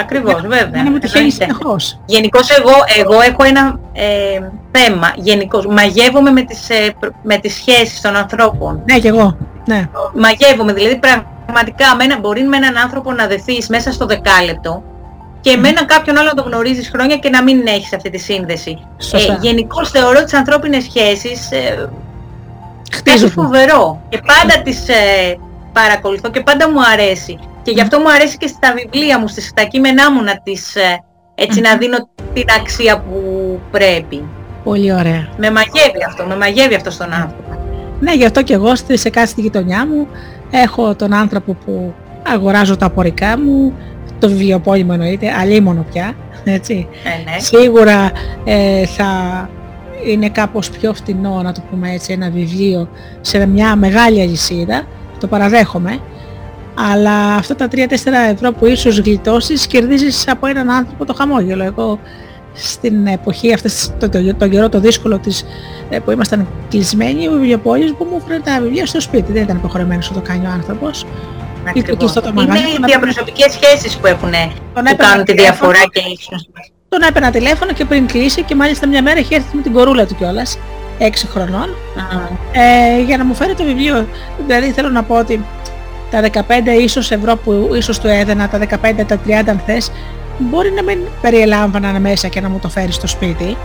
[0.00, 0.82] Ακριβώς, βέβαια.
[0.82, 1.54] Να μου τυχαίνεις Εννοείται.
[1.54, 2.00] συνεχώς.
[2.06, 4.04] Γενικώς εγώ, εγώ έχω ένα ε,
[4.70, 5.12] θέμα.
[5.16, 8.82] Γενικώς μαγεύομαι με τις, ε, πr- με τις σχέσεις των ανθρώπων.
[8.90, 9.36] Ναι, και εγώ.
[9.66, 9.88] Ναι.
[10.14, 14.82] Μαγεύομαι, δηλαδή πραγματικά με ένα, μπορεί με έναν άνθρωπο να δεθείς μέσα στο δεκάλεπτο
[15.44, 18.18] και με έναν κάποιον άλλο να τον γνωρίζεις χρόνια και να μην έχεις αυτή τη
[18.18, 18.78] σύνδεση.
[18.98, 19.32] Σωστά.
[19.32, 21.88] Ε, γενικώς θεωρώ τις ανθρώπινες σχέσεις ε,
[22.88, 23.32] κάτι Χτίζονται.
[23.32, 25.38] φοβερό και πάντα τις ε,
[25.72, 27.38] παρακολουθώ και πάντα μου αρέσει.
[27.62, 30.74] Και γι' αυτό μου αρέσει και στα βιβλία μου, στις, στα κείμενά μου να τις,
[30.76, 31.02] ε,
[31.34, 33.20] έτσι να δίνω την αξία που
[33.70, 34.24] πρέπει.
[34.64, 35.28] Πολύ ωραία.
[35.36, 37.58] Με μαγεύει αυτό, με μαγεύει αυτό στον άνθρωπο.
[38.00, 40.08] Ναι, γι' αυτό και εγώ στη, σε κάθε στη γειτονιά μου
[40.50, 41.94] έχω τον άνθρωπο που
[42.26, 43.74] αγοράζω τα απορικά μου,
[44.24, 46.88] το βιβλιοπόλυμο εννοείται, αλίμονο πια, έτσι.
[47.04, 47.38] Ε, ναι.
[47.38, 48.12] Σίγουρα
[48.44, 49.08] ε, θα
[50.06, 52.88] είναι κάπως πιο φτηνό, να το πούμε έτσι, ένα βιβλίο
[53.20, 54.82] σε μια μεγάλη αλυσίδα,
[55.20, 55.98] το παραδέχομαι,
[56.74, 57.76] αλλά αυτά τα 3-4
[58.32, 61.64] ευρώ που ίσως γλιτώσεις κερδίζεις από έναν άνθρωπο το χαμόγελο.
[61.64, 61.98] Εγώ
[62.54, 65.44] στην εποχή αυτή, το, το, το, καιρό το δύσκολο της,
[65.88, 69.32] ε, που ήμασταν κλεισμένοι, ο βιβλιοπόλης που μου έφερε τα βιβλία στο σπίτι.
[69.32, 71.06] Δεν ήταν υποχρεωμένος να το κάνει ο άνθρωπος.
[71.68, 72.14] Ακριβώς.
[72.14, 74.32] Είναι οι διαπροσωπικές σχέσεις που, έχουν,
[74.74, 76.48] που κάνουν τη διαφορά και ίσως.
[76.88, 80.06] Τον έπαιρνα τηλέφωνο και πριν κλείσει και μάλιστα μια μέρα είχε έρθει με την κορούλα
[80.06, 80.58] του κιόλας,
[80.98, 81.68] 6 χρονών,
[82.52, 84.06] ε, για να μου φέρει το βιβλίο.
[84.46, 85.44] Δηλαδή θέλω να πω ότι
[86.10, 89.90] τα 15 ίσως ευρώ που ίσως του έδαινα, τα 15, τα 30 αν θες,
[90.38, 93.56] μπορεί να μην περιελάμβαναν μέσα και να μου το φέρει στο σπίτι,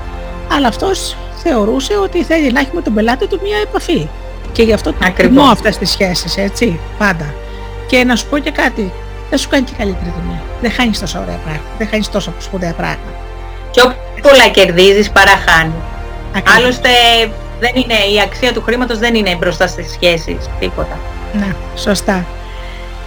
[0.51, 4.07] αλλά αυτός θεωρούσε ότι θέλει να έχει με τον πελάτη του μια επαφή.
[4.51, 7.34] Και γι' αυτό τιμώ αυτές τις σχέσεις, έτσι, πάντα.
[7.89, 8.91] Και να σου πω και κάτι,
[9.29, 10.41] δεν σου κάνει και καλύτερη δουλειά.
[10.61, 13.19] Δεν χάνεις τόσο ωραία πράγματα, δεν χάνεις τόσο σπουδαία πράγματα.
[13.71, 15.73] Και όπου πολλά κερδίζεις παρά χάνεις.
[16.57, 16.89] Άλλωστε
[17.59, 20.99] δεν είναι, η αξία του χρήματος δεν είναι μπροστά στις σχέσεις, τίποτα.
[21.33, 22.25] Ναι, σωστά.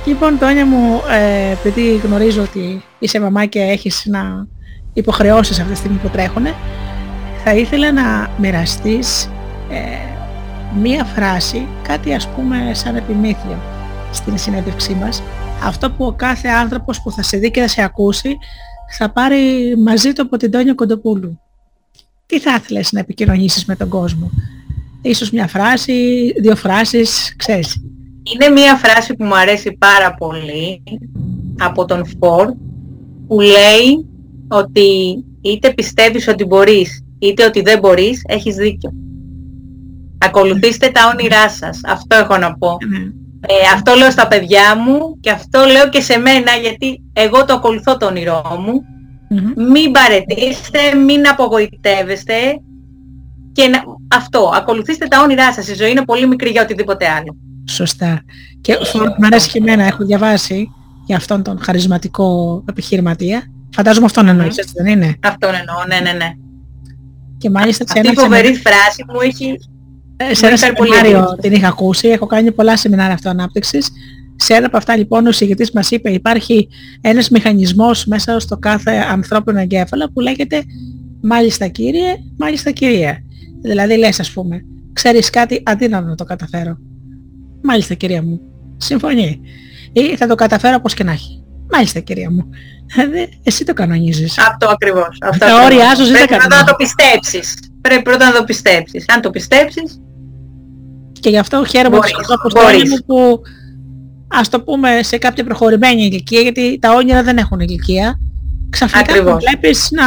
[0.04, 4.46] Λοιπόν, Τόνια μου, ε, επειδή γνωρίζω ότι είσαι μαμά και έχεις να
[4.92, 6.46] υποχρεώσεις αυτή τη στιγμή που τρέχουν,
[7.44, 9.30] θα ήθελα να μοιραστείς
[9.70, 9.76] ε,
[10.80, 13.58] μία φράση, κάτι ας πούμε σαν επιμήθειο
[14.12, 15.22] στην συνέντευξή μας,
[15.64, 18.36] αυτό που ο κάθε άνθρωπος που θα σε δει και θα σε ακούσει
[18.98, 21.40] θα πάρει μαζί του από την Τόνια Κοντοπούλου.
[22.26, 24.30] Τι θα ήθελες να επικοινωνήσεις με τον κόσμο;
[25.02, 27.82] Ίσως μια φράση, δύο φράσεις, ξέρεις.
[28.32, 30.82] Είναι μια φράση που μου αρέσει πάρα πολύ
[31.58, 32.52] από τον Φόρ
[33.26, 34.06] που λέει
[34.48, 38.92] ότι είτε πιστεύεις ότι μπορείς είτε ότι δεν μπορείς, έχεις δίκιο.
[40.18, 41.80] Ακολουθήστε τα όνειρά σας.
[41.84, 42.76] Αυτό έχω να πω.
[42.88, 42.98] Ναι.
[43.46, 47.54] Ε, αυτό λέω στα παιδιά μου και αυτό λέω και σε μένα γιατί εγώ το
[47.54, 48.82] ακολουθώ το όνειρό μου.
[49.72, 52.34] Μην παρετήσετε, μην απογοητεύεστε
[53.52, 53.82] και να...
[54.16, 55.68] αυτό, ακολουθήστε τα όνειρά σας.
[55.68, 57.36] Η ζωή είναι πολύ μικρή για οτιδήποτε άλλο.
[57.70, 58.22] Σωστά.
[58.60, 58.78] Και
[59.18, 60.70] μου αρέσει και εμένα, έχω διαβάσει
[61.06, 63.42] για αυτόν τον χαρισματικό επιχειρηματία.
[63.74, 66.32] Φαντάζομαι αυτόν εννοείς, έτσι δεν είναι; Αυτόν εννοώ, ναι, ναι, ναι.
[67.38, 69.58] Και μάλιστα Αυτή η φοβερή φράση μου έχει...
[70.30, 73.90] Ε, σε ένα σεμινάριο την είχα ακούσει, έχω κάνει πολλά σεμινάρια αυτοανάπτυξης.
[74.36, 76.68] Σε ένα από αυτά λοιπόν ο συγγετής μας είπε υπάρχει
[77.00, 80.62] ένας μηχανισμός μέσα στο κάθε ανθρώπινο εγκέφαλο που λέγεται
[81.22, 83.22] μάλιστα κύριε, μάλιστα κυρία.
[83.62, 86.76] Δηλαδή λες ας πούμε, ξέρεις κάτι αδύναμο να το καταφέρω.
[87.62, 88.40] Μάλιστα κυρία μου.
[88.76, 89.40] Συμφωνεί.
[89.92, 91.44] Ή θα το καταφέρω όπως και να έχει.
[91.72, 92.48] Μάλιστα κυρία μου.
[93.42, 94.38] Εσύ το κανονίζεις.
[94.38, 95.18] Αυτό ακριβώς.
[95.20, 97.54] Αυτό τα όρια σου δεν Πρέπει να το πιστέψεις.
[97.80, 99.04] Πρέπει πρώτα να το πιστέψεις.
[99.08, 100.00] Αν το πιστέψεις...
[101.22, 101.98] Και γι' αυτό χαίρομαι
[102.42, 102.54] τους
[102.90, 103.40] μου που
[104.28, 108.18] ας το πούμε σε κάποια προχωρημένη ηλικία, γιατί τα όνειρα δεν έχουν ηλικία.
[108.70, 110.06] Ξαφνικά βλέπεις να,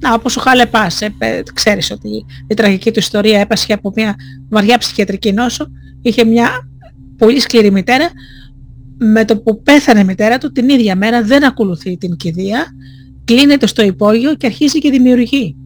[0.00, 4.14] να όπως ο Χάλεπάς, ε, ξέρεις ότι η τραγική του ιστορία έπασχε από μια
[4.48, 5.66] βαριά ψυχιατρική νόσο.
[6.02, 6.50] Είχε μια
[7.18, 8.08] πολύ σκληρή μητέρα.
[8.98, 12.66] Με το που πέθανε η μητέρα του την ίδια μέρα δεν ακολουθεί την κηδεία.
[13.24, 15.56] Κλείνεται στο υπόγειο και αρχίζει και δημιουργεί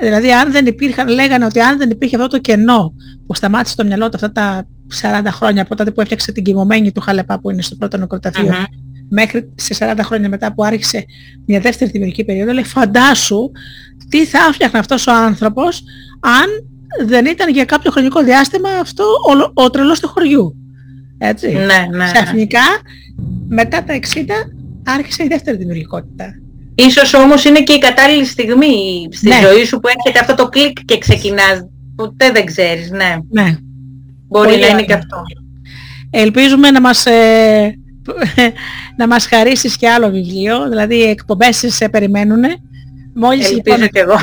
[0.00, 2.94] δηλαδή αν δεν υπήρχαν λέγανε ότι αν δεν υπήρχε αυτό το κενό
[3.26, 4.66] που σταμάτησε το μυαλό του αυτά τα
[5.22, 8.54] 40 χρόνια από τότε που έφτιαξε την κοιμωμένη του Χαλεπά που είναι στο πρώτο νεκροταφείο
[9.08, 11.04] μέχρι σε 40 χρόνια μετά που άρχισε
[11.46, 13.50] μια δεύτερη δημιουργική περίοδο λέει φαντάσου
[14.08, 15.82] τι θα έφτιαχνε αυτός ο άνθρωπος
[16.20, 16.46] αν
[17.06, 20.56] δεν ήταν για κάποιο χρονικό διάστημα αυτό ο, ο τρελός του χωριού.
[21.18, 21.52] Έτσι.
[21.52, 22.10] Ναι, ναι, ναι.
[22.12, 22.60] Ξαφνικά,
[23.48, 23.98] μετά τα 60,
[24.84, 26.34] άρχισε η δεύτερη δημιουργικότητα.
[26.86, 29.40] Ίσως όμως είναι και η κατάλληλη στιγμή στη ναι.
[29.42, 31.68] ζωή σου που έρχεται αυτό το κλικ και ξεκινάς.
[31.96, 33.16] Ποτέ δεν ξέρεις, ναι.
[33.30, 33.56] Ναι.
[34.28, 35.22] Μπορεί Πολύ να είναι και αυτό.
[36.10, 37.78] Ελπίζουμε να μας, ε,
[38.96, 42.42] να μας χαρίσεις και άλλο βιβλίο, δηλαδή οι εκπομπές σε περιμένουν.
[43.14, 44.18] Μόλις Ελπίζω λοιπόν, και εγώ.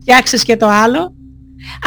[0.00, 1.14] φτιάξεις και το άλλο,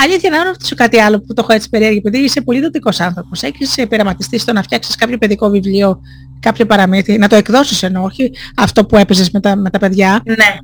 [0.03, 3.41] Αλήθεια, να ρωτήσω κάτι άλλο που το έχω έτσι περίεργη, επειδή είσαι πολύ δοτικός άνθρωπος.
[3.41, 6.01] Έχεις πειραματιστεί στο να φτιάξεις κάποιο παιδικό βιβλίο,
[6.41, 10.22] κάποιο παραμύθι, να το εκδώσεις ενώ, όχι αυτό που έπαιζες με τα, με τα παιδιά.
[10.26, 10.57] Ναι.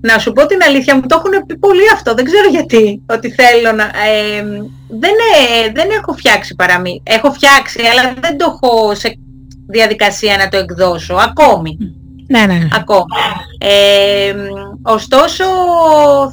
[0.00, 3.30] Να σου πω την αλήθεια, μου το έχουν πει πολύ αυτό, δεν ξέρω γιατί, ότι
[3.30, 3.84] θέλω να...
[3.84, 4.42] Ε,
[4.88, 5.10] δεν,
[5.66, 7.02] ε, δεν έχω φτιάξει παραμύθι.
[7.02, 9.18] Έχω φτιάξει, αλλά δεν το έχω σε
[9.68, 11.76] διαδικασία να το εκδώσω, ακόμη.
[12.28, 12.68] Ναι, ναι.
[12.72, 13.16] Ακόμα.
[13.58, 14.34] Ε,
[14.82, 15.44] ωστόσο,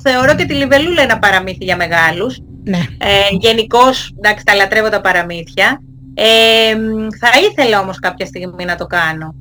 [0.01, 2.39] θεωρώ και τη Λιβελούλα ένα παραμύθι για μεγάλους.
[2.63, 2.77] Ναι.
[2.77, 5.81] Ε, γενικώς, εντάξει, τα λατρεύω τα παραμύθια.
[6.17, 6.75] Ε,
[7.19, 9.35] θα ήθελα όμως κάποια στιγμή να το κάνω.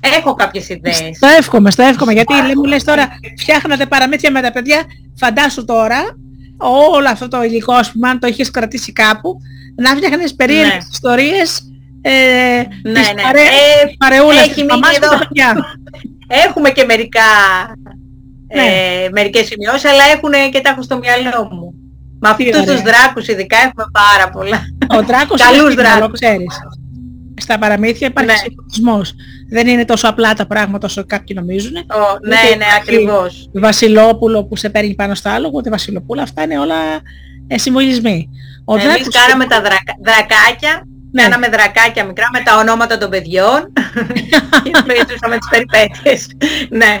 [0.00, 1.16] Έχω κάποιες ιδέες.
[1.16, 2.12] Στο εύχομαι, στο εύχομαι.
[2.12, 4.82] Γιατί μου λες τώρα, φτιάχνατε παραμύθια με τα παιδιά,
[5.16, 6.16] φαντάσου τώρα,
[6.92, 9.36] όλο αυτό το υλικό, ας πούμε, αν το είχες κρατήσει κάπου,
[9.76, 10.88] να φτιάχνεις περίεργες ναι.
[10.92, 11.62] ιστορίες
[12.00, 12.10] ε,
[12.82, 13.22] ναι, ναι.
[13.22, 15.18] Παρέ, ε, παρεούλας έχει εδώ.
[16.46, 17.20] Έχουμε και μερικά,
[18.54, 18.62] ναι.
[18.62, 21.74] ε, μερικές σημειώσεις, αλλά έχουν και τα έχω στο μυαλό μου.
[22.20, 24.60] Με αυτούς τους δράκους ειδικά έχουμε πάρα πολλά.
[24.98, 26.20] Ο δράκος Καλούς δράκους.
[26.20, 26.58] ξέρεις.
[27.40, 28.36] Στα παραμύθια υπάρχει Ναι.
[28.36, 29.14] συγχρονισμός.
[29.50, 31.76] Δεν είναι τόσο απλά τα πράγματα όσο κάποιοι νομίζουν.
[31.76, 33.48] Ο, ναι, ναι, ακριβώς.
[33.52, 36.74] Η Βασιλόπουλο που σε παίρνει πάνω στο άλογο, ούτε Βασιλοπούλα, αυτά είναι όλα
[37.46, 38.28] ε, συμβολισμοί.
[38.64, 39.92] Ο Εμείς Δράκος- κάναμε τα δρακα...
[40.04, 40.82] δρακάκια,
[41.12, 41.22] Ναι.
[41.22, 43.72] κάναμε δρακάκια μικρά με τα ονόματα των παιδιών
[44.64, 46.26] και μετρούσαμε τις περιπέτειες.
[46.70, 47.00] ναι,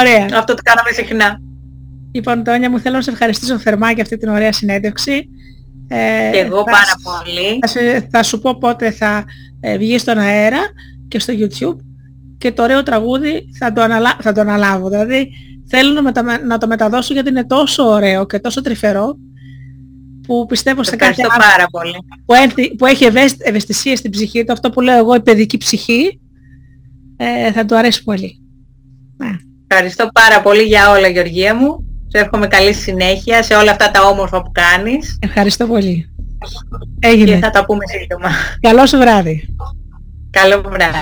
[0.00, 0.26] Ωραία.
[0.38, 1.40] αυτό το κάναμε συχνά.
[2.12, 5.28] Λοιπόν, Τόνια, μου θέλω να σε ευχαριστήσω θερμά για αυτή την ωραία συνέντευξη.
[5.88, 7.58] Ε, Και εγώ θα πάρα σ- πολύ.
[7.60, 9.24] Θα, σε- θα σου πω πότε θα
[9.60, 10.58] ε, βγει στον αέρα
[11.08, 11.76] και στο YouTube
[12.38, 14.16] και το ωραίο τραγούδι θα το, αναλα...
[14.20, 14.88] θα το αναλάβω.
[14.88, 15.30] Δηλαδή
[15.68, 19.16] θέλω να, μετα- να το μεταδώσω γιατί είναι τόσο ωραίο και τόσο τρυφερό
[20.26, 21.96] που πιστεύω σε κάθε Ευχαριστώ άνθρωπο πάρα πολύ.
[22.26, 25.56] που, ένθι- που έχει ευαίσθη- ευαισθησία στην ψυχή του, αυτό που λέω εγώ η παιδική
[25.56, 26.20] ψυχή,
[27.16, 28.38] ε, θα του αρέσει πολύ.
[29.16, 29.30] Ναι.
[29.68, 31.82] Ευχαριστώ πάρα πολύ για όλα Γεωργία μου.
[32.14, 36.08] Σου εύχομαι καλή συνέχεια σε όλα αυτά τα όμορφα που κάνεις Ευχαριστώ πολύ.
[37.00, 37.38] και Έγινε.
[37.38, 38.28] θα τα πούμε σύντομα.
[38.60, 39.54] Καλό σου βράδυ.
[40.30, 40.98] Καλό βράδυ.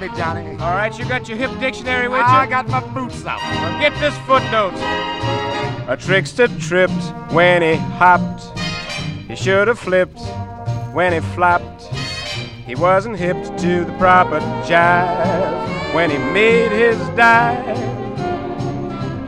[0.00, 0.50] Me, Johnny.
[0.52, 2.24] All right, you got your hip dictionary with you?
[2.24, 3.38] I got my boots out.
[3.40, 4.72] Well, get this footnote.
[5.88, 8.58] A trickster tripped when he hopped.
[9.28, 10.20] He should have flipped
[10.92, 11.82] when he flopped.
[12.66, 17.76] He wasn't hipped to the proper jive when he made his dive.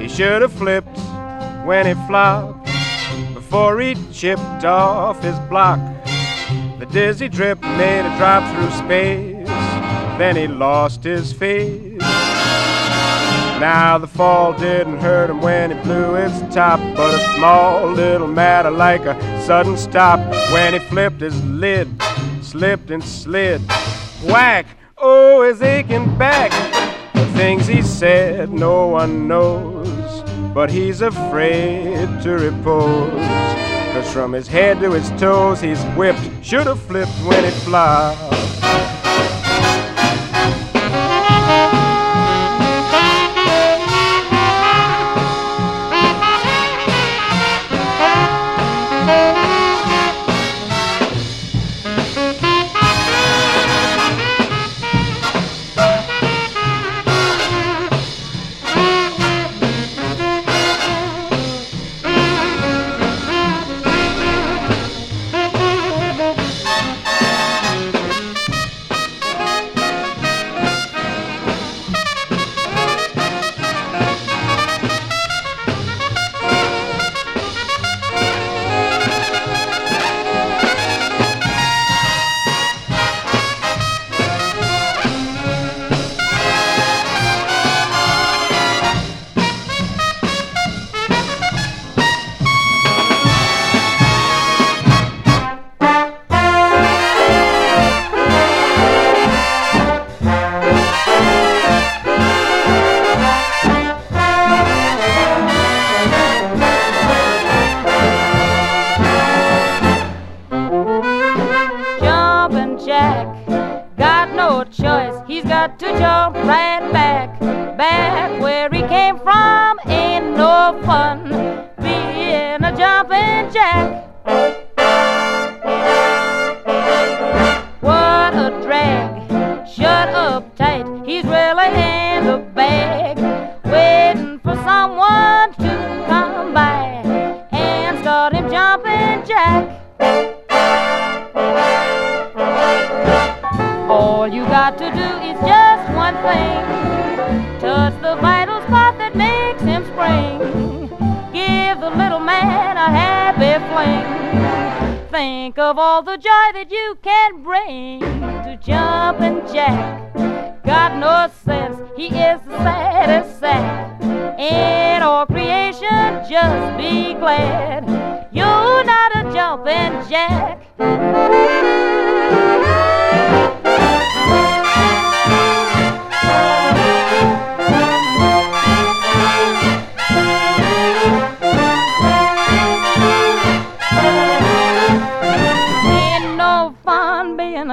[0.01, 0.99] He should have flipped
[1.67, 2.65] when he flopped
[3.35, 5.81] before he chipped off his block.
[6.79, 9.32] The dizzy drip made a drop through space.
[10.23, 11.99] Then he lost his face.
[13.59, 18.29] Now the fall didn't hurt him when he blew its top, but a small little
[18.29, 20.21] matter like a sudden stop
[20.53, 21.89] when he flipped his lid,
[22.41, 23.61] slipped and slid.
[24.23, 24.67] Whack!
[24.97, 26.53] Oh, his aching back.
[27.15, 30.23] The things he said no one knows,
[30.55, 33.11] but he's afraid to repose.
[33.93, 38.62] Cause from his head to his toes he's whipped, should have flipped when it flopped.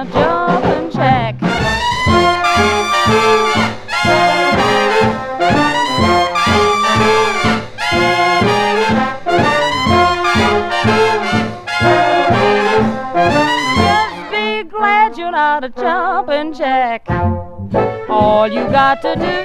[0.00, 1.38] A jumping jack.
[13.76, 17.06] Just be glad you're not a jumping jack.
[18.08, 19.39] All you got to do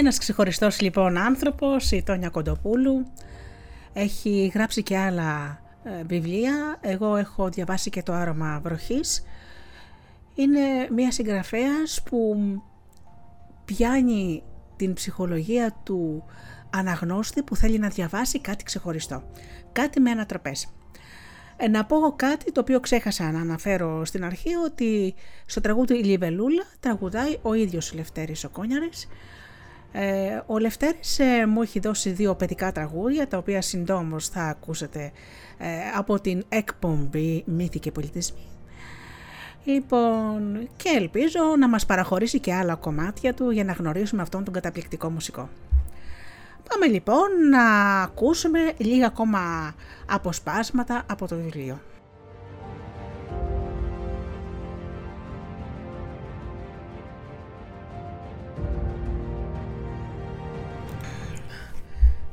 [0.00, 3.06] Ένας ξεχωριστός λοιπόν άνθρωπος, η Τόνια Κοντοπούλου,
[3.92, 6.78] έχει γράψει και άλλα ε, βιβλία.
[6.80, 9.24] Εγώ έχω διαβάσει και το άρωμα βροχής.
[10.34, 10.60] Είναι
[10.92, 12.36] μια συγγραφέας που
[13.64, 14.42] πιάνει
[14.76, 16.24] την ψυχολογία του
[16.70, 19.22] αναγνώστη που θέλει να διαβάσει κάτι ξεχωριστό.
[19.72, 20.72] Κάτι με ανατροπές.
[21.56, 25.14] Ε, να πω κάτι το οποίο ξέχασα να αναφέρω στην αρχή ότι
[25.46, 29.08] στο τραγούδι «Η Λιβελούλα» τραγουδάει ο ίδιος ο Λευτέρης ο Κόνιαρης.
[29.92, 35.12] Ε, ο Λευτέρης ε, μου έχει δώσει δύο παιδικά τραγούδια τα οποία συντόμως θα ακούσετε
[35.58, 38.46] ε, από την εκπομπή «Μύθοι και πολιτισμοί».
[39.64, 44.52] Λοιπόν, και ελπίζω να μας παραχωρήσει και άλλα κομμάτια του για να γνωρίσουμε αυτόν τον
[44.52, 45.48] καταπληκτικό μουσικό.
[46.68, 47.64] Πάμε λοιπόν να
[48.02, 49.74] ακούσουμε λίγα ακόμα
[50.06, 51.80] αποσπάσματα από το βιβλίο.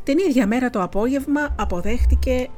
[0.07, 2.49] Την ίδια μέρα το απόγευμα αποδέχτηκε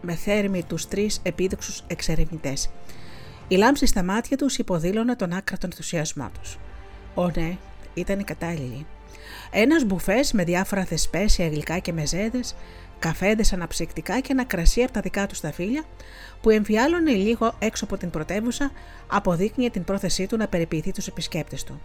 [0.00, 2.70] με θέρμη τους τρεις επίδοξους εξερευνητές.
[3.48, 6.58] Η λάμψη στα μάτια τους υποδήλωνε τον άκρατο ενθουσιασμό τους.
[7.14, 7.56] Ω ναι,
[7.94, 8.86] ήταν οι κατάλληλοι.
[9.50, 12.56] Ένας μπουφές με διάφορα θεσπέσια γλυκά και μεζέδες,
[12.98, 15.84] καφέδες αναψυκτικά και ένα κρασί από τα δικά του τα φίλια,
[16.40, 18.70] που εμφιάλωνε λίγο έξω από την πρωτεύουσα,
[19.06, 21.80] αποδείκνυε την πρόθεσή του να περιποιηθεί τους επισκέπτες του.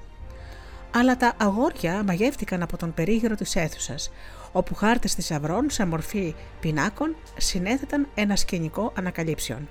[0.95, 4.11] Αλλά τα αγόρια μαγεύτηκαν από τον περίγυρο της αίθουσας,
[4.51, 9.69] όπου χάρτες θησαυρών σε μορφή πινάκων συνέθεταν ένα σκηνικό ανακαλύψεων.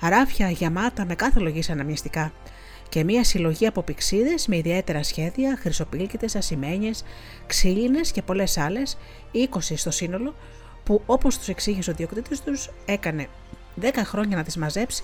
[0.00, 2.32] Ράφια γεμάτα με κάθε λογής αναμνηστικά
[2.88, 7.04] και μία συλλογή από πηξίδες με ιδιαίτερα σχέδια, χρυσοπήλκητες, ασημένιες,
[7.46, 8.98] ξύλινες και πολλές άλλες,
[9.32, 10.34] 20 στο σύνολο,
[10.84, 13.28] που όπως τους εξήγησε ο διοκτήτης τους έκανε
[13.80, 15.02] 10 χρόνια να τις μαζέψει,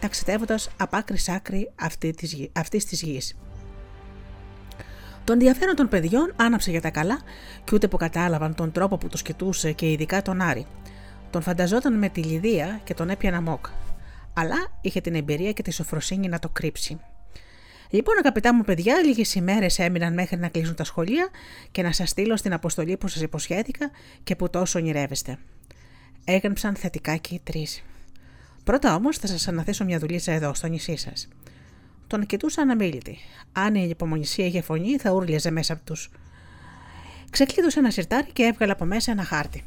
[0.00, 3.36] ταξιδεύοντας απ' άκρη σ' άκρη αυτή της, γη- αυτής της γης.
[5.26, 7.18] Το ενδιαφέρον των παιδιών άναψε για τα καλά
[7.64, 10.66] και ούτε που κατάλαβαν τον τρόπο που τους κοιτούσε και ειδικά τον Άρη.
[11.30, 13.66] Τον φανταζόταν με τη Λιδία και τον έπιανα μόκ.
[14.34, 17.00] Αλλά είχε την εμπειρία και τη σοφροσύνη να το κρύψει.
[17.90, 21.28] Λοιπόν, αγαπητά μου παιδιά, λίγες ημέρες έμειναν μέχρι να κλείσουν τα σχολεία
[21.70, 23.90] και να σας στείλω στην αποστολή που σας υποσχέθηκα
[24.24, 25.38] και που τόσο ονειρεύεστε.
[26.24, 27.82] Έγραψαν θετικά και οι τρεις.
[28.64, 31.28] Πρώτα όμως θα σας αναθέσω μια δουλίτσα εδώ, στο νησί σας.
[32.06, 33.18] Τον κοιτούσαν αμήλυτη.
[33.52, 36.10] Αν η υπομονησία είχε φωνή, θα ούρλιαζε μέσα από τους.
[37.30, 39.64] Ξεκλείδωσε ένα σιρτάρι και έβγαλε από μέσα ένα χάρτη.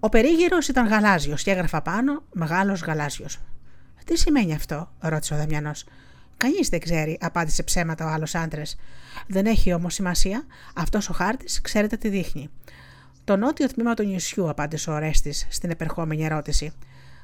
[0.00, 3.38] Ο περίγυρος ήταν γαλάζιος και έγραφα πάνω Μεγάλος Γαλάζιος.
[4.04, 5.84] Τι σημαίνει αυτό, ρώτησε ο Δαμιανός.
[6.36, 8.76] Κανείς δεν ξέρει, απάντησε ψέματα ο άλλος άντρας.
[9.26, 12.50] Δεν έχει όμως σημασία, αυτός ο χάρτης ξέρετε τι δείχνει.
[13.24, 16.72] Το νότιο τμήμα του νησιού, απάντησε ο Ρέστης στην επερχόμενη ερώτηση.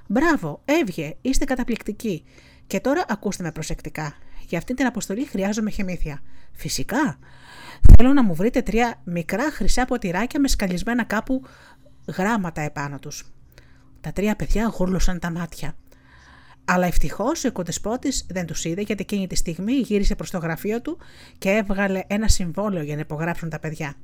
[0.06, 2.24] Μπράβο, έβγε, είστε καταπληκτικοί.
[2.68, 4.14] Και τώρα ακούστε με προσεκτικά.
[4.46, 6.22] Για αυτή την αποστολή χρειάζομαι χεμήθεια.
[6.52, 7.18] Φυσικά.
[7.96, 11.42] Θέλω να μου βρείτε τρία μικρά χρυσά ποτηράκια με σκαλισμένα κάπου
[12.16, 13.32] γράμματα επάνω τους.
[14.00, 15.76] Τα τρία παιδιά γούρλωσαν τα μάτια.
[16.64, 20.82] Αλλά ευτυχώς ο οικοδεσπότη δεν τους είδε γιατί εκείνη τη στιγμή γύρισε προς το γραφείο
[20.82, 20.98] του
[21.38, 23.94] και έβγαλε ένα συμβόλαιο για να υπογράψουν τα παιδιά.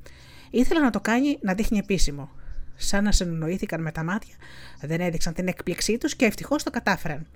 [0.49, 2.29] Ήθελε να το κάνει να δείχνει επίσημο.
[2.75, 4.35] Σαν να συνεννοήθηκαν με τα μάτια,
[4.81, 7.27] δεν έδειξαν την έκπληξή τους και ευτυχώς το κατάφεραν.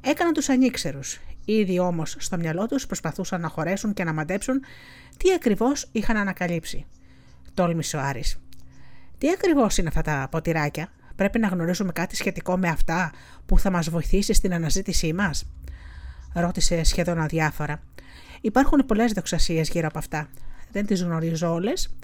[0.00, 1.20] Έκαναν τους ανήξερους.
[1.44, 4.60] Ήδη όμως στο μυαλό τους προσπαθούσαν να χωρέσουν και να μαντέψουν
[5.16, 6.86] τι ακριβώς είχαν ανακαλύψει.
[7.54, 8.38] Τόλμησε ο Άρης.
[9.18, 13.12] Τι ακριβώς είναι αυτά τα ποτηράκια, πρέπει να γνωρίζουμε κάτι σχετικό με αυτά
[13.46, 15.46] που θα μας βοηθήσει στην αναζήτησή μας.
[16.34, 17.82] Ρώτησε σχεδόν αδιάφορα.
[18.40, 20.28] Υπάρχουν πολλές δοξασίες γύρω από αυτά.
[20.72, 21.94] Δεν τις γνωρίζω όλες,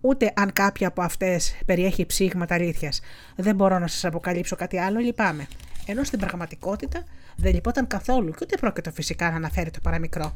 [0.00, 3.00] ούτε αν κάποια από αυτές περιέχει ψήγματα αλήθειας.
[3.36, 5.46] Δεν μπορώ να σας αποκαλύψω κάτι άλλο, λυπάμαι.
[5.90, 7.04] Ενώ στην πραγματικότητα
[7.36, 10.32] δεν λυπόταν καθόλου και ούτε πρόκειται φυσικά να αναφέρει το παραμικρό.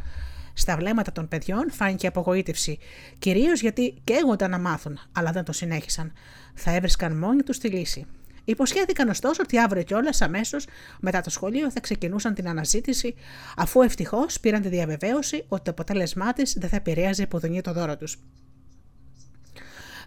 [0.55, 2.79] Στα βλέμματα των παιδιών φάνηκε απογοήτευση,
[3.19, 6.13] κυρίως γιατί καίγονταν να μάθουν, αλλά δεν το συνέχισαν.
[6.55, 8.07] Θα έβρισκαν μόνοι τους τη λύση.
[8.45, 10.67] Υποσχέθηκαν ωστόσο ότι αύριο κιόλας αμέσως
[11.01, 13.15] μετά το σχολείο θα ξεκινούσαν την αναζήτηση,
[13.57, 17.97] αφού ευτυχώς πήραν τη διαβεβαίωση ότι το αποτέλεσμά της δεν θα επηρέαζε υποδονή το δώρο
[17.97, 18.19] τους.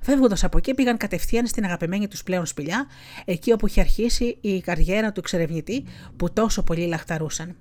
[0.05, 2.87] Φεύγοντας από εκεί, πήγαν κατευθείαν στην αγαπημένη τους πλέον σπηλιά,
[3.25, 5.85] εκεί όπου είχε αρχίσει η καριέρα του εξερευνητή
[6.17, 7.55] που τόσο πολύ λαχταρούσαν.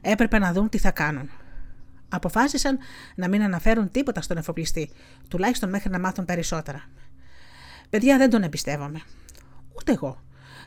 [0.00, 1.30] Έπρεπε να δουν τι θα κάνουν.
[2.08, 2.78] Αποφάσισαν
[3.14, 4.90] να μην αναφέρουν τίποτα στον εφοπλιστή,
[5.28, 6.82] τουλάχιστον μέχρι να μάθουν περισσότερα.
[7.90, 9.00] Παιδιά, δεν τον εμπιστεύομαι.
[9.78, 10.22] Ούτε εγώ.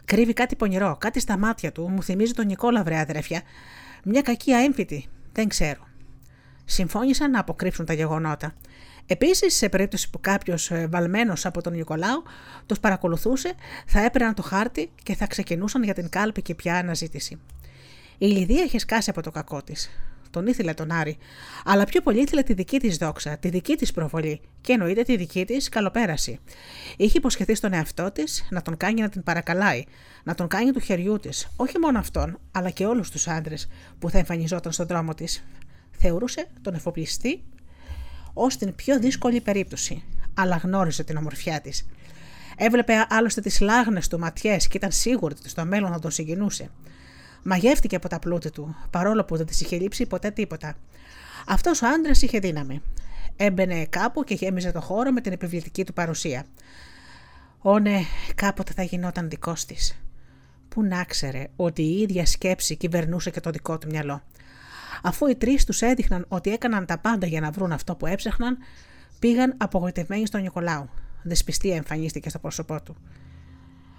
[0.06, 3.42] Κρύβει κάτι πονηρό, κάτι στα μάτια του, μου θυμίζει τον Νικόλα, βρε αδερφιά.
[4.04, 5.08] Μια κακή αέμφυτη.
[5.32, 5.88] Δεν ξέρω.
[6.66, 8.54] Συμφώνησαν να αποκρύψουν τα γεγονότα.
[9.08, 12.24] Επίσης, σε περίπτωση που κάποιος ε, βαλμένος από τον Νικολάου
[12.66, 13.54] τους παρακολουθούσε,
[13.86, 17.40] θα έπαιρναν το χάρτη και θα ξεκινούσαν για την κάλπη και πια αναζήτηση.
[18.18, 19.90] Η Λιδία είχε σκάσει από το κακό της.
[20.30, 21.18] Τον ήθελε τον Άρη,
[21.66, 25.18] αλλά πιο πολύ ήθελε τη δική της δόξα, τη δική της προβολή και εννοείται τη
[25.18, 26.40] δική της καλοπέραση.
[26.98, 29.84] Είχε υποσχεθεί στον εαυτό της να τον κάνει να την παρακαλάει,
[30.24, 33.68] να τον κάνει του χεριού της, όχι μόνο αυτόν, αλλά και όλους τους άντρες
[34.00, 35.44] που θα εμφανιζόταν στον δρόμο της.
[35.92, 37.44] Θεωρούσε τον εφοπλιστή
[38.38, 40.04] ως την πιο δύσκολη περίπτωση,
[40.34, 41.86] αλλά γνώριζε την ομορφιά της.
[42.58, 46.70] Έβλεπε άλλωστε τις λάγνες του ματιές και ήταν σίγουρη ότι στο μέλλον θα τον συγκινούσε.
[47.44, 50.76] Μαγεύτηκε από τα πλούτη του, παρόλο που δεν της είχε λείψει ποτέ τίποτα.
[51.48, 52.82] Αυτός ο άντρας είχε δύναμη.
[53.36, 56.46] Έμπαινε κάπου και γέμιζε το χώρο με την επιβλητική του παρουσία.
[57.62, 58.02] Ω ναι,
[58.36, 59.98] κάποτε θα γινόταν δικός της.
[60.70, 64.22] Πού να ξέρε ότι η ίδια σκέψη κυβερνούσε και το δικό του μυαλό.
[65.06, 68.58] Αφού οι τρεις τους έδειχναν ότι έκαναν τα πάντα για να βρουν αυτό που έψαχναν,
[69.20, 70.90] πήγαν απογοητευμένοι στον Νικολάου.
[71.24, 72.96] Δεσπιστία εμφανίστηκε στο πρόσωπό του.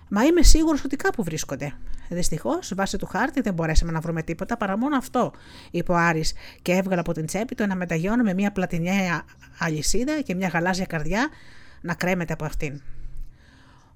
[0.09, 1.73] Μα είμαι σίγουρος ότι κάπου βρίσκονται.
[2.09, 5.33] Δυστυχώς, βάσει του χάρτη δεν μπορέσαμε να βρούμε τίποτα παρά μόνο αυτό,
[5.71, 9.25] είπε ο Άρης και έβγαλε από την τσέπη του ένα μεταγιόν με μια πλατινιά
[9.59, 11.29] αλυσίδα και μια γαλάζια καρδιά
[11.81, 12.83] να κρέμεται από αυτήν.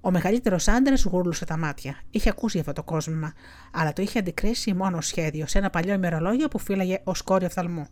[0.01, 2.01] Ο μεγαλύτερος άντρας γούρλουσε τα μάτια.
[2.11, 3.33] Είχε ακούσει αυτό το κόσμημα,
[3.71, 7.87] αλλά το είχε αντικρίσει μόνο σχέδιο σε ένα παλιό ημερολόγιο που φύλαγε ως κόρη οφθαλμού.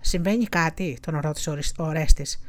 [0.00, 2.40] Συμβαίνει κάτι, τον ρώτησε ο Ρέστης.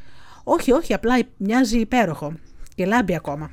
[0.44, 2.34] Όχι, όχι, απλά μοιάζει υπέροχο
[2.76, 3.52] και λάμπει ακόμα.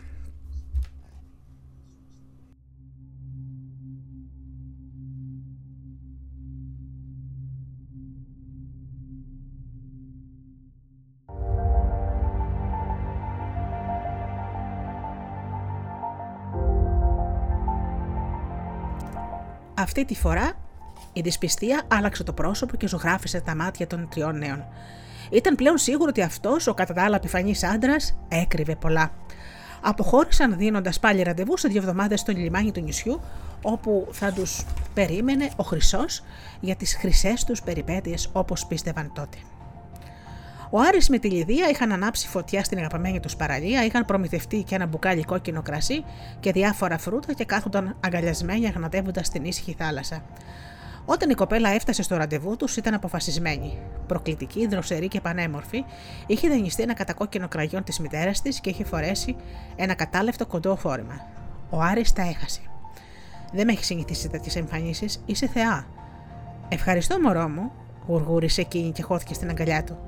[19.81, 20.53] Αυτή τη φορά
[21.13, 24.65] η δυσπιστία άλλαξε το πρόσωπο και ζωγράφισε τα μάτια των τριών νέων.
[25.31, 29.13] Ήταν πλέον σίγουρο ότι αυτός, ο κατά τα άλλα επιφανής άντρας, έκρυβε πολλά.
[29.81, 33.21] Αποχώρησαν δίνοντας πάλι ραντεβού σε δύο εβδομάδες στο λιμάνι του νησιού,
[33.63, 34.65] όπου θα τους
[34.95, 36.23] περίμενε ο Χρυσός
[36.61, 39.39] για τις χρυσές τους περιπέτειες όπως πίστευαν τότε.
[40.71, 44.75] Ο Άρης με τη Λιδία είχαν ανάψει φωτιά στην αγαπημένη τους παραλία, είχαν προμηθευτεί και
[44.75, 46.05] ένα μπουκάλι κόκκινο κρασί
[46.41, 50.23] και διάφορα φρούτα και κάθονταν αγκαλιασμένοι αγνατεύοντας την ήσυχη θάλασσα.
[51.05, 53.79] Όταν η κοπέλα έφτασε στο ραντεβού τους, ήταν αποφασισμένη.
[54.07, 55.85] Προκλητική, δροσερή και πανέμορφη,
[56.27, 59.37] είχε δανειστεί ένα κατακόκκινο κραγιόν της μητέρας της και είχε φορέσει
[59.77, 61.27] ένα κατάλευτο κοντό φόρημα.
[61.71, 62.61] Ο Άρης τα έχασε.
[63.53, 65.87] Δεν με έχεις συνηθίσει τέτοιες εμφανίσεις, είσαι θεά.
[66.69, 67.73] Ευχαριστώ, μωρό μου,
[68.07, 69.99] γουργούρισε εκείνη και χώθηκε στην αγκαλιά του.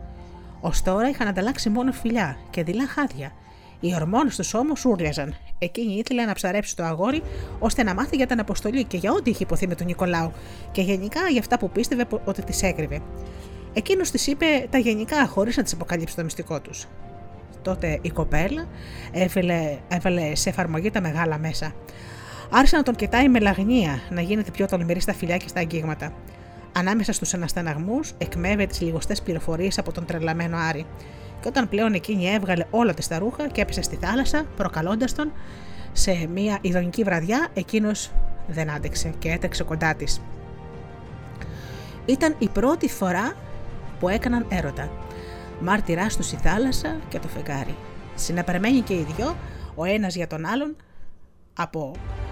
[0.61, 3.33] Ω τώρα είχαν ανταλλάξει μόνο φιλιά και δειλά χάδια.
[3.81, 5.35] Οι ορμόνες τους όμως ούρλιαζαν.
[5.59, 7.23] Εκείνη ήθελε να ψαρέψει το αγόρι
[7.59, 10.33] ώστε να μάθει για την αποστολή και για ό,τι είχε υποθεί με τον Νικολάου
[10.73, 13.01] και γενικά για αυτά που πίστευε ότι τη έκρυβε.
[13.73, 16.87] Εκείνος της είπε τα γενικά χωρίς να τη αποκαλύψει το μυστικό τους.
[17.63, 18.69] Τότε η κοπέλα
[19.13, 21.75] έβαλε, έβαλε σε εφαρμογή τα μεγάλα μέσα.
[22.51, 26.13] Άρχισε να τον κοιτάει με λαγνία, να γίνεται πιο τολμηρή στα φιλιά και στα αγγίγματα.
[26.73, 30.87] Ανάμεσα στους αναστεναγμούς, εκμεύε τις λιγοστές πληροφορίες από τον τρελαμένο Άρη.
[31.41, 35.33] Και όταν πλέον εκείνη έβγαλε όλα της τα ρούχα και έπεσε στη θάλασσα, προκαλώντας τον
[35.93, 38.11] σε μια ειδονική βραδιά, εκείνος
[38.47, 40.21] δεν άντεξε και έτρεξε κοντά της.
[42.05, 43.33] Ήταν η πρώτη φορά
[44.01, 44.91] που έκαναν έρωτα.
[45.61, 47.75] Μάρτυρά τους η θάλασσα και το φεγγάρι.
[48.15, 49.37] Συναπερμένοι και οι δυο,
[49.75, 50.77] ο ένας για τον άλλον,
[51.55, 52.30] από, από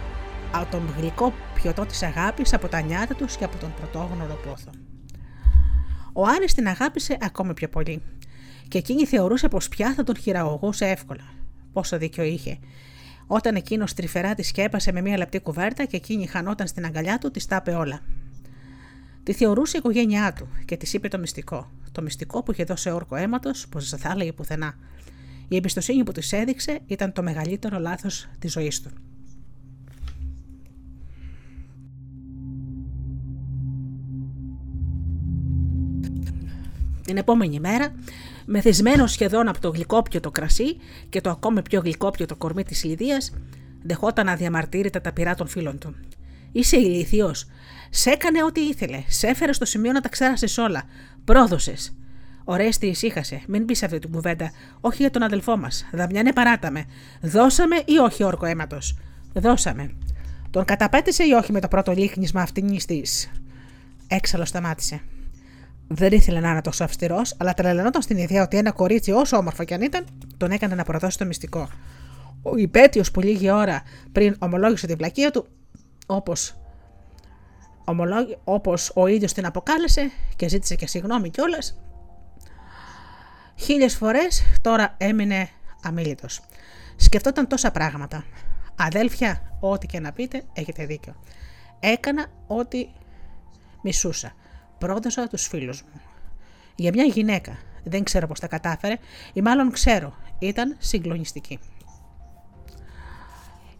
[0.70, 4.70] τον γλυκό πιωτό της αγάπης, από τα νιάτα τους και από τον πρωτόγνωρο πόθο.
[6.12, 8.03] Ο Άρης την αγάπησε ακόμη πιο πολύ
[8.69, 11.25] και εκείνη θεωρούσε πως πια θα τον χειραγωγούσε εύκολα.
[11.73, 12.59] Πόσο δίκιο είχε.
[13.27, 17.31] Όταν εκείνος τρυφερά τη σκέπασε με μια λεπτή κουβέρτα και εκείνη χανόταν στην αγκαλιά του,
[17.31, 18.01] της τα όλα.
[19.23, 21.70] Τη θεωρούσε η οικογένειά του και της είπε το μυστικό.
[21.93, 24.75] Το μυστικό που είχε δώσει όρκο αίματος, πως δεν θα έλεγε πουθενά.
[25.49, 28.91] Η εμπιστοσύνη που της έδειξε ήταν το μεγαλύτερο λάθος της ζωής του.
[37.09, 37.94] Την επόμενη μέρα,
[38.44, 40.76] μεθυσμένο σχεδόν από το γλυκόπιο το κρασί
[41.09, 43.32] και το ακόμη πιο γλυκόπιο το κορμί της Λιδίας,
[43.82, 45.94] δεχόταν αδιαμαρτύρητα τα πειρά των φίλων του.
[46.52, 47.47] Είσαι ηλίθιος.
[47.90, 49.02] Σε έκανε ό,τι ήθελε.
[49.06, 50.82] Σε έφερε στο σημείο να τα ξέρασες όλα.
[51.24, 51.97] Πρόδωσες.
[52.44, 53.43] Ωραία, τις ησύχασε.
[53.48, 54.51] Μην πεις αυτή την κουβέντα.
[54.80, 55.86] Όχι για τον αδελφό μας.
[55.93, 56.85] Δαμιανέ παράταμε.
[57.20, 58.97] Δώσαμε ή όχι όρκο αίματος;
[59.32, 59.90] Δώσαμε.
[60.51, 63.30] Τον καταπέτησε ή όχι με το πρώτο λίχνισμα αυτήν της.
[64.09, 65.01] Έξαλλος σταμάτησε.
[65.89, 69.65] Δεν ήθελε να είναι τόσο αυστηρός, αλλά τρελαινόταν στην ιδέα ότι ένα κορίτσι, όσο όμορφο
[69.65, 70.05] κι αν ήταν,
[70.36, 71.69] τον έκανε να προδώσει το μυστικό.
[72.43, 73.82] Ο υπέτειος που λίγη ώρα
[74.12, 75.47] πριν ομολόγησε την πλακία του,
[76.06, 76.55] όπως
[78.44, 81.78] όπως ο ίδιος την αποκάλεσε και ζήτησε και συγγνώμη κιόλας.
[83.56, 85.48] Χίλιες φορές τώρα έμεινε
[85.82, 86.40] αμήλυτος.
[86.97, 88.24] Σκεφτόταν τόσα πράγματα.
[88.77, 91.15] Αδέλφια, ό,τι και να πείτε, έχετε δίκιο.
[91.81, 92.89] Έκανα ό,τι
[93.82, 94.32] μισούσα.
[94.79, 96.01] Πρόδωσα τους φίλους μου.
[96.75, 97.59] Για μια γυναίκα.
[97.85, 98.97] Δεν ξέρω πώς τα κατάφερε
[99.33, 100.15] ή μάλλον ξέρω.
[100.39, 101.59] Ήταν συγκλονιστική.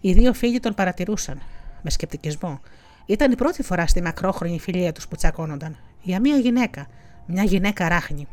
[0.01, 1.43] Οι δύο φίλοι τον παρατηρούσαν
[1.83, 2.61] με σκεπτικισμό.
[3.07, 5.77] Ήταν η πρώτη φορά στη μακρόχρονη φιλία τους που τσακώνονταν.
[6.03, 6.87] Για μια γυναίκα.
[7.27, 8.27] Μια γυναίκα ράχνη.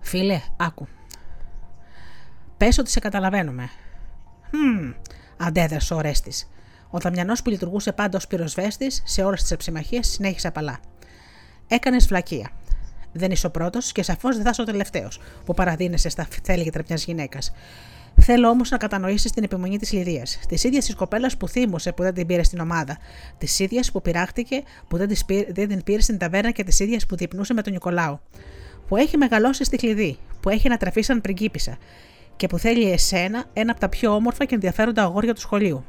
[0.00, 0.86] Φίλε, άκου.
[2.56, 3.70] Πες ότι σε καταλαβαίνουμε.
[4.50, 4.92] Χμ,
[5.36, 6.50] αντέδρασε ο Ρέστης.
[6.90, 10.80] Ο Δαμιανός που λειτουργούσε πάντα ως πυροσβέστης σε όλες τις εψημαχίες συνέχισε απαλά.
[11.74, 12.50] Έκανες φλακία.
[13.12, 16.82] Δεν είσαι ο πρώτος και σαφώς δεν θα είσαι ο τελευταίος που παραδίνεσαι στα θέλγητρα
[16.88, 17.52] μιας γυναίκας.
[18.20, 20.38] Θέλω όμως να κατανοήσεις την επιμονή της Λιδίας.
[20.48, 22.98] Της ίδιας της κοπέλας που θύμωσε που δεν την πήρε στην ομάδα.
[23.38, 25.10] Της ίδιας που πειράχτηκε που δεν,
[25.48, 28.20] δεν την πήρε στην ταβέρνα και της ίδιας που διπνούσε με τον Νικολάου.
[28.88, 30.18] Που έχει μεγαλώσει στη κλειδί.
[30.40, 31.76] Που έχει ανατραφεί σαν πριγκίπισσα.
[32.36, 35.84] Και που θέλει εσένα ένα από τα πιο όμορφα και ενδιαφέροντα αγόρια του σχολείου.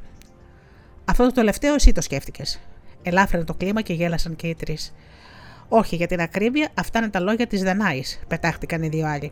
[1.05, 2.59] Αυτό το τελευταίο εσύ το σκέφτηκες.
[3.03, 4.93] Ελάφρυνε το κλίμα και γέλασαν και οι τρεις.
[5.67, 9.31] Όχι, για την ακρίβεια, αυτά είναι τα λόγια της Δανάης, πετάχτηκαν οι δύο άλλοι.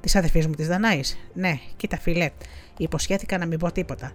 [0.00, 1.18] Της αδερφής μου της Δανάης.
[1.34, 2.30] Ναι, κοίτα φίλε,
[2.76, 4.12] υποσχέθηκα να μην πω τίποτα.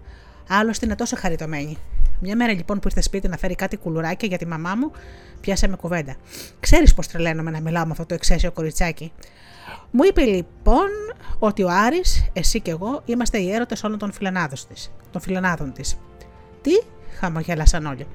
[0.48, 1.76] Άλλωστε είναι τόσο χαριτωμένη.
[2.20, 4.92] Μια μέρα λοιπόν που ήρθε σπίτι να φέρει κάτι κουλουράκια για τη μαμά μου,
[5.40, 6.14] πιάσαμε κουβέντα.
[6.60, 9.12] Ξέρεις πώς τρελαίνομαι να μιλάω με αυτό το εξαίσιο κοριτσάκι;
[9.90, 10.88] Μου είπε λοιπόν
[11.38, 14.12] ότι ο Άρης, εσύ και εγώ είμαστε οι έρωτες όλων των
[15.20, 15.98] φιλανάδων της.
[16.62, 16.70] Τι,
[17.18, 18.06] χαμογέλασαν όλοι.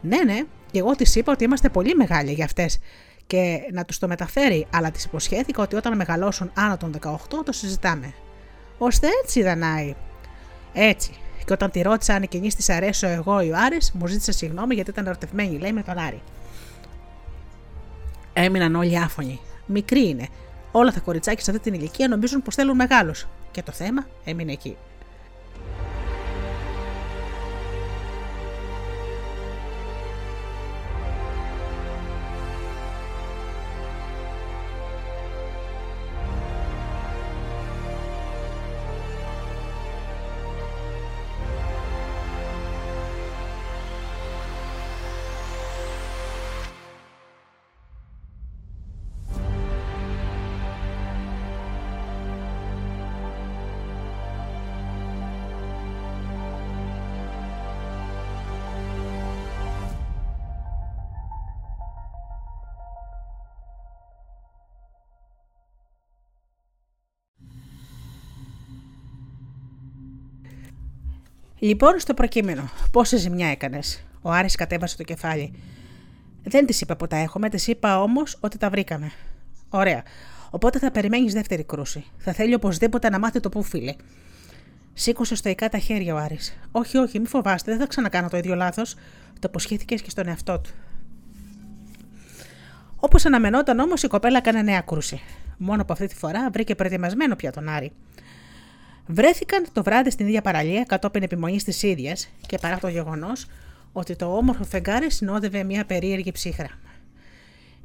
[0.00, 2.78] Ναι, ναι, και εγώ της είπα ότι είμαστε πολύ μεγάλοι για αυτές
[3.26, 7.52] και να τους το μεταφέρει, αλλά της υποσχέθηκα ότι όταν μεγαλώσουν άνω των 18 το
[7.52, 8.14] συζητάμε.
[8.78, 9.94] Ώστε έτσι, Δανάη.
[10.72, 11.10] Έτσι.
[11.44, 14.74] Και όταν τη ρώτησα αν εκείνη της αρέσω εγώ ή ο Άρης, μου ζήτησε συγγνώμη
[14.74, 16.22] γιατί ήταν ερωτευμένη, λέει με τον Άρη.
[18.32, 19.40] Έμειναν όλοι άφωνοι.
[19.66, 20.28] Μικρή είναι.
[20.72, 23.26] Όλα τα κοριτσάκια σε αυτή την ηλικία νομίζουν πως θέλουν μεγάλους.
[23.50, 24.76] Και το θέμα έμεινε εκεί.
[71.62, 75.52] Λοιπόν, στο προκείμενο, πόση ζημιά έκανες; Ο Άρης κατέβασε το κεφάλι.
[76.42, 79.10] Δεν της είπα που τα έχουμε, της είπα όμως ότι τα βρήκαμε.
[79.68, 80.02] Ωραία.
[80.50, 82.04] Οπότε θα περιμένεις δεύτερη κρούση.
[82.16, 83.94] Θα θέλει οπωσδήποτε να μάθει το που φίλε.
[84.92, 86.58] Σήκωσε στοικά τα χέρια ο Άρης.
[86.72, 88.94] Όχι, όχι, μη φοβάστε, δεν θα ξανακάνω το ίδιο λάθος.
[89.38, 90.70] Το αποσχέθηκε και στον εαυτό του.
[92.96, 95.20] Όπως αναμενόταν όμως, η κοπέλα έκανε νέα κρούση.
[95.56, 97.92] Μόνο που αυτή τη φορά βρήκε προετοιμασμένο πια τον Άρη.
[99.12, 103.46] Βρέθηκαν το βράδυ στην ίδια παραλία κατόπιν επιμονής της ίδιας και παρά το γεγονός
[103.92, 106.68] ότι το όμορφο φεγγάρι συνόδευε μια περίεργη ψύχρα.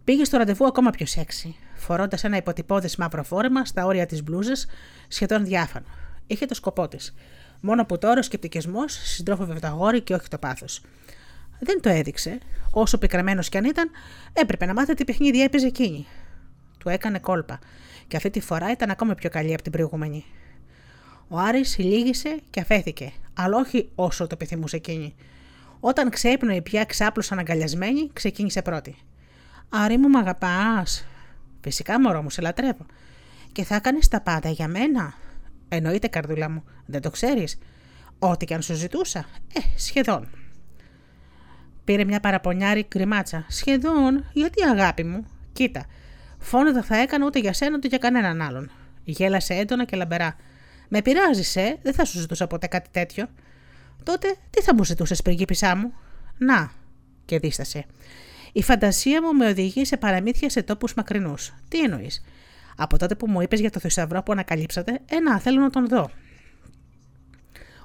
[0.03, 4.65] Πήγε στο ραντεβού ακόμα πιο σεξι, φορώντας ένα υποτυπώδες μαύρο φόρεμα στα όρια της μπλούζας,
[5.07, 5.85] σχεδόν διάφανο.
[6.27, 7.13] Είχε το σκοπό της.
[7.59, 10.81] Μόνο που τώρα ο σκεπτικισμός συντρόφευε το αγόρι και όχι το πάθος.
[11.59, 12.37] Δεν το έδειξε.
[12.71, 13.89] Όσο πικραμένος κι αν ήταν,
[14.33, 16.05] έπρεπε να μάθει τι παιχνίδι έπαιζε εκείνη.
[16.77, 17.59] Του έκανε κόλπα,
[18.07, 20.25] και αυτή τη φορά ήταν ακόμα πιο καλή από την προηγούμενη.
[21.27, 25.15] Ο Άρης λύγησε και αφέθηκε, αλλά όχι όσο το επιθυμούσε εκείνη.
[25.79, 28.95] Όταν ξέπνοε πια ξάπλωσαν αγκαλιασμένη, ξεκίνησε πρώτη.
[29.69, 31.07] Άρη μου, μ' αγαπάς.
[31.61, 32.85] Φυσικά, μωρό μου, σε λατρεύω.
[33.51, 35.13] Και θα έκανες τα πάντα για μένα.
[35.69, 37.57] Εννοείται, καρδούλα μου, δεν το ξέρεις.
[38.19, 39.25] Ό,τι και αν σου ζητούσα.
[39.53, 40.27] Ε, σχεδόν.
[41.83, 43.45] Πήρε μια παραπονιάρη κρυμάτσα.
[43.49, 45.25] Σχεδόν, γιατί αγάπη μου.
[45.53, 45.85] Κοίτα,
[46.39, 48.71] φόνο δεν θα έκανα ούτε για σένα ούτε για κανέναν άλλον.
[49.03, 50.35] Γέλασε έντονα και λαμπερά.
[50.87, 53.27] Με πειράζεις, ε, δεν θα σου ζητούσα ποτέ κάτι τέτοιο.
[54.03, 55.93] Τότε τι θα μου ζητούσες πριγκίπισά μου;
[56.37, 56.71] Να,
[57.25, 57.85] και δίστασε.
[58.51, 61.53] Η φαντασία μου με οδηγεί σε παραμύθια σε τόπους μακρινούς.
[61.67, 62.23] Τι εννοείς;
[62.75, 66.09] Από τότε που μου είπες για το θησαυρό που ανακαλύψατε, ένα θέλω να τον δω.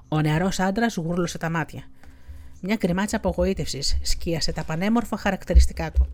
[0.09, 1.83] Ο νεαρός άντρας γούρλωσε τα μάτια.
[2.61, 6.09] Μια κρυμάτσα απογοήτευσης σκίασε τα πανέμορφα χαρακτηριστικά του.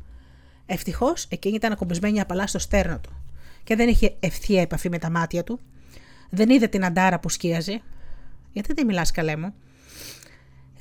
[0.66, 3.22] Ευτυχώς εκείνη ήταν ακουμπισμένη απαλά στο στέρνο του
[3.64, 5.60] και δεν είχε ευθεία επαφή με τα μάτια του.
[6.30, 7.80] Δεν είδε την αντάρα που σκίαζε.
[8.52, 9.54] Γιατί δεν μιλάς, καλέ μου.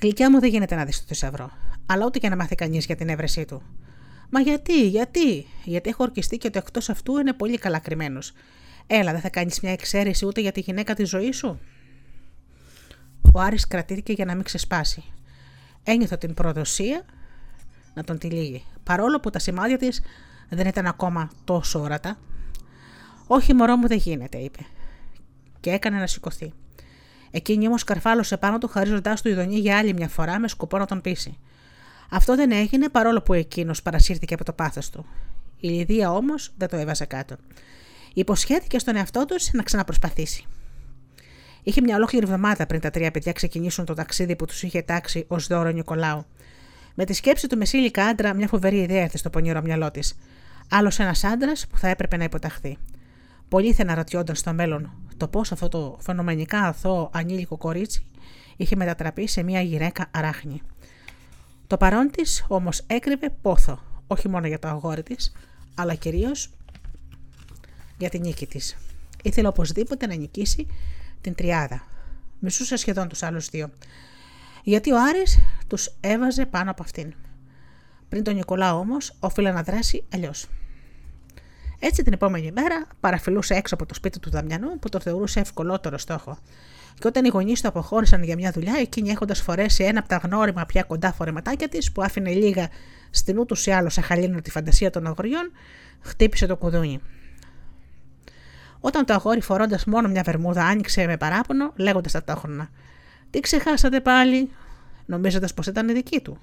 [0.02, 1.52] Γλυκιά μου δεν γίνεται να δεις το θησαυρό,
[1.86, 3.62] αλλά ούτε και να μάθει κανείς για την έβρεσή του.
[4.30, 8.34] Μα γιατί, γιατί, γιατί έχω ορκιστεί και ότι εκτός αυτού είναι πολύ καλά κρυμμένος.
[8.88, 11.60] Έλα, δεν θα κάνεις μια εξαίρεση ούτε για τη γυναίκα της ζωής σου;
[13.34, 15.04] Ο Άρης κρατήθηκε για να μην ξεσπάσει.
[15.84, 17.06] Ένιωθε την προδοσία
[17.94, 20.02] να τον τυλίγει, παρόλο που τα σημάδια της
[20.50, 22.18] δεν ήταν ακόμα τόσο όρατα.
[23.28, 24.60] «Όχι μωρό μου δεν γίνεται», είπε
[25.66, 26.54] και έκανε να σηκωθεί.
[27.32, 30.86] Εκείνη όμως καρφάλωσε πάνω του, χαρίζοντάς του ειδονή για άλλη μια φορά με σκοπό να
[30.86, 31.38] τον πείσει.
[32.10, 35.06] Αυτό δεν έγινε παρόλο που εκείνος παρασύρθηκε από το πάθος του.
[35.60, 37.36] Η Λιδία όμως δεν το έβαζε κάτω.
[38.14, 40.46] Υποσχέθηκε στον εαυτό τους να ξαναπροσπαθήσει.
[41.64, 45.26] Είχε μια ολόκληρη εβδομάδα πριν τα τρία παιδιά ξεκινήσουν το ταξίδι που τους είχε τάξει
[45.28, 46.26] ως δώρο Νικολάου.
[46.96, 50.18] Με τη σκέψη του μεσήλικα άντρα, μια φοβερή ιδέα έρθει στο πονηρό μυαλό της.
[50.70, 52.78] Άλλος ένας άντρας που θα έπρεπε να υποταχθεί.
[53.50, 58.06] Πολλοί θα αναρωτιόνταν στο μέλλον το πώς αυτό το φαινομενικά αθώο ανήλικο κορίτσι
[58.56, 60.62] είχε μετατραπεί σε μια γυναίκα αράχνη.
[61.68, 65.34] Το παρόν της όμως έκρυβε πόθο, όχι μόνο για το αγόρι της,
[65.76, 66.50] αλλά κυρίως
[67.98, 68.78] για την νίκη της.
[69.24, 70.68] Ήθελε οπωσδήποτε να νικήσει
[71.22, 71.84] την τριάδα.
[72.40, 73.70] Μισούσε σχεδόν τους άλλους δύο.
[74.64, 77.14] Γιατί ο Άρης τους έβαζε πάνω από αυτήν.
[78.10, 80.48] Πριν τον Νικολά όμως, όφιλε να δράσει αλλιώς.
[81.80, 85.98] Έτσι την επόμενη μέρα παραφυλούσε έξω από το σπίτι του Δαμιανού που το θεωρούσε ευκολότερο
[85.98, 86.38] στόχο.
[87.00, 90.18] Και όταν οι γονείς του αποχώρησαν για μια δουλειά, εκείνη έχοντας φορέσει ένα από τα
[90.18, 92.70] γνώριμα πια κοντά φορεματάκια της που άφηνε λίγα
[93.10, 95.52] στην ούτως ή άλλως αχαλήνω τη φαντασία των αγοριών,
[96.02, 97.00] χτύπησε το κουδούνι.
[98.80, 102.70] Όταν το αγόρι φορώντας μόνο μια βερμούδα άνοιξε με παράπονο, λέγοντας ταυτόχρονα:
[103.30, 104.52] Τι ξεχάσατε πάλι,
[105.06, 106.40] νομίζοντας πως ήταν δική του.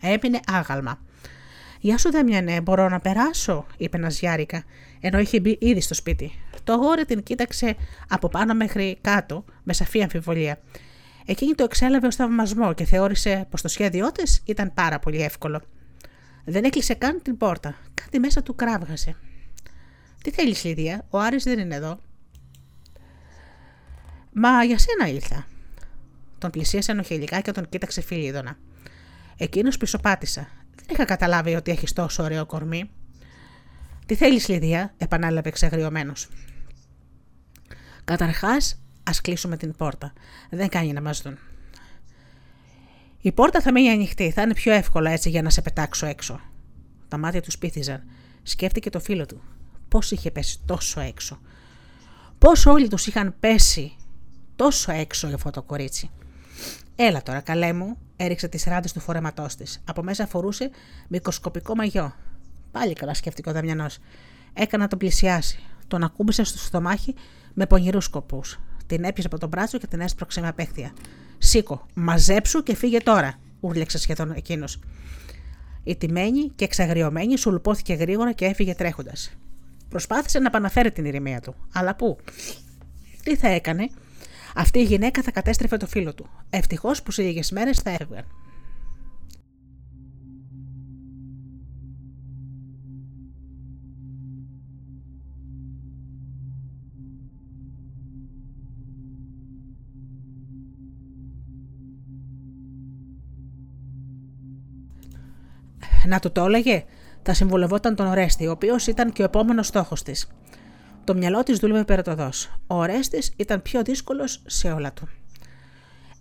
[0.00, 0.98] Έμεινε άγαλμα.
[1.86, 4.64] Γεια σου, Δέμιανε, μπορώ να περάσω, είπε ένας Γιάρικα,
[5.00, 6.32] ενώ είχε μπει ήδη στο σπίτι.
[6.64, 7.76] Το αγόρι την κοίταξε
[8.08, 10.58] από πάνω μέχρι κάτω, με σαφή αμφιβολία.
[11.26, 15.62] Εκείνη το εξέλαβε ω θαυμασμό και θεώρησε πως το σχέδιό της ήταν πάρα πολύ εύκολο.
[16.44, 17.74] Δεν έκλεισε καν την πόρτα.
[17.94, 19.16] Κάτι μέσα του κράβγασε.
[20.22, 22.00] Τι θέλεις, Λίδια, ο Άρης δεν είναι εδώ.
[24.32, 25.46] Μα για σένα ήλθα.
[26.38, 28.58] Τον πλησίασε ενοχελικά και τον κοίταξε φιλίδωνα.
[29.36, 30.48] Εκείνος πισωπάτησα.
[30.86, 32.90] Δεν είχα καταλάβει ότι έχεις τόσο ωραίο κορμί.
[34.06, 36.12] Τι θέλεις, Λιδία, επανάλαβε εξαγριωμένο.
[38.04, 40.12] Καταρχάς, ας κλείσουμε την πόρτα.
[40.50, 41.38] Δεν κάνει να μας δουν.
[43.20, 44.30] Η πόρτα θα μείνει ανοιχτή.
[44.30, 46.40] Θα είναι πιο εύκολο έτσι για να σε πετάξω έξω.
[47.08, 48.02] Τα μάτια τους σπίθιζαν.
[48.42, 49.42] Σκέφτηκε το φίλο του.
[49.88, 51.40] Πώς είχε πέσει τόσο έξω.
[52.38, 53.96] Πώς όλοι τους είχαν πέσει
[54.56, 56.10] τόσο έξω για αυτό το κορίτσι.
[56.96, 59.82] Έλα τώρα, καλέ μου, έριξε τις ράντες του φορέματός της.
[59.84, 60.70] Από μέσα φορούσε
[61.08, 62.14] μικροσκοπικό μαγιό.
[62.70, 63.98] Πάλι καλά σκέφτηκε ο Δαμιανός.
[64.52, 65.58] Έκανα να τον πλησιάσει.
[65.88, 67.14] Τον ακούμπησε στο στομάχι
[67.54, 68.60] με πονηρούς σκοπούς.
[68.86, 70.92] Την έπιασε από τον μπράτσο και την έσπρωξε με απέχθεια.
[71.38, 74.78] Σήκω, μαζέψου και φύγε τώρα, ούρλιαξε σχεδόν εκείνος.
[75.84, 79.30] Η τιμένη και εξαγριωμένη σου λουπώθηκε γρήγορα και έφυγε τρέχοντας.
[79.88, 81.54] Προσπάθησε να επαναφέρει την ηρεμία του.
[81.72, 82.16] Αλλά πού;
[83.22, 83.88] Τι θα έκανε;
[84.58, 86.28] Αυτή η γυναίκα θα κατέστρεφε το φίλο του.
[86.50, 88.24] Ευτυχώς που σε λίγες μέρες θα έφευγαν.
[106.06, 106.84] Να του το έλεγε,
[107.22, 110.28] θα συμβουλευόταν τον Ορέστη, ο οποίος ήταν και ο επόμενος στόχος της.
[111.06, 112.30] Το μυαλό της δούλευε περτοδό.
[112.66, 115.08] Ο Ορέστης ήταν πιο δύσκολος σε όλα του.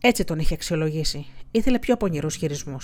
[0.02, 1.26] Έτσι τον είχε αξιολογήσει.
[1.52, 2.78] Ήθελε πιο πονηρούς χειρισμού.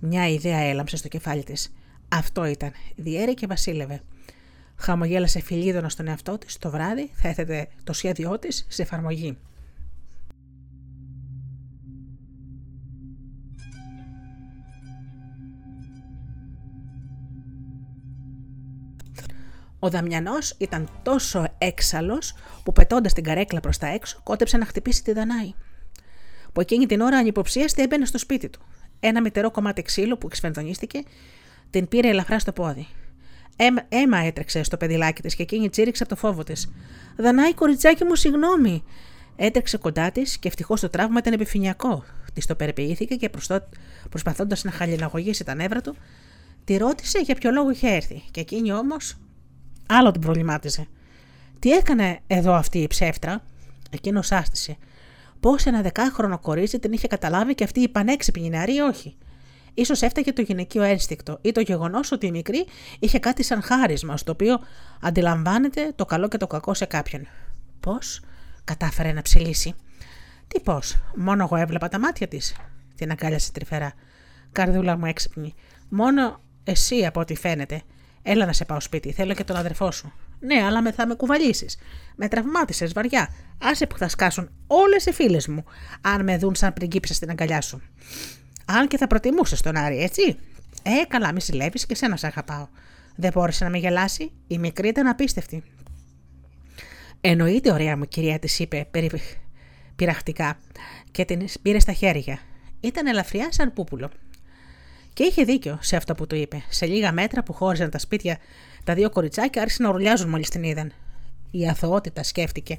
[0.00, 1.74] Μια ιδέα έλαμψε στο κεφάλι της.
[2.08, 2.72] Αυτό ήταν.
[2.96, 4.02] Διέρη και βασίλευε.
[4.76, 9.38] Χαμογέλασε φιλίδωνα στον εαυτό της το βράδυ, θα έθετε το σχέδιό της σε εφαρμογή.
[19.78, 25.02] Ο Δαμιανός ήταν τόσο έξαλλος που πετώντας την καρέκλα προς τα έξω, κότεψε να χτυπήσει
[25.02, 25.54] τη Δανάη.
[26.52, 28.60] Που εκείνη την ώρα ανυποψίαστη έμπαινε στο σπίτι του.
[29.00, 31.02] Ένα μητερό κομμάτι ξύλου που εξφενδονίστηκε
[31.70, 32.86] την πήρε ελαφρά στο πόδι.
[33.88, 36.70] Έμα έτρεξε στο παιδιλάκι της και εκείνη τσίριξε από το φόβο της.
[37.16, 38.84] Δανάη, κοριτσάκι μου, συγγνώμη.
[39.36, 42.04] Έτρεξε κοντά της και ευτυχώς το τραύμα ήταν επιφυνειακό.
[42.32, 43.30] Της το περιποιήθηκε και
[44.10, 45.96] προσπαθώντας να χαλιναγωγήσει τα νεύρα του,
[46.64, 48.22] τη ρώτησε για ποιο λόγο είχε έρθει.
[48.30, 49.16] Και εκείνη όμως
[49.90, 50.86] Άλλο την προβλημάτιζε.
[51.58, 53.42] Τι έκανε εδώ αυτή η ψεύτρα,
[53.90, 54.76] εκείνος άστησε.
[55.40, 59.16] Πώς ένα δεκάχρονο κορίτσι την είχε καταλάβει και αυτή η πανέξυπνη νεαρή όχι;
[59.84, 62.66] σω έφταγε το γυναικείο ένστικτο ή το γεγονός ότι η μικρή
[62.98, 64.58] είχε κάτι σαν χάρισμα, στο οποίο
[65.00, 67.26] αντιλαμβάνεται το καλό και το κακό σε κάποιον.
[67.80, 68.20] Πώς
[68.64, 69.74] κατάφερε να ψηλήσει;
[70.48, 72.56] Τι πώς, μόνο εγώ έβλεπα τα μάτια της;
[72.94, 73.92] Την αγκάλιασε τρυφερά.
[74.52, 75.54] Καρδούλα μου έξυπνη.
[75.88, 77.82] Μόνο εσύ από ό,τι φαίνεται.
[78.22, 80.12] Έλα να σε πάω σπίτι, θέλω και τον αδερφό σου.
[80.40, 81.78] Ναι, αλλά με θα με κουβαλήσεις.
[82.16, 83.34] Με τραυμάτισες βαριά.
[83.62, 85.64] Άσε που θα σκάσουν όλες οι φίλες μου,
[86.00, 87.82] αν με δουν σαν πριγκίψα στην αγκαλιά σου.
[88.64, 90.38] Αν και θα προτιμούσες τον Άρη, έτσι.
[90.82, 92.68] Ε, καλά, μη συλλεύεις και σένα σε αγαπάω.
[93.16, 94.30] Δεν μπόρεσε να με γελάσει.
[94.46, 95.62] Η μικρή ήταν απίστευτη.
[97.20, 99.10] Εννοείται, ωραία μου κυρία, της είπε περι...
[99.96, 100.58] πειραχτικά
[101.10, 102.38] και την πήρε στα χέρια.
[102.80, 104.10] Ήταν ελαφριά σαν πούπουλο.
[105.18, 106.62] Και είχε δίκιο σε αυτό που του είπε.
[106.68, 108.38] Σε λίγα μέτρα που χώριζαν τα σπίτια,
[108.84, 110.92] τα δύο κοριτσάκια άρχισαν να ουρλιάζουν μόλις την είδαν.
[111.50, 112.76] Η αθωότητα σκέφτηκε.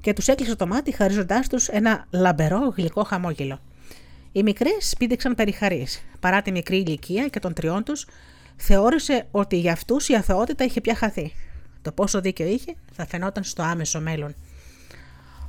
[0.00, 3.60] Και τους έκλεισε το μάτι, χαρίζοντάς τους ένα λαμπερό γλυκό χαμόγελο.
[4.32, 5.86] Οι μικρές πήδηξαν περιχαρεί.
[6.20, 8.06] Παρά τη μικρή ηλικία και των τριών τους,
[8.56, 11.32] θεώρησε ότι για αυτούς η αθωότητα είχε πια χαθεί.
[11.82, 14.34] Το πόσο δίκιο είχε θα φαινόταν στο άμεσο μέλλον.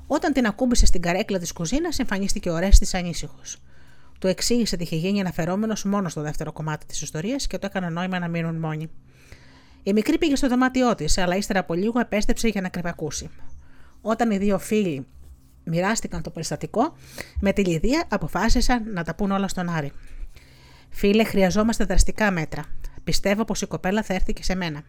[0.08, 3.58] Όταν την ακούμπησε στην καρέκλα της κουζίνας, εμφανίστηκε ο Ρέστης ανήσυχος.
[4.20, 7.90] Του εξήγησε ότι είχε γίνει αναφερόμενος μόνο στο δεύτερο κομμάτι της ιστορίας και το έκανε
[7.90, 8.90] νόημα να μείνουν μόνοι.
[9.84, 13.30] Η μικρή πήγε στο δωμάτιό της, αλλά ύστερα από λίγο επέστρεψε για να κρεβακούσει.
[14.02, 15.06] Όταν οι δύο φίλοι
[15.64, 16.96] μοιράστηκαν το περιστατικό,
[17.40, 19.92] με τη Λιδία αποφάσισαν να τα πούν όλα στον Άρη.
[20.90, 22.66] Φίλε, χρειαζόμαστε δραστικά μέτρα.
[23.04, 24.82] Πιστεύω πως η κοπέλα θα έρθει και σε μένα.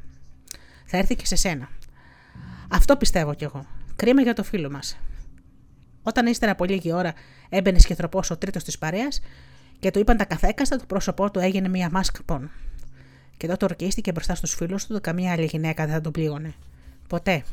[0.85, 1.69] Θα έρθει και σε σένα.
[2.71, 3.67] Αυτό πιστεύω κι εγώ.
[3.97, 4.99] Κρίμα για το φίλο μας.
[6.07, 7.13] Όταν ύστερα από λίγη ώρα
[7.49, 9.21] έμπαινε σχετροπό ο τρίτος της παρέας
[9.79, 12.51] και του είπαν τα καθέκαστα, το πρόσωπό του έγινε μία μάσκα πόν.
[13.37, 16.55] Και τότε ορκίστηκε μπροστά στους φίλους του ότι καμία άλλη γυναίκα δεν θα τον πλήγωνε.
[17.09, 17.45] Ποτέ.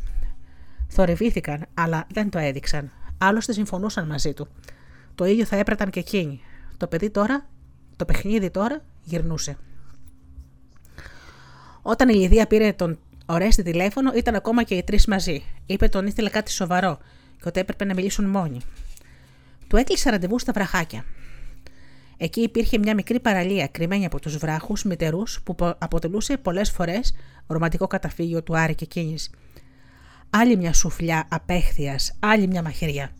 [0.87, 2.91] Θορυβήθηκαν, αλλά δεν το έδειξαν.
[3.17, 4.47] Άλλωστε συμφωνούσαν μαζί του.
[5.15, 6.41] Το ίδιο θα έπραταν και εκείνοι.
[6.77, 7.45] Το παιδί τώρα,
[7.95, 9.57] το παιχνίδι τώρα, γυρνούσε.
[11.81, 15.43] Όταν η Λιδία πήρε τον Ορέστη τηλέφωνο, ήταν ακόμα και οι τρεις μαζί.
[15.65, 16.99] Είπε τον ήθελε κάτι σοβαρό
[17.41, 18.59] και ότι έπρεπε να μιλήσουν μόνοι.
[19.67, 21.05] Του έκλεισε ραντεβού στα βραχάκια.
[22.17, 27.15] Εκεί υπήρχε μια μικρή παραλία κρυμμένη από τους βράχους μητερούς που αποτελούσε πολλές φορές
[27.47, 29.15] ρομαντικό καταφύγιο του Άρη και εκείνη.
[30.29, 33.11] Άλλη μια σουφλιά απέχθειας, άλλη μια μαχαιριά.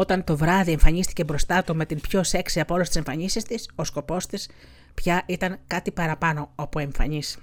[0.00, 3.70] Όταν το βράδυ εμφανίστηκε μπροστά του με την πιο σεξι από όλες τις εμφανίσεις της,
[3.74, 4.48] ο σκοπός της
[4.94, 7.38] πια ήταν κάτι παραπάνω από εμφανής.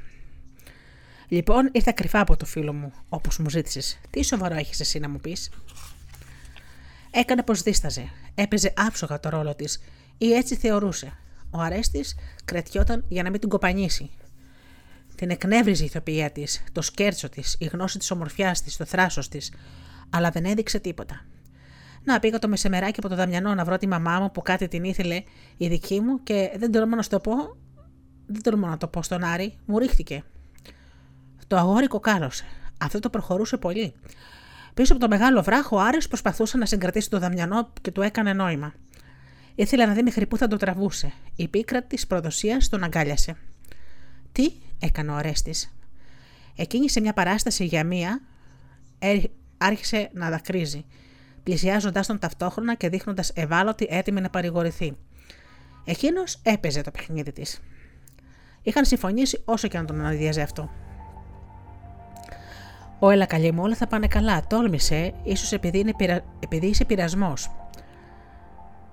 [1.27, 3.99] Λοιπόν, ήρθα κρυφά από το φίλο μου, όπως μου ζήτησες.
[4.09, 5.49] Τι σοβαρό έχεις εσύ να μου πεις;
[7.11, 8.09] Έκανε πως δίσταζε.
[8.35, 9.81] Έπαιζε άψογα το ρόλο της,
[10.17, 11.17] ή έτσι θεωρούσε.
[11.49, 12.15] Ο αρέστης
[12.45, 14.09] κρατιόταν για να μην την κοπανίσει.
[15.15, 19.27] Την εκνεύριζε η ηθοποιία της, το σκέρτσο της, η γνώση της ομορφιάς της, το θράσος
[19.27, 19.51] της,
[20.09, 21.25] αλλά δεν έδειξε τίποτα.
[22.05, 24.83] Να πήγα το μεσημεράκι από το Δαμιανό να βρω τη μαμά μου που κάτι την
[24.83, 25.23] ήθελε
[25.57, 27.33] η δική μου και δεν τολμώ να σου το πω.
[28.25, 30.23] Δεν τολμώ να το πω στον Άρη, μου ρίχτηκε.
[31.47, 32.45] Το αγόρι κοκάλωσε.
[32.77, 33.93] Αυτό το προχωρούσε πολύ.
[34.73, 38.33] Πίσω από το μεγάλο βράχο, ο Άρης προσπαθούσε να συγκρατήσει το δαμιανό και του έκανε
[38.33, 38.73] νόημα.
[39.55, 41.13] Ήθελε να δει μέχρι πού θα το τραβούσε.
[41.35, 43.35] Η πίκρα της προδοσίας τον αγκάλιασε.
[44.31, 45.75] Τι, έκανε ο Αρέστης.
[46.55, 48.21] Εκείνη σε μια παράσταση για μία
[48.99, 49.21] ε,
[49.57, 50.85] άρχισε να δακρύζει,
[51.45, 54.97] πλησιάζοντάς τον ταυτόχρονα και δείχνοντας ευάλωτη έτοιμη να παρηγορηθεί.
[55.85, 57.61] Εκείνος έπαιζε το παιχνίδι της.
[58.61, 60.69] Είχαν συμφωνήσει όσο και να τον αναδιάζει αυτό.
[62.99, 64.47] Ω, έλα καλή μου, όλα θα πάνε καλά.
[64.47, 66.21] Τόλμησε, ίσως επειδή, είναι πειρα...
[66.39, 67.51] επειδή είσαι πειρασμός.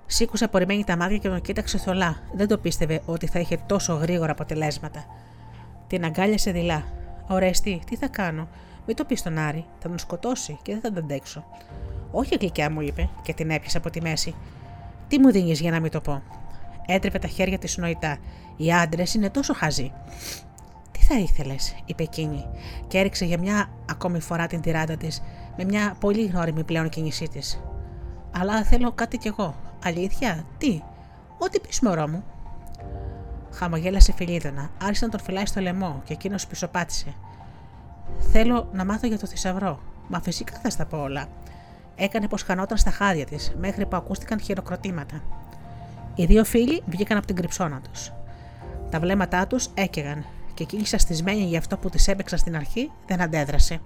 [0.07, 2.23] Σήκωσε απορριμμένη τα μάτια και τον κοίταξε θολά.
[2.35, 5.05] Δεν το πίστευε ότι θα είχε τόσο γρήγορα αποτελέσματα.
[5.87, 6.85] Την αγκάλιασε δειλά.
[7.29, 8.49] Ωρέστη, τι θα κάνω;
[8.87, 11.45] Μην το πεις στον Άρη, θα τον σκοτώσει και δεν θα τον αντέξω.
[12.13, 14.35] Όχι, γλυκιά μου είπε και την έπιασε από τη μέση.
[15.09, 16.23] Τι μου δίνεις για να μην το πω;
[16.87, 18.19] Έτρεπε τα χέρια της νοητά.
[18.57, 19.93] Οι άντρες είναι τόσο χαζοί.
[20.91, 22.47] Τι θα ήθελες, είπε εκείνη,
[22.89, 25.23] και έριξε για μια ακόμη φορά την τυράντα της,
[25.57, 27.63] με μια πολύ γνώριμη πλέον κίνησή της.
[28.39, 29.55] Αλλά θέλω κάτι κι εγώ.
[29.85, 30.83] Αλήθεια, τι,
[31.39, 32.25] ό,τι πεις μωρό μου.
[33.53, 37.15] Χαμογέλασε φιλίδωνα, άρχισε να τον φυλάει στο λαιμό και εκείνος πισωπάτησε.
[38.19, 39.81] Θέλω να μάθω για το θησαυρό.
[40.09, 41.27] Μα φυσικά θα στα πω όλα.
[42.03, 45.23] Έκανε πως χανόταν στα χάδια της, μέχρι που ακούστηκαν χειροκροτήματα.
[46.15, 48.13] Οι δύο φίλοι βγήκαν από την κρυψώνα τους.
[48.91, 50.25] Τα βλέμματά τους έκαιγαν
[50.55, 53.81] και εκείνη σαστισμένη για αυτό που της έπαιξαν στην αρχή δεν αντέδρασε.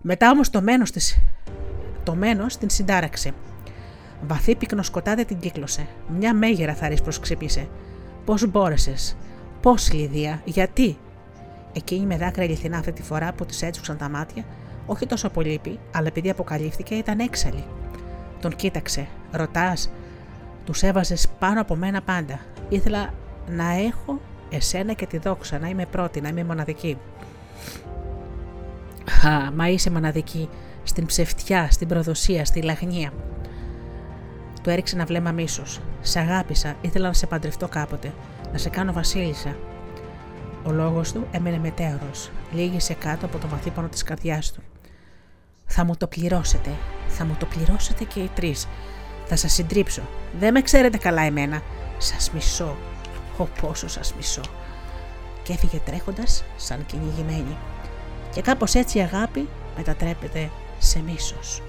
[0.00, 1.18] Μετά όμως το μένος της,
[2.04, 3.32] το μένος την συντάραξε.
[4.26, 5.86] Βαθύ πυκνο σκοτάδι την κύκλωσε.
[6.08, 7.68] Μια μέγερα θαρής προσκύπησε.
[8.24, 9.16] Πώς μπόρεσες,
[9.60, 10.98] Πώς, Λιδία, γιατί;
[11.72, 14.44] Εκείνη με δάκρυα αληθινά αυτή τη φορά που της έτσουξαν τα μάτια,
[14.86, 17.64] όχι τόσο από λύπη, αλλά επειδή αποκαλύφθηκε ήταν έξαλλη.
[18.40, 19.06] Τον κοίταξε.
[19.32, 19.90] Ρωτάς,
[20.64, 22.40] τους έβαζες πάνω από μένα πάντα.
[22.68, 23.12] Ήθελα
[23.48, 26.98] να έχω εσένα και τη δόξα, να είμαι πρώτη, να είμαι μοναδική.
[29.10, 30.48] Χα, μα είσαι μοναδική,
[30.82, 33.12] στην ψευτιά, στην προδοσία, στη λαγνία.
[34.62, 35.80] Του έριξε ένα βλέμμα μίσος.
[36.00, 38.12] Σε αγάπησα, ήθελα να σε παντρευτώ κάποτε,
[38.52, 39.56] να σε κάνω βασίλισσα.
[40.64, 44.62] Ο λόγος του έμενε μετέωρος, λίγησε κάτω από το βαθύ πόνο της καρδιάς του.
[45.66, 46.70] Θα μου το πληρώσετε,
[47.08, 48.68] θα μου το πληρώσετε και οι τρεις.
[49.26, 50.02] Θα σας συντρίψω.
[50.38, 51.62] Δεν με ξέρετε καλά εμένα.
[51.98, 52.76] Σας μισώ.
[53.36, 54.42] Ω πόσο σας μισώ.
[55.42, 57.56] Και έφυγε τρέχοντας σαν κυνηγημένη.
[58.34, 61.62] Και κάπως έτσι η αγάπη μετατρέπεται σε μίσος.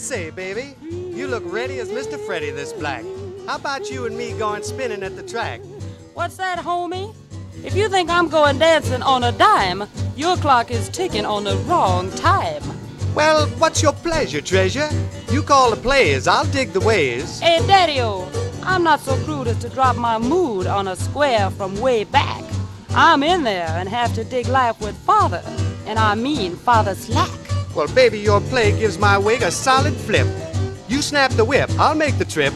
[0.00, 0.74] Say, baby?
[0.90, 2.18] You look ready as Mr.
[2.24, 3.04] Freddy this black.
[3.46, 5.60] How about you and me going spinning at the track?
[6.14, 7.14] What's that, homie?
[7.62, 9.84] If you think I'm going dancing on a dime,
[10.16, 12.62] your clock is ticking on the wrong time.
[13.14, 14.88] Well, what's your pleasure, treasure?
[15.30, 17.40] You call the plays, I'll dig the ways.
[17.40, 18.30] Hey, Daddy-O,
[18.62, 22.42] I'm not so crude as to drop my mood on a square from way back.
[22.90, 25.42] I'm in there and have to dig life with father,
[25.86, 27.39] and I mean father slack.
[27.74, 30.26] Well, baby, your play gives my wig a solid flip.
[30.88, 32.52] You snap the whip, I'll make the trip.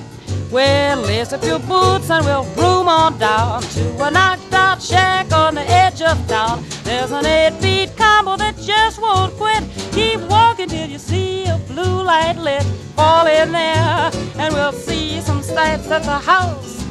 [0.51, 5.33] Well, lace up your boots and we'll broom on down to a knocked out shack
[5.33, 6.65] on the edge of town.
[6.83, 9.63] There's an eight-beat combo that just won't quit.
[9.93, 12.63] Keep walking till you see a blue light lit.
[12.97, 16.85] Fall in there and we'll see some sights at the house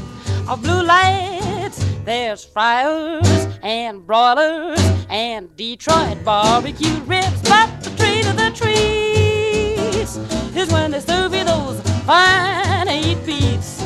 [0.48, 1.84] of blue lights.
[2.06, 4.80] There's fryers and broilers
[5.10, 7.70] and Detroit barbecue ribs, but
[8.36, 10.18] the treats
[10.56, 13.82] is when they serve you those fine eight beats.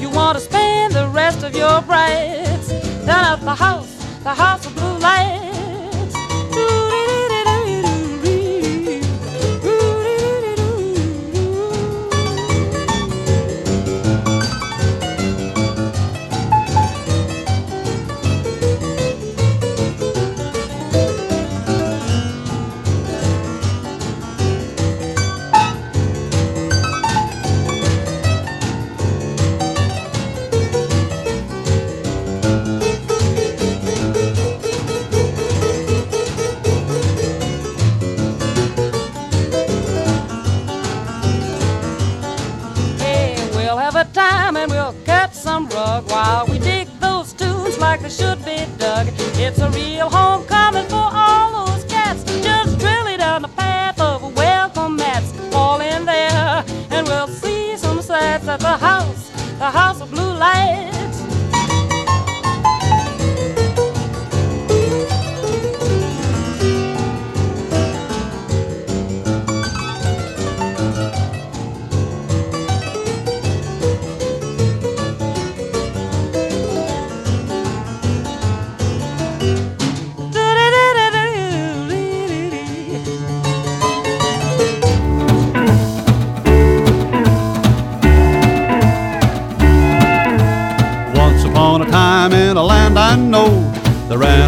[0.00, 2.68] You want to spend the rest of your brights
[3.06, 3.92] down at the house,
[4.22, 5.59] the house of blue lights.
[45.50, 49.06] some rug while we dig those tunes like they should be dug.
[49.44, 52.22] It's a real homecoming for all those cats.
[52.46, 55.32] Just drilling down the path of welcome mats.
[55.52, 56.64] Fall in there
[56.94, 59.22] and we'll see some sets at the house.
[59.58, 59.99] The house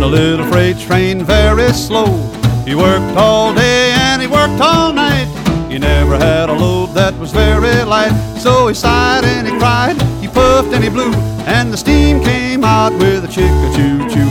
[0.03, 2.11] a little freight train very slow.
[2.65, 5.29] He worked all day and he worked all night.
[5.71, 8.13] He never had a load that was very light.
[8.39, 11.13] So he sighed and he cried, he puffed and he blew,
[11.47, 14.31] and the steam came out with a chick a choo choo.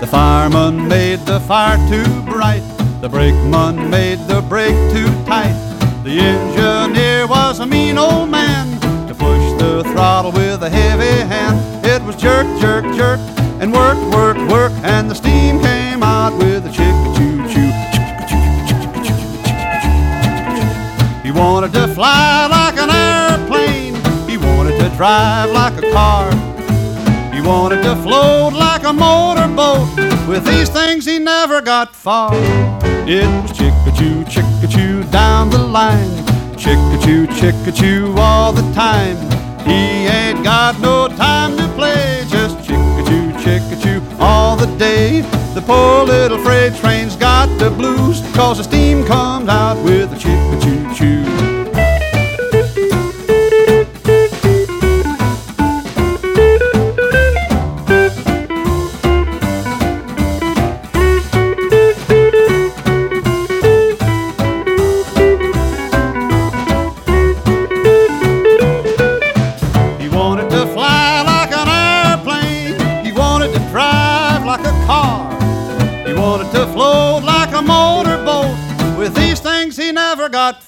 [0.00, 2.62] The fireman made the fire too bright.
[3.00, 5.56] The brakeman made the brake too tight.
[6.04, 8.78] The engineer was a mean old man
[9.08, 11.69] to push the throttle with a heavy hand.
[12.20, 13.18] Jerk, jerk, jerk,
[13.62, 17.70] and work, work, work, and the steam came out with a chick choo choo.
[21.22, 23.94] He wanted to fly like an airplane.
[24.28, 26.30] He wanted to drive like a car.
[27.32, 29.88] He wanted to float like a motorboat.
[30.28, 32.32] With these things, he never got far.
[33.08, 36.26] It was chick-a-choo, chick-a-choo down the line.
[36.58, 39.39] Chick-a-choo, chick-a-choo all the time.
[39.70, 42.24] He ain't got no time to play.
[42.28, 45.22] Just chick-a-choo, chick-a-choo all the day.
[45.54, 48.20] The poor little freight train's got the blues.
[48.34, 49.29] Cause the steam comes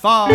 [0.02, 0.28] far.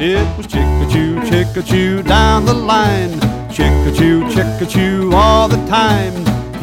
[0.00, 3.12] It was chick-a-choo, chick-a-choo down the line.
[3.50, 6.14] Chick-a-choo, chick-a-choo all the time.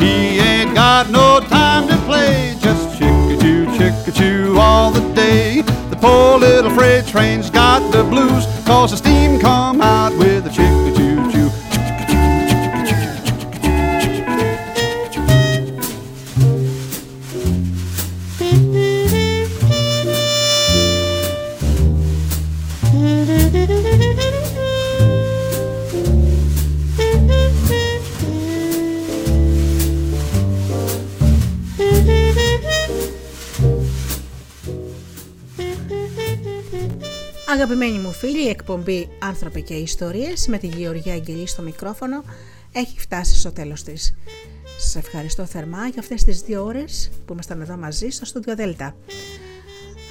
[0.01, 2.55] He ain't got no time to play.
[2.59, 5.61] Just chick-a-choo, chick-a-choo all the day.
[5.91, 8.42] The poor little freight train's got the blues.
[37.63, 42.23] Αγαπημένοι μου φίλοι, η εκπομπή «Άνθρωπε και Ιστορίες» με τη Γεωργία Αγγελή στο μικρόφωνο
[42.71, 44.13] έχει φτάσει στο τέλος της.
[44.77, 48.95] Σας ευχαριστώ θερμά για αυτές τις δύο ώρες που ήμασταν εδώ μαζί στο Στούντιο Δέλτα.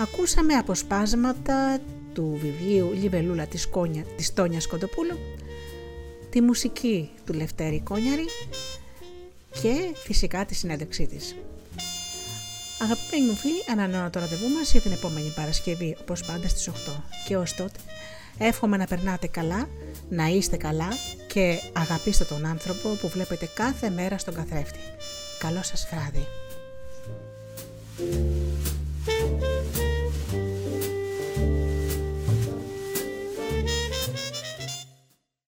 [0.00, 1.78] Ακούσαμε αποσπάσματα
[2.12, 5.18] του βιβλίου «Λιβελούλα της, Κόνια, της Τόνιας Κοντοπούλου»,
[6.30, 8.26] τη μουσική του Λευτέρη Κόνιαρη
[9.62, 11.34] και φυσικά τη συνέντευξή της.
[12.82, 16.72] Αγαπημένοι μου φίλοι, ανανεώνω το ραντεβού μας για την επόμενη Παρασκευή, όπως πάντα στις 8.
[17.26, 17.78] Και ως τότε,
[18.38, 19.68] εύχομαι να περνάτε καλά,
[20.08, 20.88] να είστε καλά
[21.26, 24.78] και αγαπήστε τον άνθρωπο που βλέπετε κάθε μέρα στον καθρέφτη.
[25.38, 26.26] Καλό σας βράδυ.